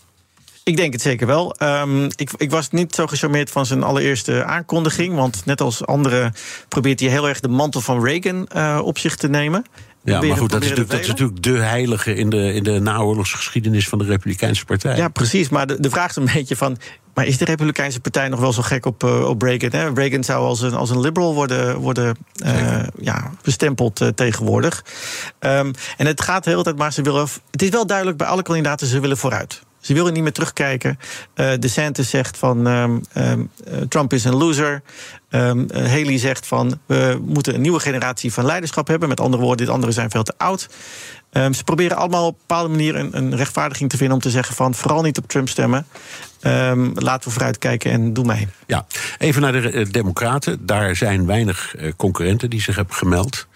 Ik 0.63 0.77
denk 0.77 0.93
het 0.93 1.01
zeker 1.01 1.27
wel. 1.27 1.55
Um, 1.63 2.05
ik, 2.15 2.32
ik, 2.38 2.51
was 2.51 2.69
niet 2.69 2.95
zo 2.95 3.07
gecharmeerd 3.07 3.51
van 3.51 3.65
zijn 3.65 3.84
allereerste 3.84 4.43
aankondiging. 4.43 5.15
Want 5.15 5.45
net 5.45 5.61
als 5.61 5.86
anderen 5.86 6.34
probeert 6.67 6.99
hij 6.99 7.09
heel 7.09 7.27
erg 7.27 7.39
de 7.39 7.47
mantel 7.47 7.82
van 7.82 8.03
Reagan 8.03 8.47
uh, 8.55 8.80
op 8.84 8.97
zich 8.97 9.15
te 9.15 9.30
nemen. 9.30 9.65
Ja, 10.04 10.22
maar 10.22 10.38
goed, 10.38 10.52
dat 10.52 10.62
is, 10.62 10.70
natuurlijk, 10.70 10.91
dat 10.91 11.00
is 11.00 11.08
natuurlijk 11.08 11.43
de 11.43 11.58
heilige 11.58 12.16
in 12.16 12.30
de, 12.30 12.54
in 12.54 12.64
de 12.64 12.80
naoorlogsgeschiedenis 12.80 13.88
van 13.88 14.00
de 14.00 14.06
Republikeinse 14.06 14.66
Partij. 14.66 14.97
Ja, 14.97 15.08
precies. 15.08 15.50
Maar 15.50 15.68
de, 15.68 15.80
de 15.80 15.89
vraag 15.89 16.10
is 16.10 16.16
een 16.16 16.30
beetje 16.34 16.56
van. 16.56 16.78
Maar 17.14 17.26
is 17.26 17.38
de 17.38 17.45
Republikeinse 17.45 18.00
Partij 18.00 18.28
nog 18.28 18.39
wel 18.39 18.54
zo 18.54 18.62
gek 18.62 18.86
op, 18.86 19.04
uh, 19.04 19.28
op 19.28 19.41
Reagan? 19.41 19.72
Hè? 19.72 19.93
Reagan 19.93 20.24
zou 20.24 20.45
als 20.45 20.62
een, 20.62 20.74
als 20.74 20.89
een 20.89 21.00
liberal 21.00 21.34
worden, 21.34 21.78
worden 21.78 22.18
uh, 22.45 22.80
ja, 23.00 23.32
bestempeld 23.43 24.02
uh, 24.02 24.08
tegenwoordig. 24.08 24.84
Um, 25.39 25.72
en 25.97 26.06
het 26.06 26.22
gaat 26.22 26.43
de 26.43 26.50
hele 26.50 26.64
tijd 26.64 26.78
maar 26.78 26.93
ze 26.93 27.02
willen. 27.02 27.28
Het 27.52 27.62
is 27.62 27.70
wel 27.70 27.88
duidelijk 27.88 28.18
bij 28.18 28.28
alle 28.28 28.41
kandidaten, 28.41 28.88
ze 28.88 29.00
willen 29.00 29.18
vooruit. 29.18 29.62
Ze 29.80 29.93
willen 29.93 30.14
niet 30.14 30.24
meer 30.24 30.32
terugkijken. 30.32 31.00
Uh, 31.36 31.52
DeSantis 31.60 32.10
zegt 32.10 32.38
van 32.38 32.68
um, 32.68 33.02
um, 33.18 33.50
Trump 33.89 34.14
is 34.14 34.24
een 34.24 34.36
loser. 34.36 34.82
Um, 35.32 35.67
Haley 35.73 36.17
zegt 36.17 36.47
van 36.47 36.80
we 36.86 37.19
moeten 37.25 37.55
een 37.55 37.61
nieuwe 37.61 37.80
generatie 37.80 38.34
van 38.34 38.45
leiderschap 38.45 38.88
hebben. 38.88 39.09
Met 39.09 39.19
andere 39.19 39.43
woorden, 39.43 39.65
dit 39.65 39.75
andere 39.75 39.91
zijn 39.91 40.09
veel 40.09 40.23
te 40.23 40.34
oud. 40.38 40.67
ze 41.32 41.63
proberen 41.63 41.97
allemaal 41.97 42.25
op 42.25 42.34
een 42.34 42.39
bepaalde 42.47 42.69
manier 42.69 42.95
een, 42.95 43.17
een, 43.17 43.36
rechtvaardiging 43.36 43.89
te 43.89 43.97
vinden 43.97 44.15
om 44.15 44.21
te 44.21 44.30
zeggen 44.30 44.55
van 44.55 44.75
vooral 44.75 45.01
niet 45.01 45.17
op 45.17 45.27
Trump 45.27 45.49
stemmen. 45.49 45.88
laten 46.93 47.27
we 47.27 47.30
vooruitkijken 47.30 47.91
en 47.91 48.13
doe 48.13 48.25
mee. 48.25 48.47
Ja, 48.67 48.86
even 49.17 49.41
naar 49.41 49.51
de 49.51 49.88
Democraten. 49.91 50.65
Daar 50.65 50.95
zijn 50.95 51.25
weinig 51.25 51.75
concurrenten 51.97 52.49
die 52.49 52.61
zich 52.61 52.75
hebben 52.75 52.95
gemeld. 52.95 53.47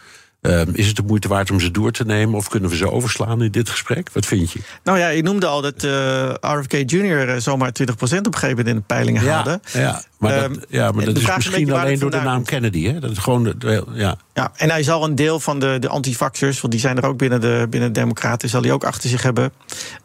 Is 0.74 0.88
het 0.88 0.96
de 0.96 1.04
moeite 1.06 1.28
waard 1.28 1.52
om 1.52 1.60
ze 1.60 1.72
door 1.72 1.92
te 1.92 2.06
nemen 2.06 2.36
of 2.36 2.50
kunnen 2.50 2.70
we 2.70 2.76
ze 2.76 2.92
overslaan 2.92 3.44
in 3.44 3.52
dit 3.52 3.70
gesprek? 3.70 4.10
Wat 4.14 4.26
vind 4.26 4.52
je? 4.52 4.60
Nou 4.84 4.98
ja, 4.98 5.08
je 5.08 5.24
noemde 5.24 5.46
al 5.46 5.62
dat 5.62 5.84
uh, 5.84 6.34
RFK 6.40 6.74
Jr. 6.86 7.42
zomaar 7.42 7.72
20% 7.82 7.84
op 7.92 8.10
een 8.10 8.16
gegeven 8.16 8.50
moment 8.50 8.68
in 8.68 8.76
de 8.76 8.82
peilingen 8.82 9.24
ja, 9.24 9.34
haalde. 9.34 9.60
Ja, 9.74 10.04
maar 10.24 10.42
dat, 10.42 10.50
um, 10.50 10.62
ja, 10.70 10.92
maar 10.92 11.06
dat 11.06 11.18
is 11.18 11.36
misschien 11.36 11.72
alleen 11.72 12.00
door 12.00 12.12
de 12.12 12.22
naam 12.22 12.44
Kennedy. 12.44 12.86
Hè? 12.86 13.00
Dat 13.00 13.12
is 13.12 13.18
gewoon, 13.18 13.54
ja. 13.94 14.18
ja, 14.34 14.52
en 14.56 14.70
hij 14.70 14.84
zal 14.84 15.04
een 15.04 15.16
deel 15.16 15.40
van 15.40 15.60
de, 15.60 15.78
de 15.80 15.90
antivaxers, 15.90 16.62
want 16.62 16.74
die 16.74 16.82
zijn 16.82 16.98
er 16.98 17.06
ook 17.06 17.18
binnen 17.18 17.42
de, 17.42 17.68
binnen 17.70 17.94
de 17.94 18.00
Democraten, 18.00 18.50
zal 18.50 18.62
hij 18.62 18.72
ook 18.72 18.84
achter 18.84 19.10
zich 19.10 19.24
hebben. 19.24 19.52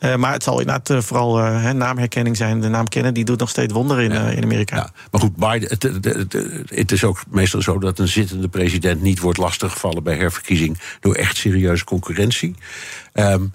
Uh, 0.00 0.16
maar 0.16 0.32
het 0.32 0.42
zal 0.42 0.60
inderdaad 0.60 0.90
uh, 0.90 1.00
vooral 1.00 1.38
uh, 1.38 1.70
naamherkenning 1.70 2.36
zijn. 2.36 2.60
De 2.60 2.68
naam 2.68 2.88
Kennedy 2.88 3.24
doet 3.24 3.38
nog 3.38 3.48
steeds 3.48 3.72
wonderen 3.72 4.04
in, 4.04 4.12
ja. 4.12 4.28
in 4.28 4.42
Amerika. 4.42 4.76
Ja. 4.76 4.90
Maar 5.10 5.20
goed, 5.20 5.36
Biden, 5.36 5.68
het, 5.68 5.82
het, 5.82 6.04
het, 6.04 6.32
het, 6.68 6.92
is 6.92 7.04
ook 7.04 7.22
meestal 7.30 7.62
zo 7.62 7.78
dat 7.78 7.98
een 7.98 8.08
zittende 8.08 8.48
president 8.48 9.02
niet 9.02 9.20
wordt 9.20 9.38
lastiggevallen 9.38 10.02
bij 10.02 10.16
herverkiezing 10.16 10.78
door 11.00 11.14
echt 11.14 11.36
serieuze 11.36 11.84
concurrentie. 11.84 12.54
Um, 13.14 13.52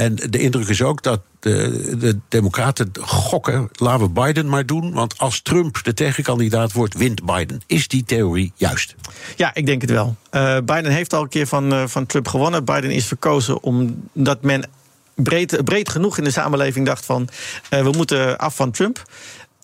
en 0.00 0.14
de 0.30 0.38
indruk 0.38 0.68
is 0.68 0.82
ook 0.82 1.02
dat 1.02 1.20
de, 1.40 1.96
de 1.98 2.18
Democraten 2.28 2.90
gokken. 3.00 3.68
Laten 3.72 4.06
we 4.06 4.10
Biden 4.10 4.48
maar 4.48 4.66
doen. 4.66 4.92
Want 4.92 5.18
als 5.18 5.40
Trump 5.42 5.80
de 5.82 5.94
tegenkandidaat 5.94 6.72
wordt, 6.72 6.94
wint 6.94 7.24
Biden. 7.24 7.60
Is 7.66 7.88
die 7.88 8.04
theorie 8.04 8.52
juist? 8.54 8.94
Ja, 9.36 9.54
ik 9.54 9.66
denk 9.66 9.80
het 9.80 9.90
wel. 9.90 10.16
Uh, 10.32 10.56
Biden 10.64 10.92
heeft 10.92 11.12
al 11.12 11.22
een 11.22 11.28
keer 11.28 11.46
van, 11.46 11.72
uh, 11.72 11.86
van 11.86 12.06
Trump 12.06 12.28
gewonnen. 12.28 12.64
Biden 12.64 12.90
is 12.90 13.06
verkozen 13.06 13.62
omdat 13.62 14.42
men 14.42 14.64
breed, 15.14 15.64
breed 15.64 15.88
genoeg 15.88 16.18
in 16.18 16.24
de 16.24 16.30
samenleving 16.30 16.86
dacht 16.86 17.04
van... 17.04 17.28
Uh, 17.70 17.82
we 17.82 17.90
moeten 17.90 18.38
af 18.38 18.56
van 18.56 18.70
Trump. 18.70 19.02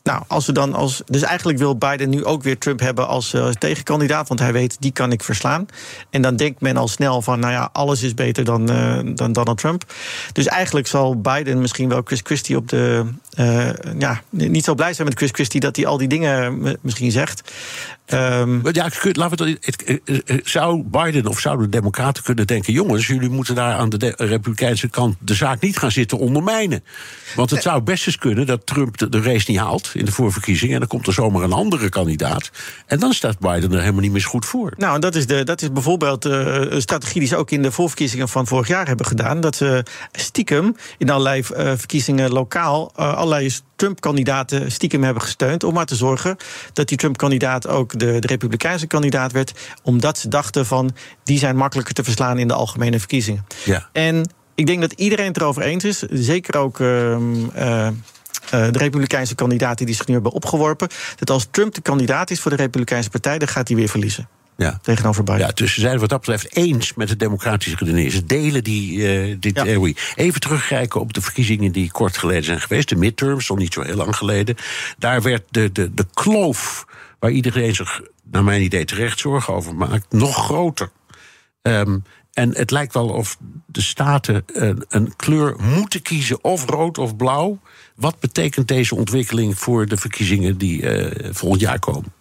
Nou, 0.06 0.22
als 0.26 0.46
we 0.46 0.52
dan 0.52 0.74
als. 0.74 1.02
Dus 1.06 1.22
eigenlijk 1.22 1.58
wil 1.58 1.76
Biden 1.76 2.08
nu 2.08 2.24
ook 2.24 2.42
weer 2.42 2.58
Trump 2.58 2.80
hebben 2.80 3.08
als 3.08 3.34
uh, 3.34 3.48
tegenkandidaat. 3.48 4.28
Want 4.28 4.40
hij 4.40 4.52
weet, 4.52 4.76
die 4.80 4.92
kan 4.92 5.12
ik 5.12 5.22
verslaan. 5.22 5.66
En 6.10 6.22
dan 6.22 6.36
denkt 6.36 6.60
men 6.60 6.76
al 6.76 6.88
snel 6.88 7.22
van, 7.22 7.40
nou 7.40 7.52
ja, 7.52 7.68
alles 7.72 8.02
is 8.02 8.14
beter 8.14 8.44
dan, 8.44 8.70
uh, 8.70 8.98
dan 9.14 9.32
Donald 9.32 9.58
Trump. 9.58 9.84
Dus 10.32 10.46
eigenlijk 10.46 10.86
zal 10.86 11.20
Biden 11.20 11.60
misschien 11.60 11.88
wel 11.88 12.00
Chris 12.04 12.20
Christie 12.22 12.56
op 12.56 12.68
de. 12.68 13.04
Uh, 13.40 13.68
ja, 13.98 14.22
niet 14.30 14.64
zo 14.64 14.74
blij 14.74 14.92
zijn 14.94 15.08
met 15.08 15.16
Chris 15.16 15.30
Christie 15.30 15.60
dat 15.60 15.76
hij 15.76 15.86
al 15.86 15.98
die 15.98 16.08
dingen 16.08 16.60
misschien 16.80 17.10
zegt. 17.10 17.52
Um, 18.12 18.60
ja, 18.72 18.88
laten 19.12 19.46
we 19.46 19.58
het, 19.60 20.00
het, 20.04 20.40
zou 20.48 20.82
Biden 20.82 21.26
of 21.26 21.40
zouden 21.40 21.70
de 21.70 21.78
Democraten 21.78 22.22
kunnen 22.22 22.46
denken: 22.46 22.72
jongens, 22.72 23.06
jullie 23.06 23.28
moeten 23.28 23.54
daar 23.54 23.74
aan 23.74 23.88
de, 23.88 23.96
de 23.96 24.14
Republikeinse 24.16 24.88
kant 24.88 25.16
de 25.18 25.34
zaak 25.34 25.60
niet 25.60 25.78
gaan 25.78 25.90
zitten 25.90 26.18
ondermijnen. 26.18 26.84
Want 27.36 27.50
het 27.50 27.62
zou 27.62 27.80
best 27.80 28.06
eens 28.06 28.18
kunnen 28.18 28.46
dat 28.46 28.66
Trump 28.66 28.98
de, 28.98 29.08
de 29.08 29.20
race 29.20 29.50
niet 29.50 29.60
haalt 29.60 29.90
in 29.94 30.04
de 30.04 30.12
voorverkiezingen. 30.12 30.74
En 30.74 30.80
dan 30.80 30.88
komt 30.88 31.06
er 31.06 31.12
zomaar 31.12 31.42
een 31.42 31.52
andere 31.52 31.88
kandidaat. 31.88 32.50
En 32.86 32.98
dan 32.98 33.12
staat 33.12 33.38
Biden 33.38 33.72
er 33.72 33.80
helemaal 33.80 34.00
niet 34.00 34.12
meer 34.12 34.22
goed 34.22 34.46
voor. 34.46 34.72
Nou, 34.76 34.98
dat 34.98 35.14
is, 35.14 35.26
de, 35.26 35.44
dat 35.44 35.62
is 35.62 35.72
bijvoorbeeld 35.72 36.26
uh, 36.26 36.32
een 36.54 36.80
strategie 36.80 37.20
die 37.20 37.28
ze 37.28 37.36
ook 37.36 37.50
in 37.50 37.62
de 37.62 37.72
voorverkiezingen 37.72 38.28
van 38.28 38.46
vorig 38.46 38.68
jaar 38.68 38.86
hebben 38.86 39.06
gedaan. 39.06 39.40
Dat 39.40 39.56
ze 39.56 39.82
stiekem 40.12 40.76
in 40.98 41.10
allerlei 41.10 41.40
uh, 41.40 41.72
verkiezingen 41.76 42.32
lokaal 42.32 42.92
uh, 42.98 43.18
allerlei 43.26 43.54
Trump-kandidaten 43.76 44.72
stiekem 44.72 45.02
hebben 45.02 45.22
gesteund. 45.22 45.64
Om 45.64 45.74
maar 45.74 45.86
te 45.86 45.94
zorgen 45.94 46.36
dat 46.72 46.88
die 46.88 46.96
Trump-kandidaat 46.96 47.66
ook 47.66 47.98
de, 47.98 48.18
de 48.18 48.26
Republikeinse 48.26 48.86
kandidaat 48.86 49.32
werd. 49.32 49.52
Omdat 49.82 50.18
ze 50.18 50.28
dachten 50.28 50.66
van 50.66 50.94
die 51.24 51.38
zijn 51.38 51.56
makkelijker 51.56 51.94
te 51.94 52.04
verslaan 52.04 52.38
in 52.38 52.48
de 52.48 52.54
algemene 52.54 52.98
verkiezingen. 52.98 53.46
Ja. 53.64 53.88
En 53.92 54.30
ik 54.54 54.66
denk 54.66 54.80
dat 54.80 54.92
iedereen 54.92 55.26
het 55.26 55.36
erover 55.36 55.62
eens 55.62 55.84
is. 55.84 55.98
Zeker 55.98 56.56
ook. 56.56 56.78
Uh, 56.78 57.16
uh, 57.16 57.88
de 58.50 58.78
Republikeinse 58.78 59.34
kandidaten 59.34 59.86
die 59.86 59.94
zich 59.94 60.06
nu 60.06 60.14
hebben 60.14 60.32
opgeworpen. 60.32 60.88
Dat 61.16 61.30
als 61.30 61.46
Trump 61.50 61.74
de 61.74 61.80
kandidaat 61.80 62.30
is 62.30 62.40
voor 62.40 62.50
de 62.50 62.56
Republikeinse 62.56 63.10
Partij, 63.10 63.38
dan 63.38 63.48
gaat 63.48 63.68
hij 63.68 63.76
weer 63.76 63.88
verliezen. 63.88 64.28
Ja. 64.56 64.78
Tegenover 64.82 65.24
Biden. 65.24 65.46
Ja, 65.46 65.52
dus 65.54 65.74
ze 65.74 65.80
zijn 65.80 65.98
wat 65.98 66.08
dat 66.08 66.20
betreft 66.20 66.56
eens 66.56 66.94
met 66.94 67.08
de 67.08 67.16
democratische 67.16 67.76
redenering. 67.76 68.12
Ze 68.12 68.24
delen 68.24 68.64
die, 68.64 68.92
uh, 68.92 69.36
die 69.40 69.54
ja. 69.54 69.62
theorie. 69.62 69.96
Even 70.14 70.40
terugkijken 70.40 71.00
op 71.00 71.12
de 71.12 71.20
verkiezingen 71.20 71.72
die 71.72 71.90
kort 71.90 72.16
geleden 72.16 72.44
zijn 72.44 72.60
geweest. 72.60 72.88
De 72.88 72.96
midterms, 72.96 73.50
al 73.50 73.56
niet 73.56 73.72
zo 73.72 73.82
heel 73.82 73.96
lang 73.96 74.16
geleden. 74.16 74.56
Daar 74.98 75.22
werd 75.22 75.42
de, 75.50 75.72
de, 75.72 75.94
de 75.94 76.06
kloof 76.14 76.86
waar 77.18 77.30
iedereen 77.30 77.74
zich, 77.74 78.00
naar 78.30 78.44
mijn 78.44 78.62
idee, 78.62 78.84
terecht 78.84 79.18
zorgen 79.18 79.54
over 79.54 79.74
maakt, 79.74 80.12
nog 80.12 80.44
groter. 80.44 80.90
Um, 81.62 82.04
en 82.32 82.56
het 82.56 82.70
lijkt 82.70 82.94
wel 82.94 83.08
of 83.08 83.38
de 83.66 83.80
staten 83.80 84.42
een, 84.46 84.84
een, 84.88 85.16
kleur 85.16 85.56
moeten 85.60 86.02
kiezen, 86.02 86.44
of 86.44 86.64
rood 86.64 86.98
of 86.98 87.16
blauw. 87.16 87.58
Wat 87.94 88.20
betekent 88.20 88.68
deze 88.68 88.94
ontwikkeling 88.94 89.58
voor 89.58 89.86
de 89.86 89.96
verkiezingen 89.96 90.58
die 90.58 90.82
uh, 90.82 91.32
volgend 91.32 91.60
jaar 91.60 91.78
komen? 91.78 92.12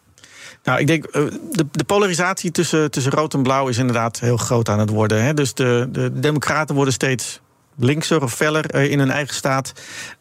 Nou, 0.65 0.79
ik 0.79 0.87
denk, 0.87 1.11
de, 1.11 1.65
de 1.71 1.83
polarisatie 1.83 2.51
tussen, 2.51 2.91
tussen 2.91 3.11
rood 3.11 3.33
en 3.33 3.43
blauw 3.43 3.67
is 3.67 3.77
inderdaad 3.77 4.19
heel 4.19 4.37
groot 4.37 4.69
aan 4.69 4.79
het 4.79 4.89
worden. 4.89 5.23
Hè? 5.23 5.33
Dus 5.33 5.53
de, 5.53 5.87
de 5.91 6.19
democraten 6.19 6.75
worden 6.75 6.93
steeds 6.93 7.39
linkser 7.77 8.23
of 8.23 8.33
feller 8.33 8.75
in 8.75 8.99
hun 8.99 9.11
eigen 9.11 9.35
staat. 9.35 9.73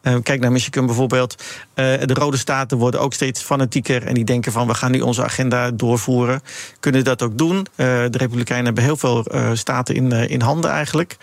Uh, 0.03 0.15
kijk 0.23 0.41
naar 0.41 0.53
Michigan 0.53 0.87
bijvoorbeeld. 0.87 1.43
De 1.75 2.15
rode 2.15 2.37
staten 2.37 2.79
worden 2.79 3.01
ook 3.01 3.13
steeds 3.15 3.43
fanatieker 3.43 4.07
en 4.07 4.15
die 4.15 4.25
denken 4.25 4.53
van 4.53 4.67
we 4.67 4.75
gaan 4.75 4.91
nu 4.91 5.01
onze 5.01 5.25
agenda 5.25 5.71
doorvoeren. 5.71 6.43
Kunnen 6.81 7.05
dat 7.05 7.23
ook 7.23 7.39
doen? 7.39 7.67
De 7.77 8.09
Republikeinen 8.11 8.65
hebben 8.65 8.85
heel 8.85 8.97
veel 8.97 9.27
staten 9.53 9.95
in, 9.95 10.13
in 10.13 10.41
handen 10.41 10.71
eigenlijk. 10.71 11.17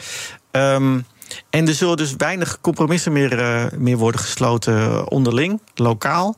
Um, 0.51 1.05
en 1.49 1.67
er 1.67 1.73
zullen 1.73 1.97
dus 1.97 2.15
weinig 2.17 2.61
compromissen 2.61 3.11
meer, 3.11 3.69
meer 3.77 3.97
worden 3.97 4.21
gesloten 4.21 5.09
onderling, 5.09 5.61
lokaal. 5.75 6.35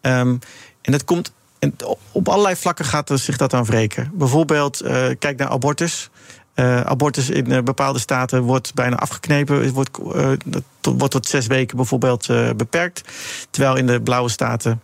Um, 0.00 0.38
en 0.82 0.92
dat 0.92 1.04
komt. 1.04 1.32
En 1.64 1.76
op 2.12 2.28
allerlei 2.28 2.56
vlakken 2.56 2.84
gaat 2.84 3.10
zich 3.14 3.36
dat 3.36 3.54
aan 3.54 3.64
wreken. 3.64 4.10
Bijvoorbeeld, 4.12 4.82
kijk 5.18 5.36
naar 5.36 5.48
abortus. 5.48 6.10
Uh, 6.54 6.80
abortus 6.80 7.30
in 7.30 7.50
uh, 7.50 7.62
bepaalde 7.62 7.98
staten 7.98 8.42
wordt 8.42 8.74
bijna 8.74 8.96
afgeknepen. 8.96 9.62
Het 9.62 9.72
wordt, 9.72 9.98
uh, 9.98 10.30
tot, 10.80 10.98
wordt 10.98 11.12
tot 11.12 11.26
zes 11.26 11.46
weken 11.46 11.76
bijvoorbeeld 11.76 12.26
beperkt. 12.56 13.02
Terwijl 13.50 13.76
in 13.76 13.86
de 13.86 14.00
blauwe 14.00 14.28
staten 14.28 14.80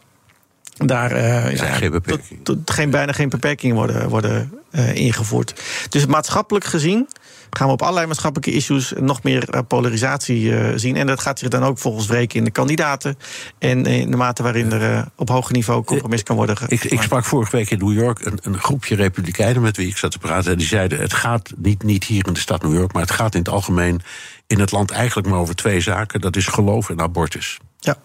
daar 0.77 1.17
ja, 1.53 1.73
geen, 1.73 1.91
beperking. 1.91 2.41
tot, 2.43 2.67
tot, 2.67 2.75
geen, 2.75 2.91
bijna 2.91 3.13
geen 3.13 3.29
beperkingen 3.29 3.77
worden, 3.77 4.09
worden 4.09 4.53
ingevoerd. 4.95 5.63
Dus 5.89 6.07
maatschappelijk 6.07 6.65
gezien 6.65 7.09
gaan 7.51 7.67
we 7.67 7.73
op 7.73 7.83
allerlei 7.83 8.07
maatschappelijke 8.07 8.57
issues 8.57 8.93
nog 9.01 9.23
meer 9.23 9.49
eh, 9.49 9.61
polarisatie 9.69 10.43
uh, 10.43 10.73
zien. 10.75 10.97
En 10.97 11.07
dat 11.07 11.21
gaat 11.21 11.39
zich 11.39 11.49
dan 11.49 11.63
ook 11.63 11.79
volgens 11.79 12.07
wreken 12.07 12.39
in 12.39 12.45
de 12.45 12.51
kandidaten. 12.51 13.19
En 13.59 13.87
in 13.87 14.11
de 14.11 14.17
mate 14.17 14.43
waarin 14.43 14.73
er 14.73 14.91
uh, 14.91 15.03
op 15.17 15.29
hoger 15.29 15.53
niveau 15.53 15.85
compromis 15.85 16.23
kan 16.23 16.37
worden 16.37 16.57
ik, 16.67 16.85
ik, 16.85 17.03
sprak 17.03 17.25
vorige 17.25 17.57
week 17.57 17.71
in 17.71 17.79
New 17.79 17.93
York 17.93 18.25
een, 18.25 18.39
een, 18.43 18.59
groepje 18.59 18.95
republikeinen 18.95 19.63
met 19.63 19.77
wie 19.77 19.89
ik 19.89 19.97
zat 19.97 20.11
te 20.11 20.19
praten. 20.19 20.53
En 20.53 20.59
die 20.59 20.67
zeiden: 20.67 21.01
het 21.01 21.13
gaat 21.13 21.53
niet, 21.57 21.83
niet 21.83 22.05
hier 22.05 22.27
in 22.27 22.33
de 22.33 22.41
stad 22.41 22.63
New 22.63 22.75
York, 22.75 22.93
maar 22.93 23.03
het 23.03 23.11
gaat 23.11 23.35
in 23.35 23.41
het 23.41 23.49
algemeen 23.49 24.01
in 24.47 24.61
het 24.61 24.71
land 24.71 24.91
eigenlijk 24.91 25.29
maar 25.29 25.39
over 25.39 25.55
twee 25.55 25.81
zaken: 25.81 26.21
dat 26.21 26.37
is 26.37 26.47
geloof 26.47 26.91
en 26.91 27.01
abortus. 27.01 27.59
Ja. 27.79 27.97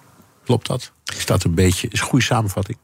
Klopt 0.46 0.68
dat? 0.68 0.92
Is 1.18 1.26
dat 1.26 1.44
een 1.44 1.56
beetje 1.56 1.88
is 1.88 2.00
een 2.00 2.06
goede 2.06 2.26
samenvatting? 2.26 2.78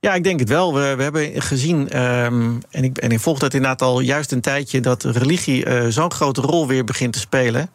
Ja, 0.00 0.14
ik 0.14 0.24
denk 0.24 0.40
het 0.40 0.48
wel. 0.48 0.74
We, 0.74 0.94
we 0.96 1.02
hebben 1.02 1.42
gezien, 1.42 2.02
um, 2.02 2.60
en, 2.70 2.84
ik, 2.84 2.98
en 2.98 3.10
ik 3.10 3.20
volg 3.20 3.38
dat 3.38 3.54
inderdaad 3.54 3.82
al 3.82 4.00
juist 4.00 4.32
een 4.32 4.40
tijdje, 4.40 4.80
dat 4.80 5.04
religie 5.04 5.66
uh, 5.66 5.86
zo'n 5.88 6.12
grote 6.12 6.40
rol 6.40 6.66
weer 6.66 6.84
begint 6.84 7.12
te 7.12 7.18
spelen. 7.18 7.70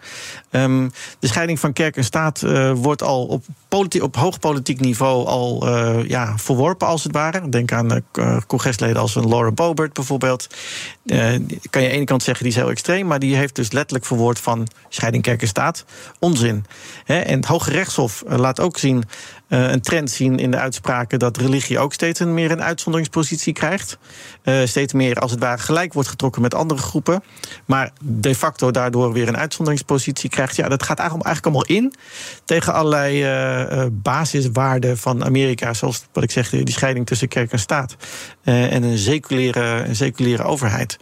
Um, 0.52 0.92
de 1.20 1.28
scheiding 1.28 1.60
van 1.60 1.74
kerk 1.74 1.98
en 1.98 2.04
staat 2.04 2.42
uh, 2.42 2.72
wordt 2.76 3.04
al 3.04 3.26
op, 3.26 3.44
op 4.02 4.16
hoog 4.16 4.40
politiek 4.40 4.80
niveau 4.80 5.26
al 5.26 5.68
uh, 5.68 6.10
ja, 6.10 6.38
verworpen, 6.38 6.88
als 6.88 7.04
het 7.04 7.14
ware. 7.14 7.50
Denk 7.50 7.72
aan 7.72 8.04
congresleden 8.48 9.02
als 9.02 9.16
een 9.16 9.28
Laura 9.28 9.52
Boebert 9.52 9.94
bijvoorbeeld. 9.94 10.48
kan 11.06 11.18
je 11.18 11.48
aan 11.72 11.82
de 11.82 11.90
ene 11.90 12.04
kant 12.04 12.24
zeggen 12.24 12.44
die 12.44 12.54
is 12.54 12.60
heel 12.60 12.70
extreem, 12.70 13.08
maar 13.08 13.20
die 13.20 13.36
heeft 13.36 13.56
dus 13.56 13.72
letterlijk 13.72 14.06
verwoord 14.06 14.40
van 14.40 14.68
scheiding 14.90 15.24
kerk 15.24 15.42
en 15.42 15.48
staat. 15.48 15.86
Onzin. 16.20 16.66
En 17.06 17.36
het 17.36 17.46
Hoge 17.46 17.72
Rechtshof 17.72 18.24
laat 18.28 18.60
ook 18.60 18.78
zien 18.78 19.04
een 19.58 19.82
trend 19.82 20.12
zien 20.12 20.40
in 20.40 20.52
de 20.52 20.58
uitspraken 20.58 21.20
dat 21.20 21.38
religie 21.38 21.80
ook 21.80 21.94
steeds 21.94 22.20
meer 22.20 22.52
een 22.52 22.64
uitzonderingspositie 22.64 23.54
krijgt. 23.54 23.98
Uh, 24.44 24.66
steeds 24.66 24.94
meer 24.94 25.20
als 25.20 25.32
het 25.32 25.40
ware 25.40 25.62
gelijk 25.62 25.94
wordt 25.94 26.10
getrokken 26.10 26.42
met 26.42 26.54
andere 26.54 26.80
groepen. 26.80 27.24
Maar 27.66 27.92
de 28.02 28.36
facto 28.36 28.72
daardoor 28.72 29.14
weer 29.14 29.28
een 29.28 29.38
uitzonderingspositie 29.38 30.30
krijgt. 30.30 30.56
Ja, 30.56 30.70
dat 30.70 30.84
gaat 30.84 31.00
eigenlijk, 31.00 31.46
allemaal 31.46 31.66
in 31.66 31.94
tegen 32.46 32.74
allerlei 32.74 33.26
uh, 33.26 33.86
basiswaarden 33.92 34.98
van 34.98 35.26
Amerika. 35.26 35.74
Zoals 35.74 36.06
wat 36.14 36.24
ik 36.24 36.32
zeg, 36.32 36.50
die 36.50 36.72
scheiding 36.72 37.06
tussen 37.06 37.28
kerk 37.28 37.52
en 37.52 37.60
staat. 37.60 37.96
en 38.44 38.84
een 38.84 38.98
seculiere, 38.98 39.84
een 39.88 39.96
seculiere 39.96 40.44
overheid. 40.44 40.98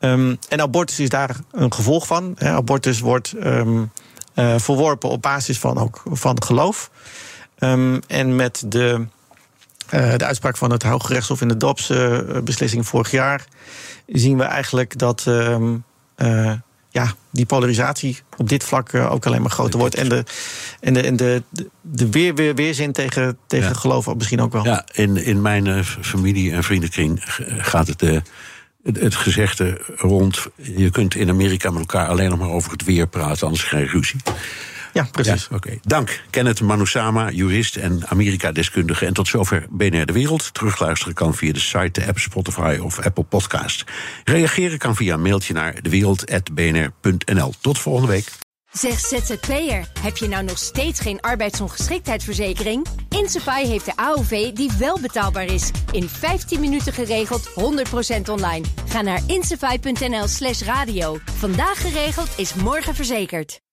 Um, 0.00 0.38
en 0.48 0.60
abortus 0.60 1.00
is 1.00 1.08
daar 1.08 1.36
een 1.52 1.72
gevolg 1.72 2.06
van. 2.06 2.34
Hè. 2.38 2.50
Abortus 2.50 3.00
wordt 3.00 3.34
um, 3.44 3.90
verworpen 4.56 5.08
op 5.08 5.22
basis 5.22 5.58
van, 5.58 5.78
ook, 5.78 6.02
van 6.04 6.42
geloof. 6.42 6.90
Um, 7.58 8.00
en 8.06 8.36
met 8.36 8.64
de, 8.66 9.06
uh, 9.94 10.16
de 10.16 10.24
uitspraak 10.24 10.56
van 10.56 10.70
het 10.70 10.82
Hoge 10.82 11.12
Rechtshof 11.12 11.40
in 11.40 11.48
de 11.48 11.56
DOPS-beslissing 11.56 12.82
uh, 12.82 12.88
vorig 12.88 13.10
jaar 13.10 13.44
zien 14.06 14.38
we 14.38 14.44
eigenlijk 14.44 14.98
dat 14.98 15.24
um, 15.28 15.84
uh, 16.16 16.52
ja, 16.90 17.12
die 17.30 17.46
polarisatie 17.46 18.20
op 18.36 18.48
dit 18.48 18.64
vlak 18.64 18.94
ook 18.94 19.26
alleen 19.26 19.42
maar 19.42 19.50
groter 19.50 19.78
wordt. 19.78 19.94
En 19.94 20.08
de, 20.08 20.24
en 20.80 20.94
de, 20.94 21.00
en 21.00 21.16
de, 21.16 21.42
de 21.80 22.10
weer, 22.10 22.34
weer, 22.34 22.54
weerzin 22.54 22.92
tegen, 22.92 23.38
tegen 23.46 23.68
ja. 23.68 23.74
geloof 23.74 24.14
misschien 24.14 24.40
ook 24.40 24.52
wel. 24.52 24.64
Ja, 24.64 24.84
in, 24.92 25.16
in 25.16 25.42
mijn 25.42 25.84
familie- 25.84 26.52
en 26.52 26.64
vriendenkring 26.64 27.20
gaat 27.58 27.86
het. 27.86 28.00
het, 28.00 29.00
het 29.00 29.14
gezegde 29.14 29.80
rond. 29.96 30.46
Je 30.56 30.90
kunt 30.90 31.14
in 31.14 31.28
Amerika 31.28 31.70
met 31.70 31.80
elkaar 31.80 32.08
alleen 32.08 32.30
nog 32.30 32.38
maar 32.38 32.48
over 32.48 32.70
het 32.72 32.84
weer 32.84 33.06
praten, 33.06 33.46
anders 33.46 33.64
geen 33.64 33.86
ruzie. 33.86 34.20
Ja, 34.96 35.08
precies. 35.12 35.46
Ja, 35.50 35.56
Oké. 35.56 35.78
Dank, 35.82 36.22
Kenneth 36.30 36.60
Manusama, 36.60 37.30
jurist 37.30 37.76
en 37.76 38.06
Amerika-deskundige. 38.08 39.06
En 39.06 39.12
tot 39.12 39.28
zover 39.28 39.66
BNR 39.70 40.06
De 40.06 40.12
Wereld. 40.12 40.54
Terugluisteren 40.54 41.14
kan 41.14 41.34
via 41.34 41.52
de 41.52 41.60
site, 41.60 42.00
de 42.00 42.06
app 42.06 42.18
Spotify 42.18 42.78
of 42.82 43.00
Apple 43.00 43.24
Podcast. 43.24 43.84
Reageren 44.24 44.78
kan 44.78 44.96
via 44.96 45.14
een 45.14 45.22
mailtje 45.22 45.52
naar 45.54 45.82
dewereld.bnr.nl. 45.82 47.52
Tot 47.60 47.78
volgende 47.78 48.08
week. 48.12 48.32
Zeg 48.72 48.98
ZZP'er, 48.98 49.88
heb 50.00 50.16
je 50.16 50.28
nou 50.28 50.44
nog 50.44 50.58
steeds 50.58 51.00
geen 51.00 51.20
arbeidsongeschiktheidsverzekering? 51.20 52.86
Insafai 53.08 53.66
heeft 53.66 53.84
de 53.84 53.96
AOV 53.96 54.52
die 54.52 54.70
wel 54.78 55.00
betaalbaar 55.00 55.44
is. 55.44 55.70
In 55.90 56.08
15 56.08 56.60
minuten 56.60 56.92
geregeld, 56.92 57.50
100% 57.50 57.52
online. 58.30 58.66
Ga 58.88 59.02
naar 59.02 59.20
insafai.nl 59.26 60.26
slash 60.26 60.62
radio. 60.62 61.18
Vandaag 61.24 61.80
geregeld 61.80 62.28
is 62.36 62.54
morgen 62.54 62.94
verzekerd. 62.94 63.64